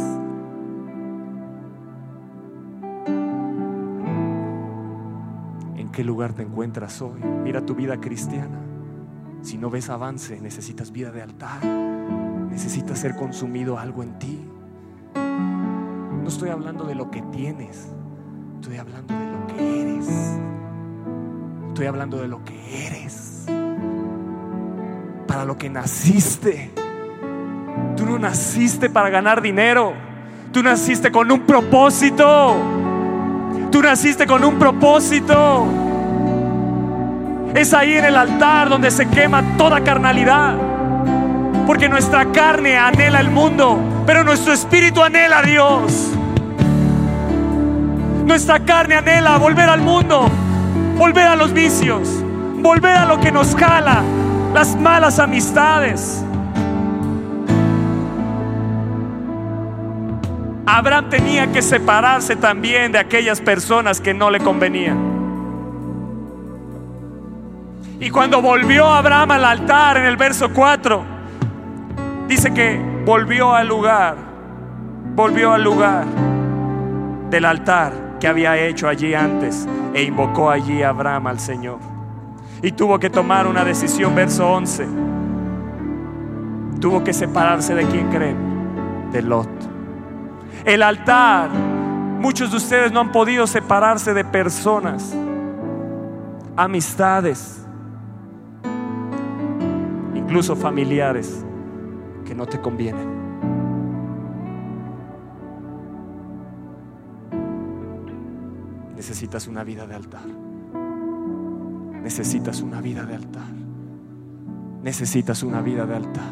¿En 5.76 5.92
qué 5.92 6.02
lugar 6.02 6.32
te 6.32 6.42
encuentras 6.42 7.00
hoy? 7.00 7.20
Mira 7.44 7.64
tu 7.64 7.76
vida 7.76 8.00
cristiana. 8.00 8.58
Si 9.42 9.56
no 9.56 9.70
ves 9.70 9.88
avance, 9.88 10.40
necesitas 10.40 10.90
vida 10.90 11.12
de 11.12 11.22
altar. 11.22 11.64
Necesitas 11.64 12.98
ser 12.98 13.14
consumido 13.14 13.78
algo 13.78 14.02
en 14.02 14.18
ti. 14.18 14.44
No 15.14 16.26
estoy 16.26 16.48
hablando 16.48 16.86
de 16.86 16.96
lo 16.96 17.12
que 17.12 17.22
tienes, 17.22 17.94
estoy 18.60 18.78
hablando 18.78 19.14
de. 19.14 19.31
Estoy 21.82 21.88
hablando 21.88 22.18
de 22.18 22.28
lo 22.28 22.44
que 22.44 22.86
eres. 22.86 23.44
Para 25.26 25.44
lo 25.44 25.58
que 25.58 25.68
naciste. 25.68 26.70
Tú 27.96 28.06
no 28.06 28.20
naciste 28.20 28.88
para 28.88 29.10
ganar 29.10 29.42
dinero. 29.42 29.92
Tú 30.52 30.62
naciste 30.62 31.10
con 31.10 31.32
un 31.32 31.40
propósito. 31.40 32.54
Tú 33.72 33.82
naciste 33.82 34.28
con 34.28 34.44
un 34.44 34.60
propósito. 34.60 35.66
Es 37.52 37.74
ahí 37.74 37.94
en 37.94 38.04
el 38.04 38.16
altar 38.16 38.68
donde 38.68 38.92
se 38.92 39.08
quema 39.08 39.42
toda 39.58 39.82
carnalidad. 39.82 40.54
Porque 41.66 41.88
nuestra 41.88 42.26
carne 42.26 42.76
anhela 42.76 43.18
el 43.18 43.32
mundo, 43.32 43.76
pero 44.06 44.22
nuestro 44.22 44.52
espíritu 44.52 45.02
anhela 45.02 45.40
a 45.40 45.42
Dios. 45.42 46.12
Nuestra 48.24 48.60
carne 48.60 48.94
anhela 48.94 49.36
volver 49.38 49.68
al 49.68 49.80
mundo, 49.80 50.30
volver 50.96 51.26
a 51.26 51.36
los 51.36 51.52
vicios, 51.52 52.08
volver 52.56 52.96
a 52.96 53.06
lo 53.06 53.20
que 53.20 53.32
nos 53.32 53.54
jala, 53.54 54.02
las 54.54 54.76
malas 54.76 55.18
amistades. 55.18 56.24
Abraham 60.64 61.10
tenía 61.10 61.52
que 61.52 61.60
separarse 61.60 62.36
también 62.36 62.92
de 62.92 62.98
aquellas 62.98 63.40
personas 63.40 64.00
que 64.00 64.14
no 64.14 64.30
le 64.30 64.40
convenían. 64.40 65.12
Y 68.00 68.10
cuando 68.10 68.40
volvió 68.42 68.86
Abraham 68.86 69.32
al 69.32 69.44
altar 69.44 69.98
en 69.98 70.06
el 70.06 70.16
verso 70.16 70.50
4, 70.52 71.04
dice 72.26 72.52
que 72.52 72.80
volvió 73.04 73.54
al 73.54 73.68
lugar, 73.68 74.16
volvió 75.14 75.52
al 75.52 75.62
lugar 75.62 76.04
del 77.30 77.44
altar 77.44 78.11
que 78.22 78.28
había 78.28 78.56
hecho 78.56 78.86
allí 78.86 79.14
antes 79.14 79.66
e 79.94 80.04
invocó 80.04 80.48
allí 80.48 80.80
a 80.84 80.90
Abraham 80.90 81.26
al 81.26 81.40
Señor. 81.40 81.80
Y 82.62 82.70
tuvo 82.70 83.00
que 83.00 83.10
tomar 83.10 83.48
una 83.48 83.64
decisión, 83.64 84.14
verso 84.14 84.48
11. 84.48 84.86
Tuvo 86.80 87.02
que 87.02 87.12
separarse 87.12 87.74
de 87.74 87.84
quién 87.86 88.10
creen, 88.10 89.10
de 89.10 89.22
Lot. 89.22 89.48
El 90.64 90.84
altar, 90.84 91.50
muchos 91.50 92.52
de 92.52 92.58
ustedes 92.58 92.92
no 92.92 93.00
han 93.00 93.10
podido 93.10 93.44
separarse 93.48 94.14
de 94.14 94.24
personas, 94.24 95.12
amistades, 96.56 97.66
incluso 100.14 100.54
familiares 100.54 101.44
que 102.24 102.36
no 102.36 102.46
te 102.46 102.60
convienen. 102.60 103.21
Necesitas 109.02 109.48
una 109.48 109.64
vida 109.64 109.84
de 109.84 109.96
altar. 109.96 110.22
Necesitas 112.04 112.60
una 112.60 112.80
vida 112.80 113.02
de 113.02 113.16
altar. 113.16 113.42
Necesitas 114.84 115.42
una 115.42 115.60
vida 115.60 115.86
de 115.86 115.96
altar. 115.96 116.22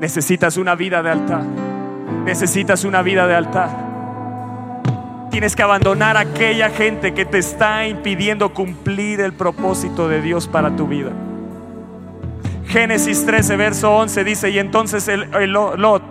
Necesitas 0.00 0.56
una 0.56 0.74
vida 0.74 1.04
de 1.04 1.10
altar. 1.10 1.44
Necesitas 2.24 2.82
una 2.82 3.00
vida 3.02 3.28
de 3.28 3.36
altar. 3.36 3.70
Tienes 5.30 5.54
que 5.54 5.62
abandonar 5.62 6.16
a 6.16 6.20
aquella 6.22 6.70
gente 6.70 7.14
que 7.14 7.24
te 7.24 7.38
está 7.38 7.86
impidiendo 7.86 8.52
cumplir 8.52 9.20
el 9.20 9.32
propósito 9.32 10.08
de 10.08 10.20
Dios 10.20 10.48
para 10.48 10.74
tu 10.74 10.88
vida. 10.88 11.12
Génesis 12.66 13.24
13, 13.24 13.56
verso 13.56 13.94
11 13.94 14.24
dice, 14.24 14.50
y 14.50 14.58
entonces 14.58 15.06
el, 15.06 15.32
el 15.32 15.52
Lot 15.52 16.02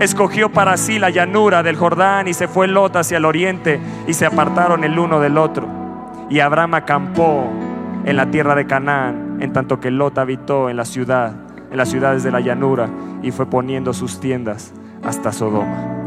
escogió 0.00 0.50
para 0.50 0.76
sí 0.76 0.98
la 0.98 1.10
llanura 1.10 1.62
del 1.62 1.76
Jordán 1.76 2.26
y 2.26 2.34
se 2.34 2.48
fue 2.48 2.66
Lot 2.66 2.96
hacia 2.96 3.18
el 3.18 3.26
oriente 3.26 3.78
y 4.06 4.14
se 4.14 4.26
apartaron 4.26 4.82
el 4.82 4.98
uno 4.98 5.20
del 5.20 5.38
otro. 5.38 5.68
Y 6.30 6.40
Abraham 6.40 6.74
acampó 6.74 7.50
en 8.04 8.16
la 8.16 8.30
tierra 8.30 8.54
de 8.54 8.66
Canaán, 8.66 9.38
en 9.40 9.52
tanto 9.52 9.78
que 9.78 9.90
Lot 9.90 10.18
habitó 10.18 10.70
en 10.70 10.76
la 10.76 10.86
ciudad, 10.86 11.34
en 11.70 11.76
las 11.76 11.90
ciudades 11.90 12.22
de 12.22 12.30
la 12.30 12.40
llanura 12.40 12.88
y 13.22 13.30
fue 13.30 13.46
poniendo 13.46 13.92
sus 13.92 14.20
tiendas 14.20 14.72
hasta 15.04 15.32
Sodoma. 15.32 15.98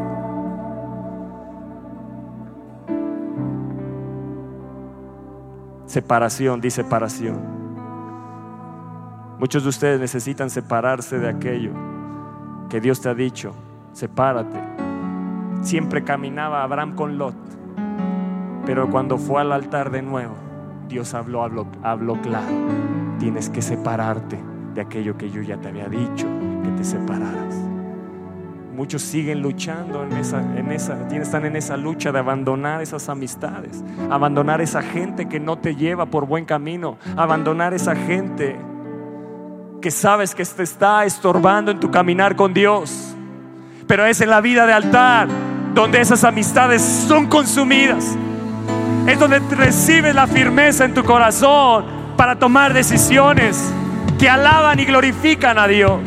Separación, 5.86 6.60
di 6.60 6.72
separación. 6.72 7.40
Muchos 9.38 9.64
de 9.64 9.70
ustedes 9.70 10.00
necesitan 10.00 10.50
separarse 10.50 11.20
de 11.20 11.30
aquello 11.30 11.72
que 12.70 12.82
Dios 12.82 13.02
te 13.02 13.10
ha 13.10 13.14
dicho, 13.14 13.54
sepárate. 13.94 14.60
Siempre 15.62 16.04
caminaba 16.04 16.64
Abraham 16.64 16.96
con 16.96 17.18
Lot, 17.18 17.36
pero 18.66 18.90
cuando 18.90 19.18
fue 19.18 19.42
al 19.42 19.52
altar 19.52 19.92
de 19.92 20.02
nuevo, 20.02 20.36
Dios 20.90 21.14
habló, 21.14 21.44
habló, 21.44 21.68
habló 21.82 22.22
claro. 22.22 22.54
Tienes 23.20 23.50
que 23.50 23.62
separarte 23.62 24.38
de 24.74 24.82
aquello 24.82 25.18
que 25.18 25.30
yo 25.30 25.42
ya 25.42 25.58
te 25.58 25.70
había 25.70 25.88
dicho, 25.88 26.28
que 26.64 26.70
te 26.72 26.84
separaras. 26.84 27.56
Muchos 28.76 29.04
siguen 29.04 29.42
luchando 29.42 30.04
en 30.04 30.14
esa, 30.14 30.42
en 30.58 30.72
esa, 30.72 31.08
están 31.10 31.46
en 31.46 31.56
esa 31.56 31.78
lucha 31.78 32.12
de 32.12 32.20
abandonar 32.20 32.82
esas 32.82 33.08
amistades, 33.08 33.84
abandonar 34.10 34.62
esa 34.62 34.82
gente 34.82 35.30
que 35.30 35.40
no 35.40 35.60
te 35.60 35.76
lleva 35.76 36.08
por 36.08 36.26
buen 36.26 36.46
camino, 36.46 36.98
abandonar 37.16 37.76
esa 37.76 37.96
gente 37.96 38.58
que 39.80 39.92
sabes 39.92 40.34
que 40.34 40.44
te 40.44 40.64
está 40.64 41.06
estorbando 41.06 41.70
en 41.70 41.80
tu 41.80 41.92
caminar 41.92 42.36
con 42.36 42.54
Dios. 42.54 43.16
Pero 43.88 44.06
es 44.06 44.22
en 44.22 44.30
la 44.30 44.42
vida 44.42 44.66
de 44.66 44.74
altar 44.74 45.28
donde 45.74 46.02
esas 46.02 46.24
amistades 46.24 46.82
son 46.82 47.28
consumidas. 47.28 48.16
Es 49.08 49.20
donde 49.20 49.40
recibes 49.40 50.16
la 50.16 50.28
firmeza 50.28 50.86
en 50.86 50.94
tu 50.94 51.04
corazón 51.04 51.86
para 52.16 52.38
tomar 52.38 52.74
decisiones 52.74 53.74
que 54.18 54.30
alaban 54.30 54.80
y 54.80 54.86
glorifican 54.86 55.58
a 55.58 55.68
Dios. 55.68 56.00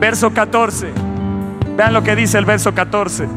Verso 0.00 0.32
14. 0.32 0.92
Vean 1.76 1.92
lo 1.92 2.02
que 2.02 2.16
dice 2.16 2.38
el 2.38 2.44
verso 2.44 2.72
14. 2.74 3.28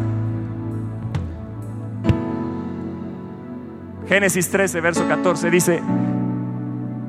Génesis 4.07 4.49
13, 4.51 4.81
verso 4.81 5.07
14 5.07 5.49
dice, 5.49 5.81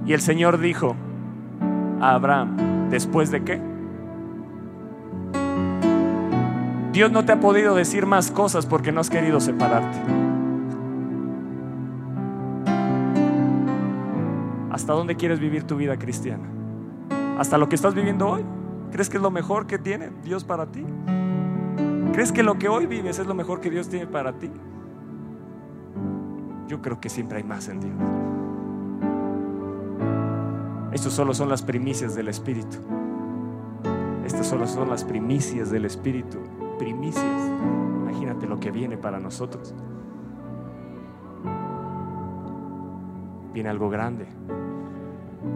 y 0.07 0.13
el 0.15 0.21
Señor 0.21 0.59
dijo 0.59 0.97
a 2.01 2.15
Abraham, 2.15 2.89
¿después 2.89 3.31
de 3.31 3.45
qué? 3.45 3.76
Dios 6.97 7.13
no 7.13 7.27
te 7.27 7.33
ha 7.33 7.41
podido 7.41 7.75
decir 7.75 8.07
más 8.07 8.31
cosas 8.31 8.65
porque 8.65 8.91
no 8.91 9.03
has 9.03 9.11
querido 9.11 9.39
separarte. 9.39 9.99
¿Hasta 14.71 14.95
dónde 14.95 15.15
quieres 15.15 15.39
vivir 15.39 15.65
tu 15.65 15.77
vida 15.77 15.99
cristiana? 15.99 16.49
¿Hasta 17.39 17.59
lo 17.59 17.69
que 17.69 17.75
estás 17.75 17.95
viviendo 17.95 18.27
hoy? 18.27 18.47
¿Crees 18.93 19.11
que 19.11 19.19
es 19.19 19.23
lo 19.23 19.31
mejor 19.31 19.67
que 19.67 19.79
tiene 19.79 20.11
Dios 20.25 20.45
para 20.45 20.73
ti? 20.73 20.87
¿Crees 22.15 22.33
que 22.33 22.43
lo 22.43 22.59
que 22.59 22.71
hoy 22.71 22.87
vives 22.87 23.19
es 23.19 23.27
lo 23.27 23.35
mejor 23.35 23.61
que 23.61 23.69
Dios 23.69 23.91
tiene 23.91 24.07
para 24.07 24.33
ti? 24.39 24.51
Yo 26.67 26.81
creo 26.81 26.99
que 26.99 27.11
siempre 27.11 27.37
hay 27.37 27.45
más 27.45 27.69
en 27.69 27.81
Dios. 27.81 27.95
Estos 30.93 31.13
solo 31.13 31.35
son 31.35 31.51
las 31.51 31.63
primicias 31.63 32.15
del 32.15 32.29
Espíritu. 32.29 32.79
Estas 34.25 34.47
solo 34.47 34.67
son 34.67 34.89
las 34.89 35.05
primicias 35.05 35.71
del 35.71 35.85
Espíritu. 35.85 36.39
Primicias. 36.79 37.51
Imagínate 38.03 38.47
lo 38.47 38.61
que 38.61 38.71
viene 38.71 38.97
para 38.97 39.19
nosotros. 39.19 39.75
Viene 43.53 43.71
algo 43.71 43.89
grande, 43.89 44.27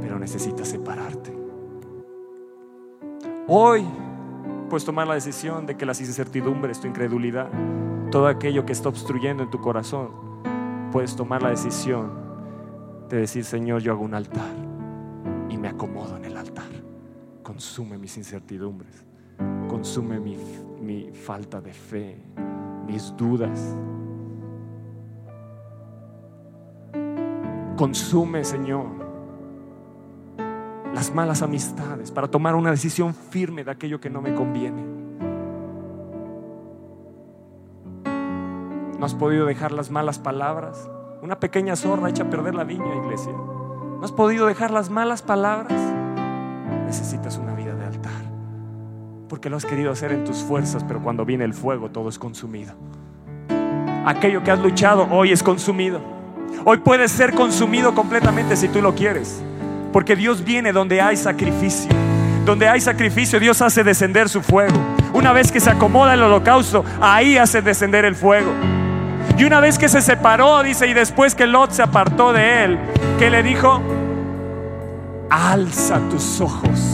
pero 0.01 0.19
necesitas 0.19 0.69
separarte. 0.69 1.37
Hoy 3.47 3.85
puedes 4.71 4.85
tomar 4.85 5.07
la 5.07 5.15
decisión 5.15 5.67
de 5.67 5.77
que 5.77 5.85
las 5.85 6.01
incertidumbres, 6.01 6.81
tu 6.81 6.87
incredulidad, 6.87 7.51
todo 8.11 8.29
aquello 8.29 8.65
que 8.65 8.73
está 8.73 8.89
obstruyendo 8.89 9.43
en 9.43 9.51
tu 9.51 9.61
corazón, 9.61 10.09
puedes 10.93 11.15
tomar 11.17 11.43
la 11.43 11.51
decisión 11.51 12.13
de 13.09 13.19
decir, 13.19 13.45
Señor, 13.45 13.83
yo 13.83 13.93
hago 13.93 14.05
un 14.05 14.15
altar 14.15 14.55
y 15.49 15.59
me 15.59 15.69
acomodo 15.69 16.17
en 16.17 16.25
el 16.25 16.37
altar. 16.37 16.71
Consume 17.43 17.99
mis 17.99 18.17
incertidumbres, 18.17 19.05
consume 19.69 20.21
mi, 20.21 20.37
mi 20.81 21.11
falta 21.13 21.61
de 21.61 21.73
fe, 21.73 22.17
mis 22.87 23.15
dudas. 23.17 23.77
Consume, 27.77 28.45
Señor, 28.45 28.87
las 30.95 31.15
malas 31.15 31.43
amistades 31.43 32.11
para 32.11 32.29
tomar 32.29 32.55
una 32.55 32.71
decisión 32.71 33.15
firme 33.15 33.65
de 33.65 33.71
aquello 33.71 34.01
que 34.01 34.11
no 34.11 34.21
me 34.21 34.35
conviene. 34.35 34.85
No 38.99 39.07
has 39.07 39.15
podido 39.15 39.47
dejar 39.47 39.73
las 39.73 39.91
malas 39.91 40.19
palabras. 40.19 40.91
Una 41.23 41.41
pequeña 41.41 41.75
zorra 41.75 42.11
echa 42.11 42.25
a 42.25 42.31
perder 42.31 42.55
la 42.55 42.65
viña, 42.65 42.95
iglesia. 42.97 43.33
No 43.33 44.03
has 44.03 44.13
podido 44.13 44.47
dejar 44.47 44.71
las 44.71 44.91
malas 44.91 45.23
palabras. 45.23 45.81
Necesitas 46.85 47.39
una 47.39 47.55
vida. 47.55 47.70
Porque 49.31 49.49
lo 49.49 49.57
has 49.57 49.65
querido 49.65 49.93
hacer 49.93 50.11
en 50.11 50.25
tus 50.25 50.39
fuerzas, 50.39 50.83
pero 50.83 51.01
cuando 51.01 51.25
viene 51.25 51.45
el 51.45 51.55
fuego 51.55 51.89
todo 51.89 52.09
es 52.09 52.19
consumido. 52.19 52.75
Aquello 54.05 54.43
que 54.43 54.51
has 54.51 54.59
luchado 54.59 55.07
hoy 55.09 55.31
es 55.31 55.41
consumido. 55.45 56.01
Hoy 56.65 56.79
puede 56.79 57.07
ser 57.07 57.33
consumido 57.33 57.95
completamente 57.95 58.57
si 58.57 58.67
tú 58.67 58.83
lo 58.83 58.93
quieres. 58.93 59.41
Porque 59.93 60.17
Dios 60.17 60.43
viene 60.43 60.73
donde 60.73 61.01
hay 61.01 61.17
sacrificio. 61.17 61.93
Donde 62.45 62.69
hay 62.69 62.81
sacrificio, 62.81 63.39
Dios 63.39 63.63
hace 63.63 63.85
descender 63.85 64.29
su 64.29 64.43
fuego. 64.43 64.77
Una 65.15 65.33
vez 65.33 65.53
que 65.53 65.61
se 65.61 65.71
acomoda 65.71 66.15
el 66.15 66.23
holocausto, 66.25 66.85
ahí 67.01 67.39
hace 67.39 67.63
descender 67.63 68.05
el 68.05 68.17
fuego. 68.17 68.51
Y 69.39 69.45
una 69.45 69.61
vez 69.61 69.79
que 69.79 69.89
se 69.89 70.03
separó, 70.03 70.61
dice, 70.65 70.89
y 70.89 70.93
después 70.93 71.37
que 71.37 71.47
Lot 71.47 71.71
se 71.71 71.83
apartó 71.83 72.33
de 72.33 72.65
él, 72.65 72.79
que 73.21 73.31
le 73.31 73.45
dijo, 73.45 73.81
alza 75.31 76.01
tus 76.11 76.41
ojos. 76.41 76.90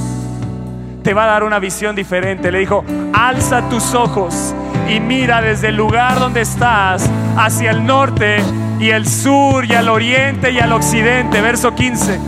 Te 1.06 1.14
va 1.14 1.22
a 1.22 1.26
dar 1.28 1.44
una 1.44 1.60
visión 1.60 1.94
diferente. 1.94 2.50
Le 2.50 2.58
dijo, 2.58 2.84
alza 3.12 3.68
tus 3.68 3.94
ojos 3.94 4.52
y 4.88 4.98
mira 4.98 5.40
desde 5.40 5.68
el 5.68 5.76
lugar 5.76 6.18
donde 6.18 6.40
estás 6.40 7.08
hacia 7.36 7.70
el 7.70 7.86
norte 7.86 8.38
y 8.80 8.90
el 8.90 9.06
sur 9.06 9.64
y 9.64 9.74
al 9.74 9.88
oriente 9.88 10.50
y 10.50 10.58
al 10.58 10.72
occidente. 10.72 11.40
Verso 11.40 11.76
15. 11.76 12.18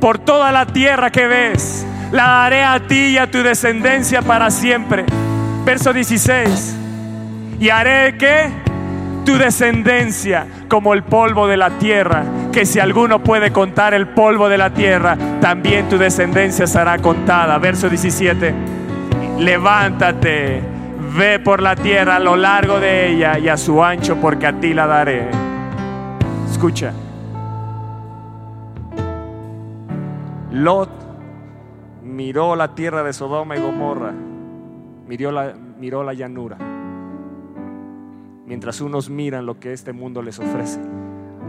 Por 0.00 0.18
toda 0.18 0.52
la 0.52 0.66
tierra 0.66 1.10
que 1.10 1.26
ves, 1.26 1.84
la 2.12 2.28
daré 2.28 2.62
a 2.62 2.78
ti 2.78 3.06
y 3.06 3.18
a 3.18 3.28
tu 3.28 3.42
descendencia 3.42 4.22
para 4.22 4.52
siempre 4.52 5.04
Verso 5.64 5.92
16. 5.92 6.76
Y 7.58 7.70
haré 7.70 8.16
que 8.16 8.50
tu 9.24 9.36
descendencia 9.36 10.46
como 10.68 10.94
el 10.94 11.02
polvo 11.02 11.48
de 11.48 11.56
la 11.56 11.70
tierra, 11.70 12.22
que 12.56 12.64
si 12.64 12.80
alguno 12.80 13.22
puede 13.22 13.52
contar 13.52 13.92
el 13.92 14.08
polvo 14.08 14.48
de 14.48 14.56
la 14.56 14.72
tierra, 14.72 15.14
también 15.42 15.90
tu 15.90 15.98
descendencia 15.98 16.66
será 16.66 16.96
contada. 16.96 17.58
Verso 17.58 17.90
17. 17.90 18.54
Levántate, 19.40 20.62
ve 21.14 21.38
por 21.38 21.60
la 21.60 21.76
tierra 21.76 22.16
a 22.16 22.18
lo 22.18 22.34
largo 22.34 22.80
de 22.80 23.10
ella 23.10 23.38
y 23.38 23.50
a 23.50 23.58
su 23.58 23.84
ancho, 23.84 24.16
porque 24.16 24.46
a 24.46 24.58
ti 24.58 24.72
la 24.72 24.86
daré. 24.86 25.28
Escucha. 26.50 26.94
Lot 30.52 30.88
miró 32.04 32.56
la 32.56 32.74
tierra 32.74 33.02
de 33.02 33.12
Sodoma 33.12 33.54
y 33.58 33.60
Gomorra 33.60 34.14
miró 35.06 35.30
la, 35.30 35.52
miró 35.78 36.02
la 36.04 36.14
llanura. 36.14 36.56
Mientras 38.46 38.80
unos 38.80 39.10
miran 39.10 39.44
lo 39.44 39.60
que 39.60 39.74
este 39.74 39.92
mundo 39.92 40.22
les 40.22 40.38
ofrece, 40.38 40.80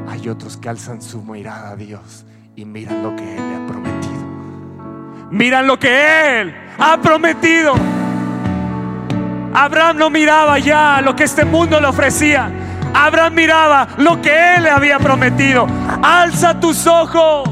hay 0.07 0.29
otros 0.29 0.57
que 0.57 0.69
alzan 0.69 1.01
su 1.01 1.21
mirada 1.21 1.71
a 1.71 1.75
Dios 1.75 2.25
y 2.55 2.65
miran 2.65 3.03
lo 3.03 3.15
que 3.15 3.35
Él 3.35 3.49
le 3.49 3.55
ha 3.55 3.67
prometido. 3.67 5.27
Miran 5.31 5.67
lo 5.67 5.77
que 5.77 6.41
Él 6.41 6.55
ha 6.79 6.97
prometido. 7.01 7.73
Abraham 9.53 9.97
no 9.97 10.09
miraba 10.09 10.59
ya 10.59 11.01
lo 11.01 11.15
que 11.15 11.25
este 11.25 11.43
mundo 11.43 11.79
le 11.79 11.87
ofrecía. 11.87 12.49
Abraham 12.93 13.33
miraba 13.33 13.87
lo 13.97 14.21
que 14.21 14.55
Él 14.55 14.63
le 14.63 14.69
había 14.69 14.97
prometido. 14.97 15.67
Alza 16.01 16.59
tus 16.59 16.87
ojos. 16.87 17.49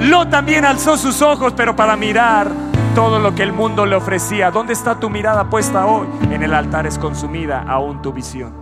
Lo 0.00 0.28
también 0.28 0.64
alzó 0.64 0.96
sus 0.96 1.22
ojos, 1.22 1.52
pero 1.56 1.74
para 1.74 1.96
mirar 1.96 2.48
todo 2.94 3.18
lo 3.18 3.34
que 3.34 3.42
el 3.42 3.52
mundo 3.52 3.84
le 3.84 3.96
ofrecía. 3.96 4.50
¿Dónde 4.50 4.72
está 4.72 4.98
tu 4.98 5.10
mirada 5.10 5.50
puesta 5.50 5.86
hoy? 5.86 6.06
En 6.30 6.42
el 6.42 6.54
altar 6.54 6.86
es 6.86 6.98
consumida 6.98 7.64
aún 7.66 8.00
tu 8.00 8.12
visión. 8.12 8.61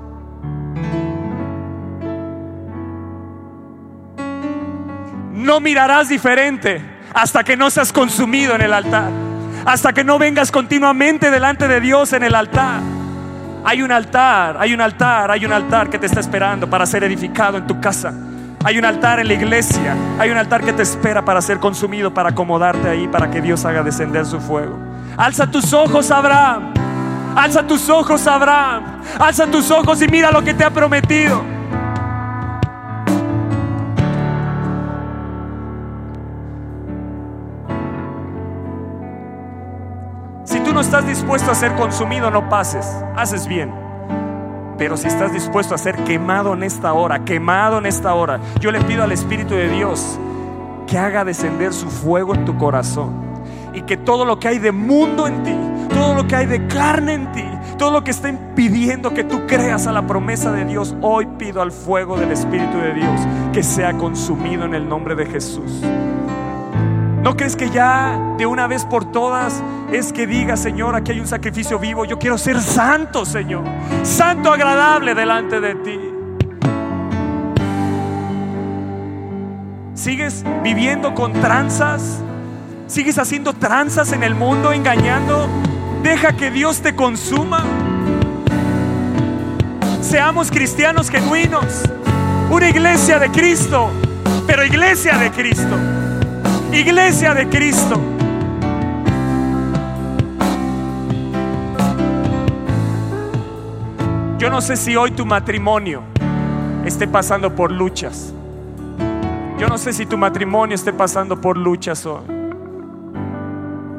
No 5.41 5.61
mirarás 5.61 6.09
diferente 6.09 6.83
hasta 7.13 7.43
que 7.43 7.57
no 7.57 7.71
seas 7.71 7.93
consumido 7.93 8.55
en 8.55 8.63
el 8.63 8.73
altar. 8.73 9.11
Hasta 9.65 9.93
que 9.93 10.05
no 10.05 10.19
vengas 10.19 10.51
continuamente 10.51 11.31
delante 11.31 11.69
de 11.69 11.81
Dios 11.81 12.13
en 12.13 12.23
el 12.23 12.35
altar. 12.35 12.81
Hay 13.65 13.83
un 13.83 13.93
altar, 13.93 14.57
hay 14.59 14.73
un 14.73 14.81
altar, 14.81 15.31
hay 15.31 15.45
un 15.45 15.53
altar 15.53 15.91
que 15.91 15.99
te 15.99 16.07
está 16.07 16.21
esperando 16.21 16.69
para 16.69 16.87
ser 16.87 17.05
edificado 17.05 17.59
en 17.59 17.67
tu 17.67 17.81
casa 17.81 18.15
hay 18.63 18.79
un 18.79 18.85
altar 18.85 19.21
en 19.21 19.29
la 19.29 19.35
iglesia. 19.35 19.97
Hay 20.19 20.31
un 20.31 20.37
altar 20.37 20.63
que 20.63 20.73
te 20.73 20.83
espera 20.83 21.25
para 21.25 21.41
ser 21.41 21.59
consumido, 21.59 22.13
para 22.13 22.31
acomodarte 22.31 22.89
ahí, 22.89 23.09
para 23.09 23.31
que 23.31 23.41
Dios 23.41 23.65
haga 23.65 23.83
descender 23.83 24.27
su 24.27 24.39
fuego. 24.39 24.79
Alza 25.17 25.51
tus 25.51 25.73
ojos, 25.73 26.11
Abraham. 26.11 26.75
Alza 27.35 27.63
tus 27.67 27.89
ojos, 27.89 28.27
Abraham. 28.27 29.01
Alza 29.19 29.47
tus 29.47 29.71
ojos 29.71 30.03
y 30.03 30.09
mira 30.09 30.31
lo 30.31 30.43
que 30.43 30.53
te 30.53 30.65
ha 30.65 30.71
prometido. 30.71 31.43
Estás 40.91 41.07
dispuesto 41.07 41.53
a 41.53 41.55
ser 41.55 41.73
consumido, 41.77 42.33
no 42.33 42.49
pases. 42.49 42.85
Haces 43.15 43.47
bien. 43.47 43.73
Pero 44.77 44.97
si 44.97 45.07
estás 45.07 45.33
dispuesto 45.33 45.73
a 45.73 45.79
ser 45.79 45.95
quemado 46.03 46.53
en 46.53 46.65
esta 46.65 46.93
hora, 46.95 47.25
quemado 47.25 47.79
en 47.79 47.87
esta 47.87 48.13
hora, 48.13 48.41
yo 48.59 48.73
le 48.73 48.81
pido 48.81 49.05
al 49.05 49.13
Espíritu 49.13 49.55
de 49.55 49.69
Dios 49.69 50.19
que 50.89 50.99
haga 50.99 51.25
descender 51.25 51.73
su 51.73 51.89
fuego 51.89 52.35
en 52.35 52.45
tu 52.45 52.59
corazón 52.59 53.13
y 53.73 53.83
que 53.83 53.97
todo 53.97 54.25
lo 54.25 54.41
que 54.41 54.49
hay 54.49 54.59
de 54.59 54.73
mundo 54.73 55.29
en 55.29 55.45
ti, 55.45 55.55
todo 55.95 56.13
lo 56.13 56.27
que 56.27 56.35
hay 56.35 56.47
de 56.47 56.67
carne 56.67 57.15
en 57.15 57.31
ti, 57.31 57.45
todo 57.79 57.93
lo 57.93 58.03
que 58.03 58.11
está 58.11 58.29
impidiendo 58.29 59.15
que 59.15 59.23
tú 59.23 59.47
creas 59.47 59.87
a 59.87 59.93
la 59.93 60.09
promesa 60.09 60.51
de 60.51 60.65
Dios, 60.65 60.97
hoy 61.03 61.25
pido 61.39 61.63
al 61.63 61.71
fuego 61.71 62.19
del 62.19 62.33
Espíritu 62.33 62.79
de 62.79 62.95
Dios 62.95 63.21
que 63.53 63.63
sea 63.63 63.93
consumido 63.93 64.65
en 64.65 64.75
el 64.75 64.89
nombre 64.89 65.15
de 65.15 65.27
Jesús. 65.27 65.85
¿No 67.23 67.37
crees 67.37 67.55
que 67.55 67.69
ya 67.69 68.19
de 68.39 68.47
una 68.47 68.67
vez 68.67 68.87
por 68.87 69.13
todas 69.13 69.63
es 69.93 70.11
que 70.11 70.27
diga, 70.27 70.57
Señor, 70.57 70.97
aquí 70.97 71.13
hay 71.13 71.21
un 71.21 71.27
sacrificio 71.27 71.79
vivo? 71.79 72.07
Yo 72.07 72.19
quiero 72.19 72.39
ser 72.39 72.61
santo, 72.63 73.27
Señor. 73.27 73.63
Santo 74.03 74.51
agradable 74.51 75.15
delante 75.15 75.61
de 75.61 75.75
ti. 75.75 76.01
¿Sigues 79.95 80.45
viviendo 80.63 81.15
con 81.15 81.35
tranzas? 81.35 82.23
¿Sigues 82.87 83.19
haciendo 83.19 83.53
tranzas 83.53 84.13
en 84.13 84.23
el 84.23 84.35
mundo, 84.35 84.73
engañando? 84.73 85.47
Deja 86.03 86.33
que 86.33 86.51
Dios 86.51 86.81
te 86.81 86.97
consuma. 86.97 87.65
Seamos 90.01 90.51
cristianos 90.51 91.11
genuinos. 91.11 91.83
Una 92.51 92.71
iglesia 92.71 93.19
de 93.19 93.31
Cristo, 93.31 93.91
pero 94.47 94.65
iglesia 94.65 95.19
de 95.19 95.31
Cristo. 95.31 95.77
Iglesia 96.73 97.35
de 97.35 97.49
Cristo. 97.49 98.01
Yo 104.39 104.49
no 104.51 104.61
sé 104.61 104.77
si 104.77 104.95
hoy 104.95 105.11
tu 105.11 105.27
matrimonio 105.27 106.03
esté 106.85 107.09
pasando 107.09 107.57
por 107.57 107.73
luchas. 107.73 108.33
Yo 109.59 109.67
no 109.67 109.79
sé 109.79 109.93
si 109.93 110.07
tu 110.07 110.17
matrimonio 110.17 110.77
esté 110.77 110.93
pasando 110.93 111.41
por 111.41 111.57
luchas 111.57 112.07
hoy. 112.07 112.23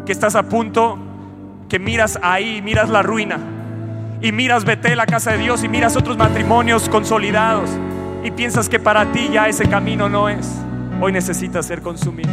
Que 0.06 0.14
estás 0.14 0.36
a 0.36 0.44
punto, 0.44 0.98
que 1.68 1.78
miras 1.78 2.18
ahí, 2.24 2.62
miras 2.62 2.90
la 2.90 3.04
ruina. 3.04 3.38
Y 4.22 4.32
miras 4.32 4.64
vete 4.64 4.96
la 4.96 5.06
casa 5.06 5.34
de 5.34 5.40
Dios 5.40 5.64
y 5.66 5.68
miras 5.68 5.98
otros 5.98 6.18
matrimonios 6.18 6.88
consolidados. 6.88 7.70
Y 8.24 8.32
piensas 8.32 8.70
que 8.70 8.80
para 8.80 9.12
ti 9.12 9.30
ya 9.32 9.50
ese 9.50 9.68
camino 9.68 10.08
no 10.08 10.30
es. 10.30 10.50
Hoy 11.02 11.12
necesitas 11.12 11.66
ser 11.66 11.82
consumido. 11.82 12.30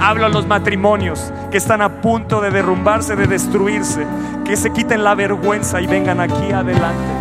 Hablo 0.00 0.26
a 0.26 0.28
los 0.28 0.46
matrimonios 0.46 1.32
que 1.50 1.58
están 1.58 1.82
a 1.82 2.00
punto 2.00 2.40
de 2.40 2.50
derrumbarse, 2.50 3.16
de 3.16 3.26
destruirse. 3.26 4.06
Que 4.44 4.56
se 4.56 4.72
quiten 4.72 5.04
la 5.04 5.14
vergüenza 5.14 5.80
y 5.80 5.86
vengan 5.86 6.20
aquí 6.20 6.52
adelante. 6.52 7.12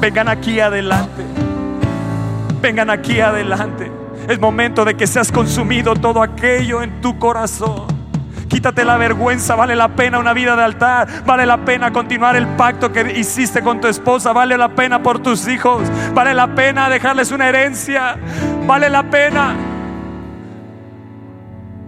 Vengan 0.00 0.28
aquí 0.28 0.60
adelante. 0.60 1.24
Vengan 2.60 2.90
aquí 2.90 3.20
adelante. 3.20 3.90
Es 4.28 4.38
momento 4.40 4.84
de 4.84 4.96
que 4.96 5.06
seas 5.06 5.32
consumido 5.32 5.94
todo 5.94 6.22
aquello 6.22 6.82
en 6.82 7.00
tu 7.00 7.18
corazón 7.18 7.96
Quítate 8.48 8.84
la 8.84 8.96
vergüenza, 8.96 9.56
vale 9.56 9.74
la 9.74 9.88
pena 9.88 10.18
una 10.18 10.32
vida 10.32 10.54
de 10.54 10.62
altar, 10.62 11.08
vale 11.26 11.46
la 11.46 11.58
pena 11.58 11.92
continuar 11.92 12.36
el 12.36 12.46
pacto 12.46 12.92
que 12.92 13.18
hiciste 13.18 13.60
con 13.60 13.80
tu 13.80 13.88
esposa, 13.88 14.32
vale 14.32 14.56
la 14.56 14.68
pena 14.68 15.02
por 15.02 15.18
tus 15.18 15.48
hijos, 15.48 15.82
vale 16.14 16.32
la 16.32 16.54
pena 16.54 16.88
dejarles 16.88 17.32
una 17.32 17.48
herencia, 17.48 18.16
vale 18.66 18.88
la 18.88 19.02
pena. 19.02 19.75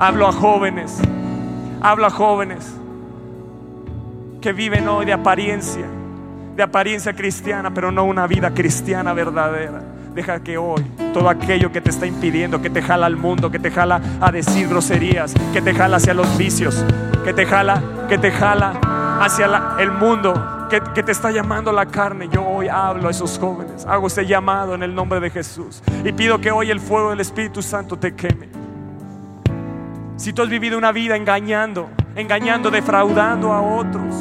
Hablo 0.01 0.29
a 0.29 0.33
jóvenes, 0.33 0.97
hablo 1.81 2.07
a 2.07 2.11
jóvenes 2.11 2.73
que 4.41 4.53
viven 4.53 4.87
hoy 4.87 5.05
de 5.05 5.13
apariencia, 5.13 5.87
de 6.55 6.63
apariencia 6.63 7.13
cristiana, 7.15 7.75
pero 7.75 7.91
no 7.91 8.05
una 8.05 8.29
vida 8.29 8.55
cristiana 8.55 9.13
verdadera. 9.13 9.83
Deja 10.15 10.39
que 10.39 10.57
hoy 10.57 10.85
todo 11.13 11.29
aquello 11.29 11.73
que 11.73 11.81
te 11.81 11.91
está 11.91 12.07
impidiendo, 12.07 12.63
que 12.63 12.71
te 12.71 12.81
jala 12.81 13.07
al 13.07 13.17
mundo, 13.17 13.51
que 13.51 13.59
te 13.59 13.73
jala 13.73 14.01
a 14.21 14.31
decir 14.31 14.69
groserías, 14.69 15.35
que 15.53 15.61
te 15.61 15.75
jala 15.75 15.97
hacia 15.97 16.15
los 16.15 16.39
vicios, 16.39 16.85
que 17.25 17.33
te 17.33 17.45
jala, 17.45 17.83
que 18.09 18.19
te 18.19 18.31
jala 18.31 19.19
hacia 19.21 19.75
el 19.81 19.91
mundo, 19.91 20.69
que, 20.71 20.81
que, 20.95 21.03
te 21.03 21.11
está 21.11 21.33
llamando 21.33 21.73
la 21.73 21.87
carne. 21.87 22.29
Yo 22.31 22.47
hoy 22.47 22.69
hablo 22.69 23.09
a 23.09 23.11
esos 23.11 23.37
jóvenes, 23.37 23.85
hago 23.85 24.07
ese 24.07 24.27
llamado 24.27 24.77
en 24.77 24.85
el 24.85 24.95
nombre 24.95 25.19
de 25.19 25.31
Jesús 25.31 25.83
y 26.05 26.13
pido 26.13 26.41
que 26.41 26.53
hoy 26.53 26.71
el 26.71 26.79
fuego 26.79 27.11
del 27.11 27.19
Espíritu 27.19 27.63
Santo 27.63 27.99
te 27.99 28.15
queme. 28.15 28.58
Si 30.19 30.33
tú 30.33 30.43
has 30.43 30.49
vivido 30.49 30.77
una 30.77 30.91
vida 30.91 31.15
engañando, 31.15 31.91
engañando, 32.17 32.73
defraudando 32.73 33.53
a 33.53 33.63
otros, 33.63 34.17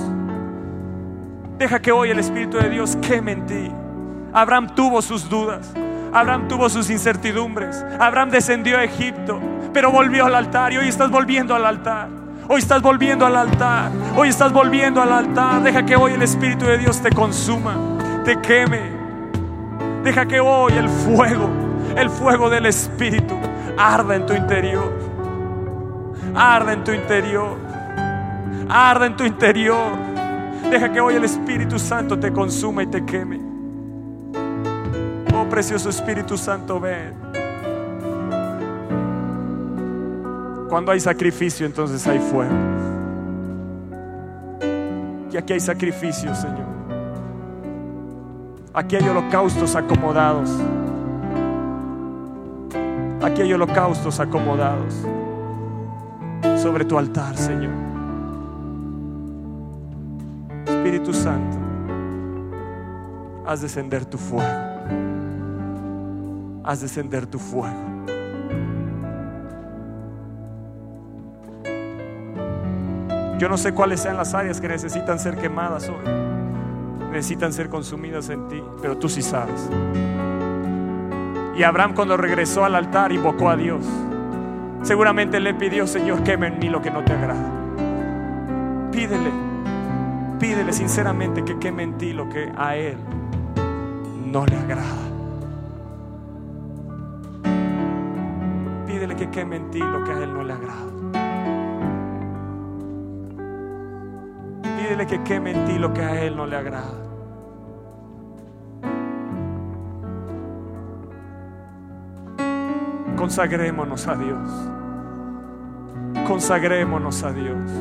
deja 1.58 1.80
que 1.80 1.92
hoy 1.92 2.12
el 2.12 2.20
Espíritu 2.20 2.58
de 2.58 2.70
Dios 2.70 2.96
queme 3.02 3.32
en 3.32 3.46
ti. 3.48 3.72
Abraham 4.32 4.76
tuvo 4.76 5.02
sus 5.02 5.28
dudas, 5.28 5.74
Abraham 6.14 6.48
tuvo 6.48 6.70
sus 6.70 6.92
incertidumbres, 6.92 7.84
Abraham 8.00 8.30
descendió 8.30 8.78
a 8.78 8.84
Egipto, 8.84 9.42
pero 9.74 9.92
volvió 9.92 10.28
al 10.28 10.36
altar 10.36 10.72
y 10.72 10.78
hoy 10.78 10.88
estás 10.88 11.10
volviendo 11.10 11.56
al 11.56 11.66
altar. 11.66 12.10
Hoy 12.48 12.60
estás 12.60 12.84
volviendo 12.84 13.26
al 13.26 13.36
altar, 13.36 13.92
hoy 14.16 14.30
estás 14.30 14.54
volviendo 14.54 15.02
al 15.02 15.12
altar. 15.12 15.64
Deja 15.64 15.84
que 15.84 15.96
hoy 15.96 16.14
el 16.14 16.22
Espíritu 16.22 16.66
de 16.66 16.78
Dios 16.78 17.02
te 17.02 17.10
consuma, 17.10 17.76
te 18.24 18.40
queme. 18.40 18.82
Deja 20.04 20.28
que 20.28 20.40
hoy 20.40 20.74
el 20.74 20.90
fuego, 20.90 21.50
el 21.96 22.12
fuego 22.12 22.52
del 22.52 22.68
Espíritu 22.68 23.36
arda 23.80 24.16
en 24.16 24.28
tu 24.28 24.34
interior 24.34 25.07
arda 26.38 26.74
en 26.74 26.84
tu 26.84 26.92
interior. 26.92 27.58
Arda 28.70 29.08
en 29.08 29.18
tu 29.18 29.24
interior. 29.24 29.92
Deja 30.70 30.92
que 30.92 31.02
hoy 31.02 31.16
el 31.16 31.24
Espíritu 31.24 31.80
Santo 31.80 32.20
te 32.20 32.32
consuma 32.32 32.84
y 32.84 32.88
te 32.88 33.04
queme. 33.04 33.42
Oh 35.34 35.46
precioso 35.50 35.90
Espíritu 35.90 36.38
Santo, 36.38 36.80
ven. 36.80 37.16
Cuando 40.70 40.92
hay 40.92 41.00
sacrificio, 41.00 41.66
entonces 41.66 42.06
hay 42.06 42.20
fuego. 42.20 42.54
Y 45.32 45.38
aquí 45.38 45.54
hay 45.54 45.60
sacrificio, 45.60 46.36
Señor. 46.36 46.78
Aquí 48.74 48.96
hay 48.96 49.08
holocaustos 49.08 49.76
acomodados. 49.76 50.52
Aquí 53.24 53.42
hay 53.42 53.54
holocaustos 53.54 54.20
acomodados 54.20 55.06
sobre 56.58 56.86
tu 56.86 56.98
altar, 56.98 57.38
Señor. 57.38 57.74
Espíritu 60.66 61.14
Santo, 61.14 61.58
haz 63.46 63.62
descender 63.62 64.06
tu 64.06 64.18
fuego. 64.18 64.68
Haz 66.64 66.82
descender 66.82 67.26
tu 67.26 67.40
fuego. 67.40 67.98
Yo 73.38 73.48
no 73.48 73.58
sé 73.58 73.74
cuáles 73.74 74.02
sean 74.02 74.18
las 74.18 74.34
áreas 74.34 74.60
que 74.60 74.68
necesitan 74.68 75.20
ser 75.20 75.38
quemadas 75.38 75.88
hoy. 75.90 76.04
Necesitan 77.12 77.54
ser 77.54 77.70
consumidas 77.70 78.30
en 78.30 78.48
ti, 78.48 78.62
pero 78.82 78.98
tú 78.98 79.08
sí 79.08 79.22
sabes. 79.22 79.70
Y 81.56 81.64
Abraham 81.64 81.94
cuando 81.94 82.18
regresó 82.18 82.66
al 82.66 82.76
altar 82.76 83.12
invocó 83.12 83.50
a 83.50 83.56
Dios. 83.56 83.86
Seguramente 84.88 85.42
le 85.42 85.54
pidió, 85.54 85.86
Señor, 85.86 86.24
queme 86.24 86.48
en 86.48 86.60
mí 86.60 86.70
lo 86.70 86.82
que 86.82 86.90
no 86.90 87.04
te 87.04 87.12
agrada. 87.12 87.44
Pídele, 88.90 89.32
pídele 90.40 90.72
sinceramente 90.72 91.44
que 91.44 91.60
queme 91.60 91.84
en 91.84 91.98
ti 91.98 92.14
lo 92.14 92.30
que 92.30 92.50
a 92.56 92.78
Él 92.78 92.96
no 94.32 94.46
le 94.46 94.56
agrada. 94.56 94.96
Pídele 98.88 99.18
que 99.18 99.30
queme 99.30 99.58
en 99.58 99.72
ti 99.72 99.80
lo 99.80 100.06
que 100.06 100.12
a 100.14 100.24
Él 100.24 100.34
no 100.34 100.44
le 100.46 100.54
agrada. 100.54 100.86
Pídele 104.78 105.06
que 105.06 105.22
queme 105.24 105.52
en 105.52 105.66
ti 105.66 105.78
lo 105.78 105.94
que 105.94 106.02
a 106.02 106.22
Él 106.24 106.38
no 106.38 106.46
le 106.46 106.56
agrada. 106.56 107.07
Consagrémonos 113.18 114.08
a 114.08 114.16
Dios. 114.16 114.50
Consagrémonos 116.28 117.24
a 117.24 117.32
Dios. 117.32 117.72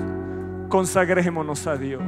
Consagrémonos 0.70 1.66
a 1.66 1.76
Dios. 1.76 2.02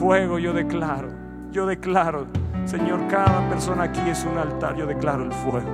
Fuego 0.00 0.40
yo 0.40 0.52
declaro. 0.52 1.08
Yo 1.52 1.66
declaro, 1.66 2.26
Señor, 2.64 3.06
cada 3.08 3.48
persona 3.48 3.84
aquí 3.84 4.00
es 4.10 4.24
un 4.24 4.36
altar. 4.38 4.74
Yo 4.74 4.86
declaro 4.86 5.22
el 5.22 5.32
fuego. 5.32 5.70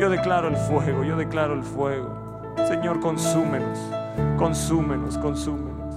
Yo 0.00 0.10
declaro 0.10 0.48
el 0.48 0.56
fuego. 0.56 1.04
Yo 1.04 1.16
declaro 1.16 1.54
el 1.54 1.62
fuego. 1.62 2.54
Señor, 2.66 2.98
consúmenos. 2.98 3.78
Consúmenos, 4.36 5.16
consúmenos. 5.16 5.94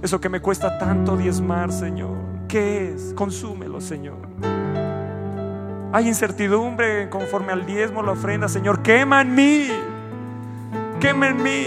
Eso 0.00 0.20
que 0.20 0.28
me 0.28 0.40
cuesta 0.40 0.78
tanto 0.78 1.16
diezmar, 1.16 1.72
Señor. 1.72 2.16
¿Qué 2.46 2.92
es? 2.92 3.12
Consúmelo, 3.14 3.80
Señor. 3.80 4.18
Hay 5.98 6.06
incertidumbre 6.06 7.10
conforme 7.10 7.50
al 7.50 7.66
diezmo, 7.66 8.04
la 8.04 8.12
ofrenda. 8.12 8.46
Señor, 8.46 8.82
quema 8.82 9.20
en 9.20 9.34
mí. 9.34 9.66
Quema 11.00 11.30
en 11.30 11.42
mí. 11.42 11.66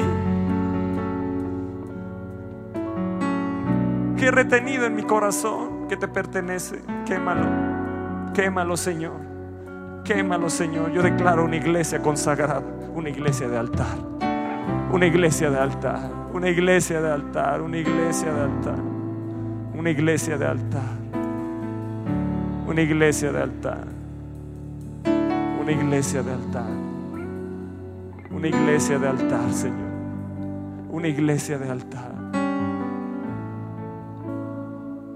Que 4.17 4.27
he 4.27 4.32
retenido 4.32 4.86
en 4.86 4.95
mi 4.95 5.03
corazón 5.03 5.89
que 5.89 5.97
te 5.97 6.07
pertenece. 6.07 6.82
Quémalo. 7.05 8.32
Quémalo, 8.34 8.77
Señor. 8.77 9.19
Quémalo, 10.05 10.49
Señor. 10.49 10.93
Yo 10.93 11.01
declaro 11.01 11.43
una 11.43 11.57
iglesia 11.57 12.01
consagrada. 12.01 12.63
Una 12.95 13.09
iglesia 13.09 13.49
de 13.49 13.57
altar. 13.57 13.97
Una 14.93 15.07
iglesia 15.07 15.51
de 15.51 15.59
altar. 15.59 16.09
Una 16.32 16.47
iglesia 16.47 17.01
de 17.01 17.11
altar. 17.11 17.61
Una 17.61 17.77
iglesia 17.79 18.32
de 18.32 18.41
altar. 18.43 18.79
Una 19.77 19.89
iglesia 19.89 20.38
de 20.38 20.45
altar. 20.45 20.89
Una 22.65 22.82
iglesia 22.82 23.34
de 23.34 23.41
altar 23.41 24.01
una 25.62 25.72
iglesia 25.74 26.24
de 26.24 26.32
altar. 26.32 26.70
Una 28.32 28.47
iglesia 28.47 28.97
de 28.97 29.07
altar, 29.07 29.53
Señor. 29.53 29.91
Una 30.89 31.07
iglesia 31.07 31.59
de 31.59 31.70
altar. 31.70 32.12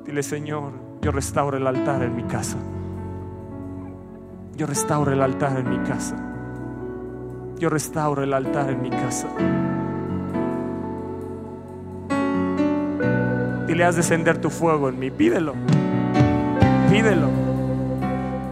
Dile, 0.05 0.21
Señor, 0.21 0.71
yo 1.01 1.11
restauro 1.11 1.57
el 1.57 1.65
altar 1.65 2.03
en 2.03 2.15
mi 2.15 2.23
casa. 2.23 2.57
Yo 4.55 4.67
restauro 4.67 5.11
el 5.11 5.21
altar 5.21 5.57
en 5.57 5.69
mi 5.69 5.79
casa. 5.79 6.15
Yo 7.57 7.69
restauro 7.69 8.21
el 8.21 8.33
altar 8.33 8.69
en 8.69 8.81
mi 8.83 8.91
casa. 8.91 9.27
Dile, 13.67 13.83
haz 13.83 13.95
descender 13.95 14.39
tu 14.39 14.51
fuego 14.51 14.89
en 14.89 14.99
mí. 14.99 15.09
Pídelo. 15.09 15.55
Pídelo. 16.91 17.29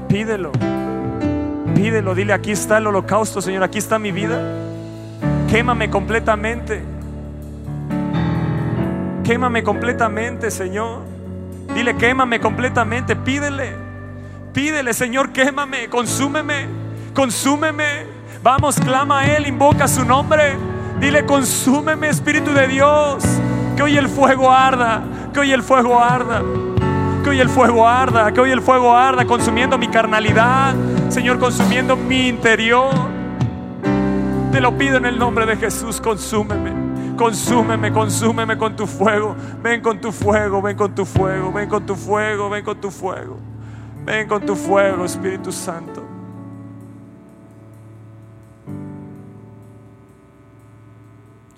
Pídelo. 0.07 0.51
Pídelo, 1.75 2.13
dile, 2.13 2.33
aquí 2.33 2.51
está 2.51 2.77
el 2.77 2.87
holocausto, 2.87 3.41
Señor, 3.41 3.63
aquí 3.63 3.79
está 3.79 3.97
mi 3.99 4.11
vida. 4.11 4.39
Quémame 5.49 5.89
completamente. 5.89 6.81
Quémame 9.23 9.63
completamente, 9.63 10.51
Señor. 10.51 10.99
Dile, 11.73 11.95
quémame 11.95 12.39
completamente. 12.39 13.15
Pídele. 13.15 13.73
Pídele, 14.53 14.93
Señor, 14.93 15.31
quémame, 15.31 15.89
consúmeme, 15.89 16.67
consúmeme. 17.13 18.05
Vamos, 18.43 18.79
clama 18.79 19.21
a 19.21 19.25
Él, 19.25 19.47
invoca 19.47 19.87
su 19.87 20.05
nombre. 20.05 20.55
Dile, 20.99 21.25
consúmeme, 21.25 22.09
Espíritu 22.09 22.53
de 22.53 22.67
Dios. 22.67 23.23
Que 23.75 23.81
hoy 23.81 23.97
el 23.97 24.07
fuego 24.07 24.51
arda, 24.51 25.01
que 25.33 25.39
hoy 25.39 25.51
el 25.51 25.63
fuego 25.63 25.99
arda. 25.99 26.43
Que 27.23 27.29
hoy 27.31 27.39
el 27.39 27.49
fuego 27.49 27.87
arda, 27.87 28.31
que 28.31 28.41
hoy 28.41 28.51
el 28.51 28.61
fuego 28.61 28.95
arda, 28.95 29.25
consumiendo 29.25 29.77
mi 29.77 29.87
carnalidad, 29.87 30.75
Señor, 31.09 31.39
consumiendo 31.39 31.95
mi 31.95 32.27
interior. 32.27 32.93
Te 34.51 34.61
lo 34.61 34.77
pido 34.77 34.97
en 34.97 35.05
el 35.05 35.17
nombre 35.17 35.45
de 35.45 35.55
Jesús, 35.57 35.99
consúmeme, 35.99 37.15
consúmeme, 37.17 37.91
consúmeme 37.91 38.57
con 38.57 38.75
tu 38.75 38.85
fuego. 38.85 39.35
Ven 39.61 39.81
con 39.81 39.99
tu 39.99 40.11
fuego, 40.11 40.61
ven 40.61 40.77
con 40.77 40.93
tu 40.93 41.05
fuego, 41.05 41.51
ven 41.51 41.69
con 41.69 41.85
tu 41.85 41.95
fuego, 41.95 42.49
ven 42.49 42.63
con 42.63 42.79
tu 42.79 42.91
fuego. 42.91 43.37
Ven 44.05 44.27
con 44.27 44.45
tu 44.45 44.55
fuego, 44.55 45.05
Espíritu 45.05 45.51
Santo. 45.51 46.13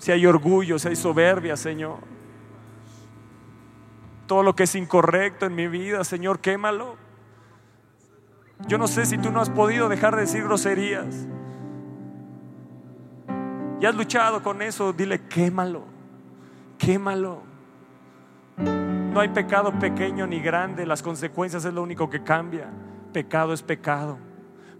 si 0.06 0.12
hay 0.12 0.24
orgullo, 0.24 0.78
si 0.78 0.86
hay 0.86 0.94
soberbia, 0.94 1.56
Señor. 1.56 1.98
Todo 4.28 4.44
lo 4.44 4.54
que 4.54 4.62
es 4.62 4.76
incorrecto 4.76 5.46
en 5.46 5.56
mi 5.56 5.66
vida, 5.66 6.04
Señor, 6.04 6.38
quémalo. 6.38 6.94
Yo 8.68 8.78
no 8.78 8.86
sé 8.88 9.06
si 9.06 9.18
tú 9.18 9.30
no 9.30 9.40
has 9.40 9.50
podido 9.50 9.88
dejar 9.88 10.14
de 10.16 10.22
decir 10.22 10.44
groserías. 10.44 11.26
Y 13.80 13.86
has 13.86 13.94
luchado 13.94 14.42
con 14.42 14.62
eso, 14.62 14.92
dile, 14.92 15.20
quémalo, 15.28 15.84
quémalo. 16.78 17.42
No 18.56 19.20
hay 19.20 19.28
pecado 19.28 19.72
pequeño 19.78 20.26
ni 20.26 20.40
grande, 20.40 20.86
las 20.86 21.02
consecuencias 21.02 21.64
es 21.64 21.74
lo 21.74 21.82
único 21.82 22.08
que 22.08 22.22
cambia. 22.22 22.70
Pecado 23.12 23.52
es 23.52 23.62
pecado, 23.62 24.18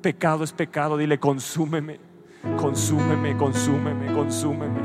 pecado 0.00 0.44
es 0.44 0.52
pecado, 0.52 0.96
dile, 0.96 1.20
consúmeme, 1.20 2.00
consúmeme, 2.56 3.36
consúmeme, 3.36 4.12
consúmeme, 4.12 4.80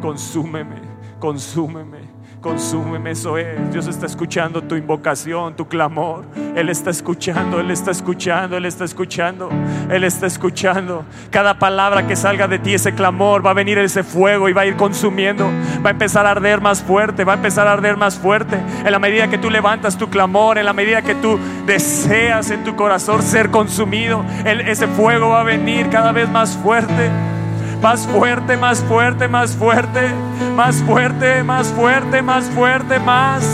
consúmeme, 0.00 0.80
consúmeme. 0.80 0.96
Consúmeme, 1.18 2.05
eso 2.54 3.38
es. 3.38 3.72
Dios 3.72 3.86
está 3.86 4.06
escuchando 4.06 4.62
tu 4.62 4.74
invocación, 4.74 5.54
tu 5.54 5.66
clamor. 5.66 6.24
Él 6.54 6.68
está 6.68 6.90
escuchando, 6.90 7.60
Él 7.60 7.70
está 7.70 7.90
escuchando, 7.90 8.56
Él 8.56 8.64
está 8.64 8.84
escuchando, 8.84 9.50
Él 9.90 10.04
está 10.04 10.26
escuchando. 10.26 11.04
Cada 11.30 11.58
palabra 11.58 12.06
que 12.06 12.16
salga 12.16 12.48
de 12.48 12.58
ti, 12.58 12.74
ese 12.74 12.94
clamor, 12.94 13.44
va 13.44 13.50
a 13.50 13.54
venir 13.54 13.78
ese 13.78 14.02
fuego 14.02 14.48
y 14.48 14.52
va 14.52 14.62
a 14.62 14.66
ir 14.66 14.76
consumiendo. 14.76 15.50
Va 15.84 15.90
a 15.90 15.92
empezar 15.92 16.26
a 16.26 16.30
arder 16.30 16.60
más 16.60 16.82
fuerte, 16.82 17.24
va 17.24 17.34
a 17.34 17.36
empezar 17.36 17.66
a 17.66 17.72
arder 17.72 17.96
más 17.96 18.18
fuerte. 18.18 18.58
En 18.84 18.92
la 18.92 18.98
medida 18.98 19.28
que 19.28 19.38
tú 19.38 19.50
levantas 19.50 19.96
tu 19.96 20.08
clamor, 20.08 20.58
en 20.58 20.64
la 20.64 20.72
medida 20.72 21.02
que 21.02 21.14
tú 21.14 21.38
deseas 21.66 22.50
en 22.50 22.64
tu 22.64 22.76
corazón 22.76 23.22
ser 23.22 23.50
consumido, 23.50 24.24
ese 24.44 24.86
fuego 24.88 25.30
va 25.30 25.40
a 25.40 25.44
venir 25.44 25.88
cada 25.90 26.12
vez 26.12 26.28
más 26.28 26.56
fuerte. 26.56 27.35
Más 27.82 28.06
fuerte, 28.06 28.56
más 28.56 28.80
fuerte, 28.82 29.28
más 29.28 29.54
fuerte, 29.54 30.12
más 30.56 30.82
fuerte, 30.82 31.42
más 31.44 31.68
fuerte, 31.68 32.22
más 32.22 32.46
fuerte, 32.46 32.98
más, 32.98 33.44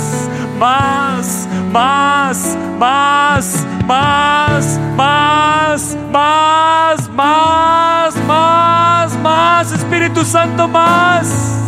más, 0.59 1.49
más, 1.71 2.57
más, 2.79 3.67
más, 3.87 4.79
más, 4.97 5.97
más, 6.13 7.11
más, 7.11 8.17
más, 8.27 9.19
más, 9.19 9.73
Espíritu 9.73 10.25
Santo, 10.25 10.67
más. 10.69 11.59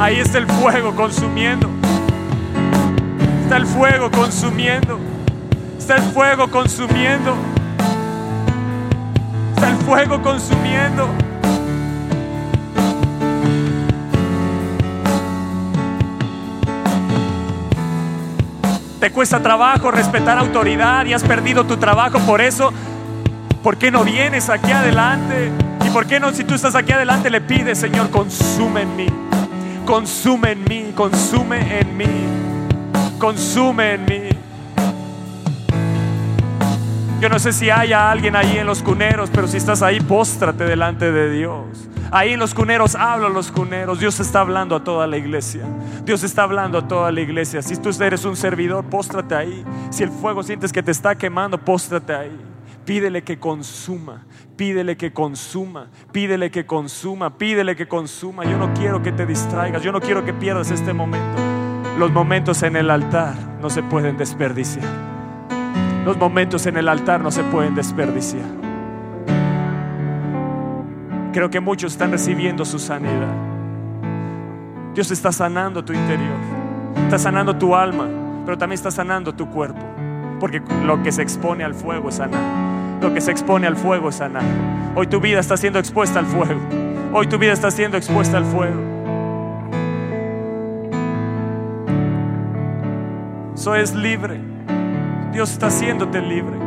Ahí 0.00 0.18
está 0.18 0.38
el 0.38 0.46
fuego 0.46 0.96
consumiendo. 0.96 1.68
Está 3.44 3.58
el 3.58 3.66
fuego 3.66 4.10
consumiendo. 4.10 4.98
Está 5.78 5.96
el 5.96 6.02
fuego 6.02 6.48
consumiendo 6.48 7.34
el 9.72 9.78
fuego 9.78 10.20
consumiendo. 10.22 11.08
Te 19.00 19.10
cuesta 19.10 19.42
trabajo 19.42 19.90
respetar 19.90 20.38
autoridad 20.38 21.06
y 21.06 21.14
has 21.14 21.24
perdido 21.24 21.64
tu 21.64 21.76
trabajo 21.76 22.18
por 22.20 22.40
eso. 22.40 22.72
¿Por 23.62 23.76
qué 23.76 23.90
no 23.90 24.04
vienes 24.04 24.48
aquí 24.48 24.70
adelante? 24.70 25.50
¿Y 25.84 25.90
por 25.90 26.06
qué 26.06 26.20
no, 26.20 26.32
si 26.32 26.44
tú 26.44 26.54
estás 26.54 26.74
aquí 26.74 26.92
adelante, 26.92 27.30
le 27.30 27.40
pides, 27.40 27.78
Señor, 27.78 28.10
consume 28.10 28.82
en 28.82 28.96
mí? 28.96 29.06
Consume 29.86 30.52
en 30.52 30.64
mí, 30.64 30.92
consume 30.94 31.80
en 31.80 31.96
mí, 31.96 32.06
consume 33.18 33.94
en 33.94 34.04
mí. 34.04 34.41
Yo 37.22 37.28
no 37.28 37.38
sé 37.38 37.52
si 37.52 37.70
haya 37.70 38.10
alguien 38.10 38.34
ahí 38.34 38.58
en 38.58 38.66
los 38.66 38.82
cuneros, 38.82 39.30
pero 39.32 39.46
si 39.46 39.56
estás 39.56 39.80
ahí, 39.80 40.00
póstrate 40.00 40.64
delante 40.64 41.12
de 41.12 41.30
Dios. 41.30 41.88
Ahí 42.10 42.32
en 42.32 42.40
los 42.40 42.52
cuneros, 42.52 42.96
habla 42.96 43.28
a 43.28 43.30
los 43.30 43.52
cuneros. 43.52 44.00
Dios 44.00 44.18
está 44.18 44.40
hablando 44.40 44.74
a 44.74 44.82
toda 44.82 45.06
la 45.06 45.18
iglesia. 45.18 45.62
Dios 46.04 46.24
está 46.24 46.42
hablando 46.42 46.78
a 46.78 46.88
toda 46.88 47.12
la 47.12 47.20
iglesia. 47.20 47.62
Si 47.62 47.76
tú 47.76 47.90
eres 48.02 48.24
un 48.24 48.34
servidor, 48.34 48.86
póstrate 48.86 49.36
ahí. 49.36 49.64
Si 49.90 50.02
el 50.02 50.10
fuego 50.10 50.42
sientes 50.42 50.72
que 50.72 50.82
te 50.82 50.90
está 50.90 51.14
quemando, 51.14 51.58
póstrate 51.58 52.12
ahí. 52.12 52.36
Pídele 52.84 53.22
que 53.22 53.38
consuma, 53.38 54.26
pídele 54.56 54.96
que 54.96 55.12
consuma, 55.12 55.90
pídele 56.10 56.50
que 56.50 56.66
consuma, 56.66 57.38
pídele 57.38 57.76
que 57.76 57.86
consuma. 57.86 58.44
Yo 58.46 58.58
no 58.58 58.74
quiero 58.74 59.00
que 59.00 59.12
te 59.12 59.26
distraigas, 59.26 59.80
yo 59.84 59.92
no 59.92 60.00
quiero 60.00 60.24
que 60.24 60.34
pierdas 60.34 60.72
este 60.72 60.92
momento. 60.92 61.40
Los 61.96 62.10
momentos 62.10 62.64
en 62.64 62.74
el 62.74 62.90
altar 62.90 63.36
no 63.60 63.70
se 63.70 63.84
pueden 63.84 64.16
desperdiciar. 64.16 65.11
Los 66.04 66.16
momentos 66.16 66.66
en 66.66 66.76
el 66.76 66.88
altar 66.88 67.20
no 67.20 67.30
se 67.30 67.44
pueden 67.44 67.74
desperdiciar. 67.74 68.46
Creo 71.32 71.48
que 71.48 71.60
muchos 71.60 71.92
están 71.92 72.10
recibiendo 72.10 72.64
su 72.64 72.78
sanidad. 72.78 73.34
Dios 74.94 75.10
está 75.10 75.32
sanando 75.32 75.84
tu 75.84 75.92
interior, 75.92 76.36
está 77.04 77.18
sanando 77.18 77.56
tu 77.56 77.74
alma, 77.74 78.06
pero 78.44 78.58
también 78.58 78.74
está 78.74 78.90
sanando 78.90 79.32
tu 79.34 79.48
cuerpo. 79.48 79.80
Porque 80.40 80.60
lo 80.84 81.02
que 81.02 81.12
se 81.12 81.22
expone 81.22 81.64
al 81.64 81.74
fuego 81.74 82.08
es 82.08 82.16
sanar. 82.16 83.00
Lo 83.00 83.14
que 83.14 83.20
se 83.20 83.30
expone 83.30 83.66
al 83.66 83.76
fuego 83.76 84.10
es 84.10 84.16
sanar. 84.16 84.42
Hoy 84.94 85.06
tu 85.06 85.20
vida 85.20 85.38
está 85.38 85.56
siendo 85.56 85.78
expuesta 85.78 86.18
al 86.18 86.26
fuego. 86.26 86.60
Hoy 87.14 87.28
tu 87.28 87.38
vida 87.38 87.52
está 87.52 87.70
siendo 87.70 87.96
expuesta 87.96 88.36
al 88.36 88.44
fuego. 88.44 88.80
Eso 93.54 93.76
es 93.76 93.94
libre. 93.94 94.51
Dios 95.32 95.50
está 95.50 95.68
haciéndote 95.68 96.20
libre. 96.20 96.58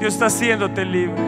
Dios 0.00 0.14
está 0.14 0.26
haciéndote 0.26 0.84
libre. 0.84 1.22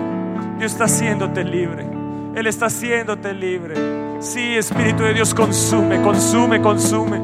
Dios 0.59 0.73
está 0.73 0.85
haciéndote 0.87 1.45
libre. 1.45 1.87
Él 2.35 2.47
está 2.47 2.67
haciéndote 2.67 3.33
libre. 3.33 3.75
Sí, 4.21 4.57
Espíritu 4.57 5.05
de 5.05 5.15
Dios, 5.15 5.33
consume, 5.33 6.03
consume, 6.03 6.61
consume, 6.61 7.21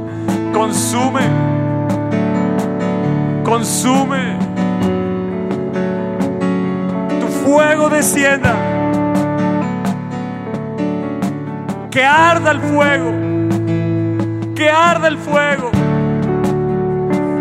consume, 0.52 1.20
consume. 3.44 4.38
Tu 7.20 7.26
fuego 7.26 7.88
descienda. 7.90 8.54
Que 11.90 12.04
arda 12.04 12.52
el 12.52 12.60
fuego. 12.60 13.12
Que 14.54 14.70
arda 14.70 15.08
el 15.08 15.18
fuego. 15.18 15.70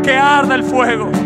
Que 0.03 0.17
arda 0.17 0.55
el 0.55 0.63
fuego. 0.63 1.20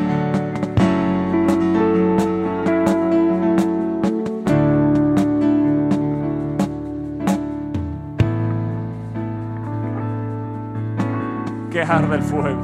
Arde 11.90 12.16
el 12.16 12.22
fuego. 12.24 12.62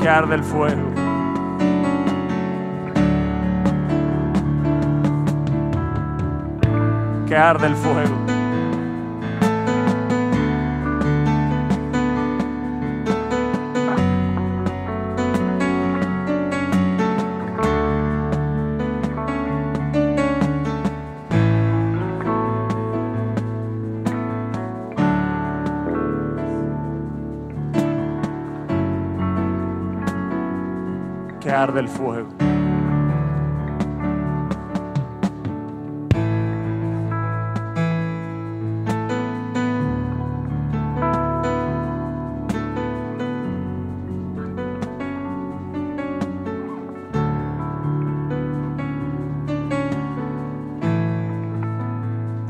Que 0.00 0.08
arde 0.08 0.34
el 0.34 0.42
fuego. 0.42 0.82
Que 7.26 7.36
arde 7.36 7.66
el 7.66 7.76
fuego. 7.76 8.33
Fuego. 31.88 32.28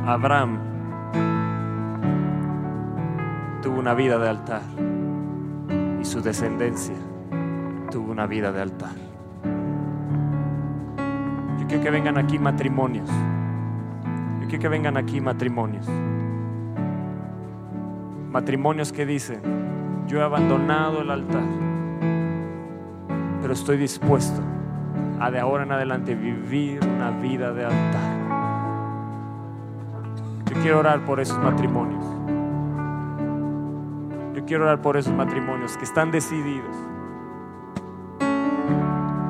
Abraham 0.06 0.58
tuvo 3.62 3.78
una 3.78 3.94
vida 3.94 4.18
de 4.18 4.28
altar 4.28 4.62
y 6.00 6.04
su 6.04 6.22
descendencia 6.22 6.94
tuvo 7.90 8.12
una 8.12 8.26
vida 8.26 8.52
de 8.52 8.62
altar. 8.62 9.13
Quiero 11.74 11.86
que 11.86 11.90
vengan 11.90 12.18
aquí 12.18 12.38
matrimonios. 12.38 13.10
Yo 14.40 14.46
quiero 14.46 14.60
que 14.60 14.68
vengan 14.68 14.96
aquí 14.96 15.20
matrimonios. 15.20 15.88
Matrimonios 18.30 18.92
que 18.92 19.04
dicen, 19.04 19.40
yo 20.06 20.20
he 20.20 20.22
abandonado 20.22 21.02
el 21.02 21.10
altar, 21.10 21.42
pero 23.40 23.52
estoy 23.52 23.76
dispuesto 23.76 24.40
a 25.18 25.32
de 25.32 25.40
ahora 25.40 25.64
en 25.64 25.72
adelante 25.72 26.14
vivir 26.14 26.78
una 26.86 27.10
vida 27.10 27.52
de 27.52 27.64
altar. 27.64 28.18
Yo 30.48 30.62
quiero 30.62 30.78
orar 30.78 31.04
por 31.04 31.18
esos 31.18 31.40
matrimonios. 31.40 32.04
Yo 34.32 34.44
quiero 34.44 34.62
orar 34.62 34.80
por 34.80 34.96
esos 34.96 35.12
matrimonios 35.12 35.76
que 35.76 35.82
están 35.82 36.12
decididos. 36.12 36.93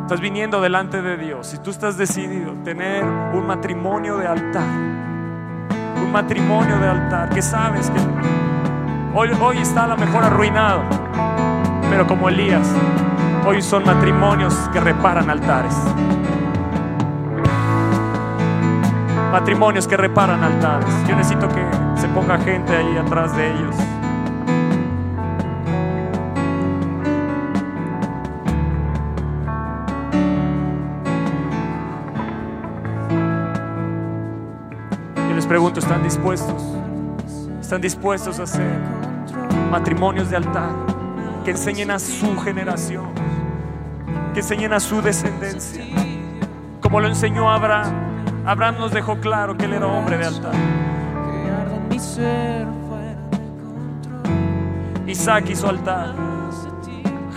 Estás 0.04 0.20
viniendo 0.20 0.60
delante 0.60 1.00
de 1.00 1.16
Dios 1.16 1.54
y 1.54 1.58
tú 1.60 1.70
estás 1.70 1.96
decidido 1.96 2.52
tener 2.62 3.02
un 3.02 3.46
matrimonio 3.46 4.18
de 4.18 4.26
altar. 4.26 4.68
Un 5.96 6.12
matrimonio 6.12 6.78
de 6.78 6.86
altar 6.86 7.30
que 7.30 7.40
sabes 7.40 7.88
que 7.88 7.98
hoy, 9.14 9.30
hoy 9.40 9.56
está 9.56 9.84
a 9.84 9.86
lo 9.86 9.96
mejor 9.96 10.22
arruinado, 10.22 10.82
pero 11.88 12.06
como 12.06 12.28
Elías, 12.28 12.70
hoy 13.46 13.62
son 13.62 13.86
matrimonios 13.86 14.54
que 14.74 14.80
reparan 14.80 15.30
altares. 15.30 15.74
Matrimonios 19.32 19.88
que 19.88 19.96
reparan 19.96 20.44
altares. 20.44 20.94
Yo 21.08 21.16
necesito 21.16 21.48
que 21.48 21.64
se 21.96 22.08
ponga 22.08 22.36
gente 22.40 22.76
ahí 22.76 22.98
atrás 22.98 23.34
de 23.34 23.52
ellos. 23.52 23.74
Pregunto, 35.54 35.78
¿están 35.78 36.02
dispuestos? 36.02 36.64
¿Están 37.60 37.80
dispuestos 37.80 38.40
a 38.40 38.42
hacer 38.42 38.76
matrimonios 39.70 40.28
de 40.28 40.36
altar 40.38 40.70
que 41.44 41.52
enseñen 41.52 41.92
a 41.92 42.00
su 42.00 42.36
generación, 42.38 43.04
que 44.32 44.40
enseñen 44.40 44.72
a 44.72 44.80
su 44.80 45.00
descendencia? 45.00 45.84
Como 46.80 46.98
lo 46.98 47.06
enseñó 47.06 47.48
Abraham. 47.48 47.92
Abraham 48.44 48.78
nos 48.80 48.90
dejó 48.90 49.20
claro 49.20 49.56
que 49.56 49.66
él 49.66 49.74
era 49.74 49.86
hombre 49.86 50.18
de 50.18 50.24
altar. 50.24 50.54
Isaac 55.06 55.50
hizo 55.50 55.68
altar. 55.68 56.14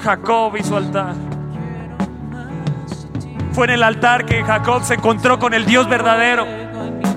Jacob 0.01 0.57
hizo 0.57 0.75
altar. 0.75 1.13
Fue 3.51 3.67
en 3.67 3.73
el 3.73 3.83
altar 3.83 4.25
que 4.25 4.43
Jacob 4.43 4.83
se 4.83 4.95
encontró 4.95 5.37
con 5.37 5.53
el 5.53 5.67
Dios 5.67 5.87
verdadero. 5.87 6.56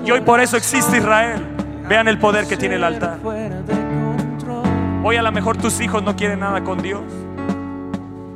Y 0.05 0.11
hoy 0.11 0.21
por 0.21 0.39
eso 0.39 0.57
existe 0.57 0.97
Israel. 0.97 1.45
Vean 1.87 2.07
el 2.07 2.17
poder 2.17 2.47
que 2.47 2.57
tiene 2.57 2.75
el 2.75 2.83
altar. 2.83 3.19
Hoy 5.03 5.15
a 5.15 5.21
lo 5.21 5.31
mejor 5.31 5.57
tus 5.57 5.79
hijos 5.81 6.01
no 6.03 6.15
quieren 6.15 6.39
nada 6.39 6.63
con 6.63 6.81
Dios. 6.81 7.03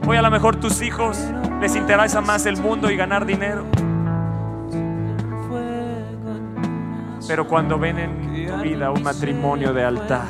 Hoy 0.08 0.18
a 0.18 0.22
lo 0.22 0.30
mejor 0.30 0.56
tus 0.58 0.82
hijos 0.82 1.18
les 1.62 1.76
interesa 1.76 2.22
más 2.22 2.46
el 2.46 2.58
mundo 2.58 2.92
y 2.92 2.96
ganar 2.96 3.26
dinero. 3.26 3.66
Pero 7.28 7.48
cuando 7.48 7.80
ven 7.80 7.98
en 7.98 8.48
tu 8.48 8.58
vida 8.62 8.92
un 8.92 9.02
matrimonio 9.02 9.74
de 9.74 9.84
altar, 9.84 10.28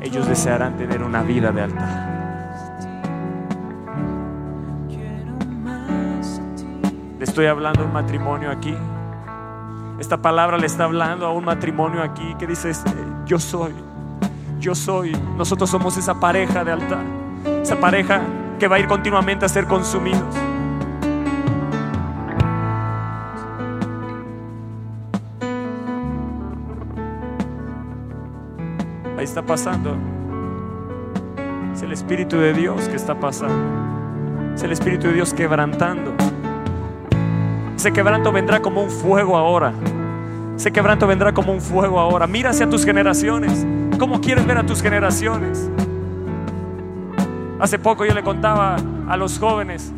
ellos 0.00 0.26
desearán 0.28 0.76
tener 0.76 1.02
una 1.02 1.22
vida 1.22 1.50
de 1.50 1.62
altar. 1.62 2.10
Le 7.18 7.24
estoy 7.24 7.46
hablando 7.46 7.82
a 7.82 7.86
un 7.86 7.92
matrimonio 7.92 8.50
aquí. 8.50 8.74
Esta 10.00 10.16
palabra 10.16 10.56
le 10.56 10.66
está 10.66 10.84
hablando 10.84 11.26
a 11.26 11.30
un 11.30 11.44
matrimonio 11.44 12.02
aquí 12.02 12.34
que 12.38 12.46
dice, 12.46 12.70
este, 12.70 12.90
yo 13.26 13.38
soy, 13.38 13.74
yo 14.58 14.74
soy, 14.74 15.12
nosotros 15.36 15.68
somos 15.68 15.98
esa 15.98 16.18
pareja 16.18 16.64
de 16.64 16.72
altar, 16.72 17.04
esa 17.62 17.78
pareja 17.78 18.22
que 18.58 18.66
va 18.66 18.76
a 18.76 18.78
ir 18.78 18.88
continuamente 18.88 19.44
a 19.44 19.48
ser 19.50 19.66
consumidos. 19.66 20.34
Ahí 29.18 29.24
está 29.24 29.42
pasando. 29.42 29.98
Es 31.74 31.82
el 31.82 31.92
Espíritu 31.92 32.38
de 32.38 32.54
Dios 32.54 32.88
que 32.88 32.96
está 32.96 33.20
pasando. 33.20 34.54
Es 34.54 34.62
el 34.62 34.72
Espíritu 34.72 35.08
de 35.08 35.12
Dios 35.12 35.34
quebrantando. 35.34 36.19
Ese 37.80 37.94
quebranto 37.94 38.30
vendrá 38.30 38.60
como 38.60 38.82
un 38.82 38.90
fuego 38.90 39.38
ahora. 39.38 39.72
Ese 40.54 40.70
quebranto 40.70 41.06
vendrá 41.06 41.32
como 41.32 41.50
un 41.50 41.62
fuego 41.62 41.98
ahora. 41.98 42.26
Mira 42.26 42.50
hacia 42.50 42.68
tus 42.68 42.84
generaciones. 42.84 43.66
¿Cómo 43.98 44.20
quieres 44.20 44.46
ver 44.46 44.58
a 44.58 44.66
tus 44.66 44.82
generaciones? 44.82 45.70
Hace 47.58 47.78
poco 47.78 48.04
yo 48.04 48.12
le 48.12 48.22
contaba 48.22 48.76
a 49.08 49.16
los 49.16 49.38
jóvenes 49.38 49.94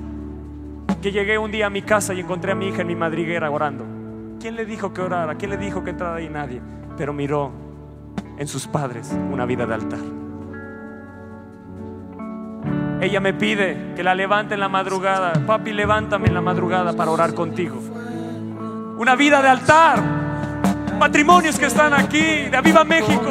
que 1.02 1.10
llegué 1.10 1.38
un 1.38 1.50
día 1.50 1.66
a 1.66 1.70
mi 1.70 1.82
casa 1.82 2.14
y 2.14 2.20
encontré 2.20 2.52
a 2.52 2.54
mi 2.54 2.68
hija 2.68 2.82
en 2.82 2.86
mi 2.86 2.94
madriguera 2.94 3.50
orando. 3.50 3.84
¿Quién 4.38 4.54
le 4.54 4.64
dijo 4.64 4.92
que 4.92 5.00
orara? 5.00 5.34
¿Quién 5.34 5.50
le 5.50 5.56
dijo 5.56 5.82
que 5.82 5.90
entrara 5.90 6.14
ahí? 6.14 6.28
Nadie. 6.28 6.62
Pero 6.96 7.12
miró 7.12 7.50
en 8.38 8.46
sus 8.46 8.68
padres 8.68 9.12
una 9.32 9.44
vida 9.44 9.66
de 9.66 9.74
altar. 9.74 10.21
Ella 13.02 13.18
me 13.18 13.34
pide 13.34 13.94
que 13.96 14.04
la 14.04 14.14
levante 14.14 14.54
en 14.54 14.60
la 14.60 14.68
madrugada. 14.68 15.32
Papi, 15.44 15.72
levántame 15.72 16.28
en 16.28 16.34
la 16.34 16.40
madrugada 16.40 16.92
para 16.92 17.10
orar 17.10 17.34
contigo. 17.34 17.82
Una 18.96 19.16
vida 19.16 19.42
de 19.42 19.48
altar. 19.48 20.00
Matrimonios 21.00 21.58
que 21.58 21.66
están 21.66 21.94
aquí, 21.94 22.22
de 22.48 22.56
Aviva 22.56 22.84
México. 22.84 23.28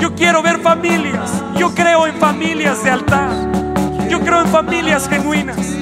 Yo 0.00 0.16
quiero 0.16 0.42
ver 0.42 0.58
familias. 0.58 1.44
Yo 1.56 1.72
creo 1.76 2.08
en 2.08 2.16
familias 2.16 2.82
de 2.82 2.90
altar. 2.90 3.30
Yo 4.10 4.18
creo 4.18 4.40
en 4.40 4.48
familias 4.48 5.08
genuinas. 5.08 5.76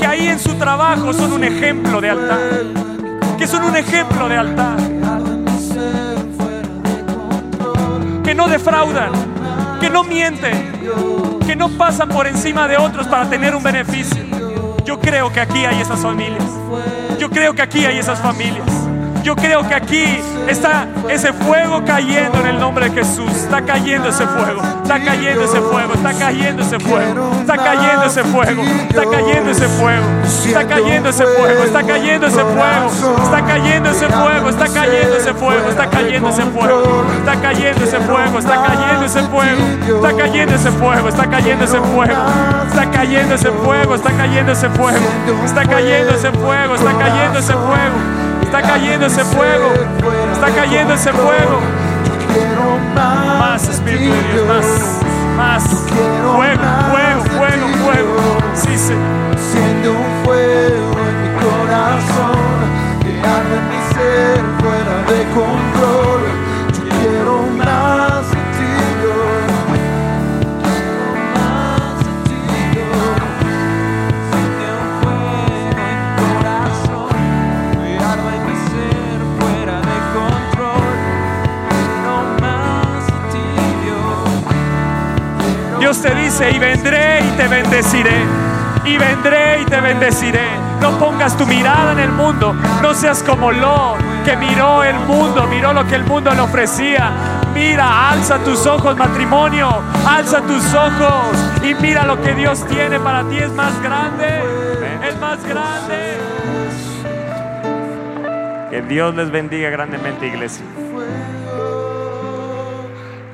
Que 0.00 0.06
ahí 0.06 0.28
en 0.28 0.38
su 0.38 0.54
trabajo 0.54 1.12
son 1.12 1.34
un 1.34 1.44
ejemplo 1.44 2.00
de 2.00 2.08
altar. 2.08 2.40
Que 3.36 3.46
son 3.46 3.64
un 3.64 3.76
ejemplo 3.76 4.30
de 4.30 4.36
altar. 4.38 4.78
Que 8.24 8.34
no 8.34 8.48
defraudan. 8.48 9.12
Que 9.78 9.90
no 9.90 10.04
mienten. 10.04 11.11
No 11.62 11.68
pasan 11.68 12.08
por 12.08 12.26
encima 12.26 12.66
de 12.66 12.76
otros 12.76 13.06
para 13.06 13.30
tener 13.30 13.54
un 13.54 13.62
beneficio. 13.62 14.24
Yo 14.84 14.98
creo 14.98 15.32
que 15.32 15.38
aquí 15.38 15.64
hay 15.64 15.80
esas 15.80 16.00
familias. 16.00 16.42
Yo 17.20 17.30
creo 17.30 17.54
que 17.54 17.62
aquí 17.62 17.84
hay 17.84 17.98
esas 17.98 18.18
familias. 18.18 18.81
Yo 19.22 19.36
creo 19.36 19.66
que 19.68 19.74
aquí 19.74 20.20
está 20.48 20.86
ese 21.08 21.32
fuego 21.32 21.84
cayendo 21.84 22.40
en 22.40 22.46
el 22.46 22.58
nombre 22.58 22.90
de 22.90 23.02
Jesús. 23.02 23.30
Está 23.30 23.62
cayendo 23.62 24.08
ese 24.08 24.26
fuego. 24.26 24.60
Está 24.82 24.98
cayendo 24.98 25.44
ese 25.44 25.60
fuego. 25.60 25.94
Está 25.94 26.12
cayendo 26.12 26.62
ese 26.62 26.78
fuego. 26.80 27.30
Está 27.40 27.56
cayendo 27.56 28.04
ese 28.04 28.22
fuego. 28.24 28.62
Está 28.88 29.06
cayendo 29.06 29.68
ese 29.68 29.68
fuego. 29.68 30.44
Está 30.44 30.64
cayendo 30.66 31.08
ese 31.08 31.24
fuego. 31.24 31.64
Está 31.64 31.82
cayendo 31.86 32.26
ese 32.26 32.44
fuego. 32.44 33.22
Está 33.22 33.46
cayendo 33.46 33.90
ese 33.90 34.08
fuego. 34.08 34.48
Está 34.48 34.66
cayendo 34.66 35.16
ese 35.16 35.32
fuego. 35.32 35.68
Está 35.68 35.86
cayendo 35.90 36.28
ese 36.28 36.42
fuego. 36.50 37.18
Está 37.18 37.36
cayendo 37.40 37.84
ese 37.84 38.00
fuego. 38.00 38.38
Está 38.38 38.58
cayendo 38.62 39.04
ese 39.04 39.22
fuego. 39.22 39.48
Está 39.48 40.40
cayendo 40.40 40.54
ese 40.54 40.70
fuego. 40.70 41.08
Está 41.08 41.30
cayendo 41.30 41.64
ese 41.64 41.80
fuego. 41.80 42.64
Está 42.66 42.90
cayendo 42.90 43.34
ese 43.34 43.50
fuego. 43.50 43.94
Está 43.94 44.10
cayendo 44.12 44.52
ese 44.52 44.68
fuego. 44.68 45.04
Está 45.44 45.64
cayendo 45.64 46.14
ese 46.14 46.30
fuego. 46.32 46.74
Está 46.74 46.92
cayendo 46.98 47.38
ese 47.38 47.52
fuego. 47.52 48.21
Está 48.42 48.62
cayendo 48.62 49.06
ese 49.06 49.24
fuego. 49.24 49.72
Está 50.32 50.50
cayendo 50.54 50.94
ese 50.94 51.12
fuego. 51.12 51.81
Vendré 86.62 87.20
y 87.20 87.30
te 87.36 87.48
bendeciré. 87.48 88.24
Y 88.84 88.96
vendré 88.96 89.60
y 89.60 89.64
te 89.64 89.80
bendeciré. 89.80 90.46
No 90.80 90.96
pongas 90.98 91.36
tu 91.36 91.44
mirada 91.44 91.92
en 91.92 91.98
el 91.98 92.12
mundo. 92.12 92.54
No 92.80 92.94
seas 92.94 93.22
como 93.22 93.50
Lot, 93.50 93.98
que 94.24 94.36
miró 94.36 94.84
el 94.84 94.96
mundo, 95.00 95.46
miró 95.48 95.72
lo 95.72 95.86
que 95.86 95.96
el 95.96 96.04
mundo 96.04 96.32
le 96.32 96.40
ofrecía. 96.40 97.10
Mira, 97.52 98.10
alza 98.10 98.38
tus 98.38 98.64
ojos, 98.66 98.96
matrimonio. 98.96 99.68
Alza 100.06 100.40
tus 100.42 100.72
ojos 100.72 101.36
y 101.62 101.74
mira 101.74 102.04
lo 102.06 102.20
que 102.22 102.32
Dios 102.34 102.64
tiene 102.66 102.98
para 103.00 103.24
ti. 103.24 103.38
Es 103.38 103.50
más 103.50 103.80
grande. 103.82 104.42
Es 105.08 105.18
más 105.20 105.44
grande. 105.44 106.18
Que 108.70 108.82
Dios 108.82 109.14
les 109.14 109.30
bendiga 109.30 109.68
grandemente, 109.70 110.28
iglesia. 110.28 110.64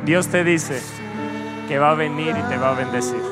Dios 0.05 0.29
te 0.29 0.43
dice 0.43 0.98
que 1.69 1.79
va 1.79 1.91
a 1.91 1.95
venir 1.95 2.35
y 2.37 2.49
te 2.49 2.57
va 2.57 2.71
a 2.71 2.75
bendecir. 2.75 3.23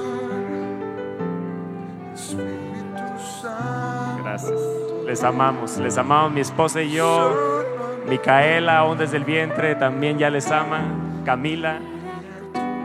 Gracias. 4.22 4.60
Les 5.06 5.24
amamos, 5.24 5.78
les 5.78 5.96
amamos 5.96 6.32
mi 6.32 6.40
esposa 6.40 6.82
y 6.82 6.92
yo. 6.92 7.62
Micaela, 8.08 8.78
aún 8.78 8.98
desde 8.98 9.16
el 9.16 9.24
vientre, 9.24 9.74
también 9.74 10.18
ya 10.18 10.30
les 10.30 10.50
ama. 10.50 10.82
Camila, 11.24 11.80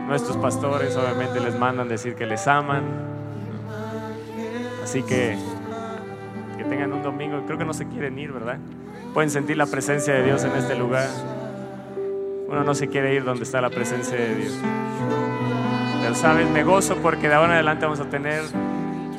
nuestros 0.08 0.36
pastores 0.38 0.96
obviamente 0.96 1.38
les 1.38 1.56
mandan 1.58 1.88
decir 1.88 2.14
que 2.14 2.26
les 2.26 2.48
aman. 2.48 2.82
Así 4.82 5.02
que 5.02 5.38
que 6.56 6.64
tengan 6.64 6.92
un 6.92 7.02
domingo. 7.02 7.42
Creo 7.46 7.58
que 7.58 7.64
no 7.64 7.74
se 7.74 7.86
quieren 7.86 8.18
ir, 8.18 8.32
¿verdad? 8.32 8.58
Pueden 9.14 9.30
sentir 9.30 9.56
la 9.56 9.66
presencia 9.66 10.14
de 10.14 10.22
Dios 10.22 10.42
en 10.44 10.52
este 10.56 10.74
lugar. 10.74 11.08
Uno 12.48 12.64
no 12.64 12.74
se 12.74 12.88
quiere 12.88 13.14
ir 13.14 13.24
donde 13.24 13.44
está 13.44 13.60
la 13.60 13.70
presencia 13.70 14.16
de 14.16 14.34
Dios. 14.34 14.58
Sabes, 16.14 16.48
me 16.50 16.62
gozo 16.62 16.96
porque 16.96 17.28
de 17.28 17.34
ahora 17.34 17.48
en 17.48 17.54
adelante 17.54 17.84
vamos 17.84 18.00
a 18.00 18.04
tener 18.04 18.42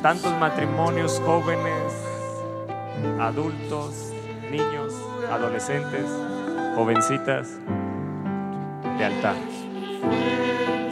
tantos 0.01 0.31
matrimonios 0.39 1.21
jóvenes, 1.25 1.93
adultos, 3.19 4.13
niños, 4.49 4.93
adolescentes, 5.29 6.05
jovencitas, 6.75 7.57
de 8.97 9.05
altar, 9.05 9.35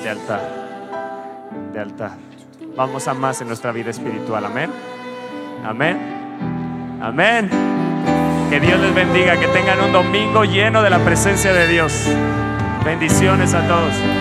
de 0.03 0.09
altar, 0.09 0.41
de 1.71 1.79
altar. 1.79 2.17
Vamos 2.75 3.07
a 3.07 3.13
más 3.13 3.39
en 3.41 3.47
nuestra 3.47 3.71
vida 3.71 3.91
espiritual, 3.91 4.45
amén. 4.45 4.71
Amén. 5.63 5.97
Amén. 7.01 7.49
Que 8.49 8.59
Dios 8.59 8.79
les 8.79 8.93
bendiga, 8.93 9.39
que 9.39 9.47
tengan 9.47 9.79
un 9.79 9.93
domingo 9.93 10.43
lleno 10.43 10.81
de 10.81 10.89
la 10.89 10.99
presencia 10.99 11.53
de 11.53 11.67
Dios. 11.67 12.07
Bendiciones 12.83 13.53
a 13.53 13.65
todos. 13.67 14.20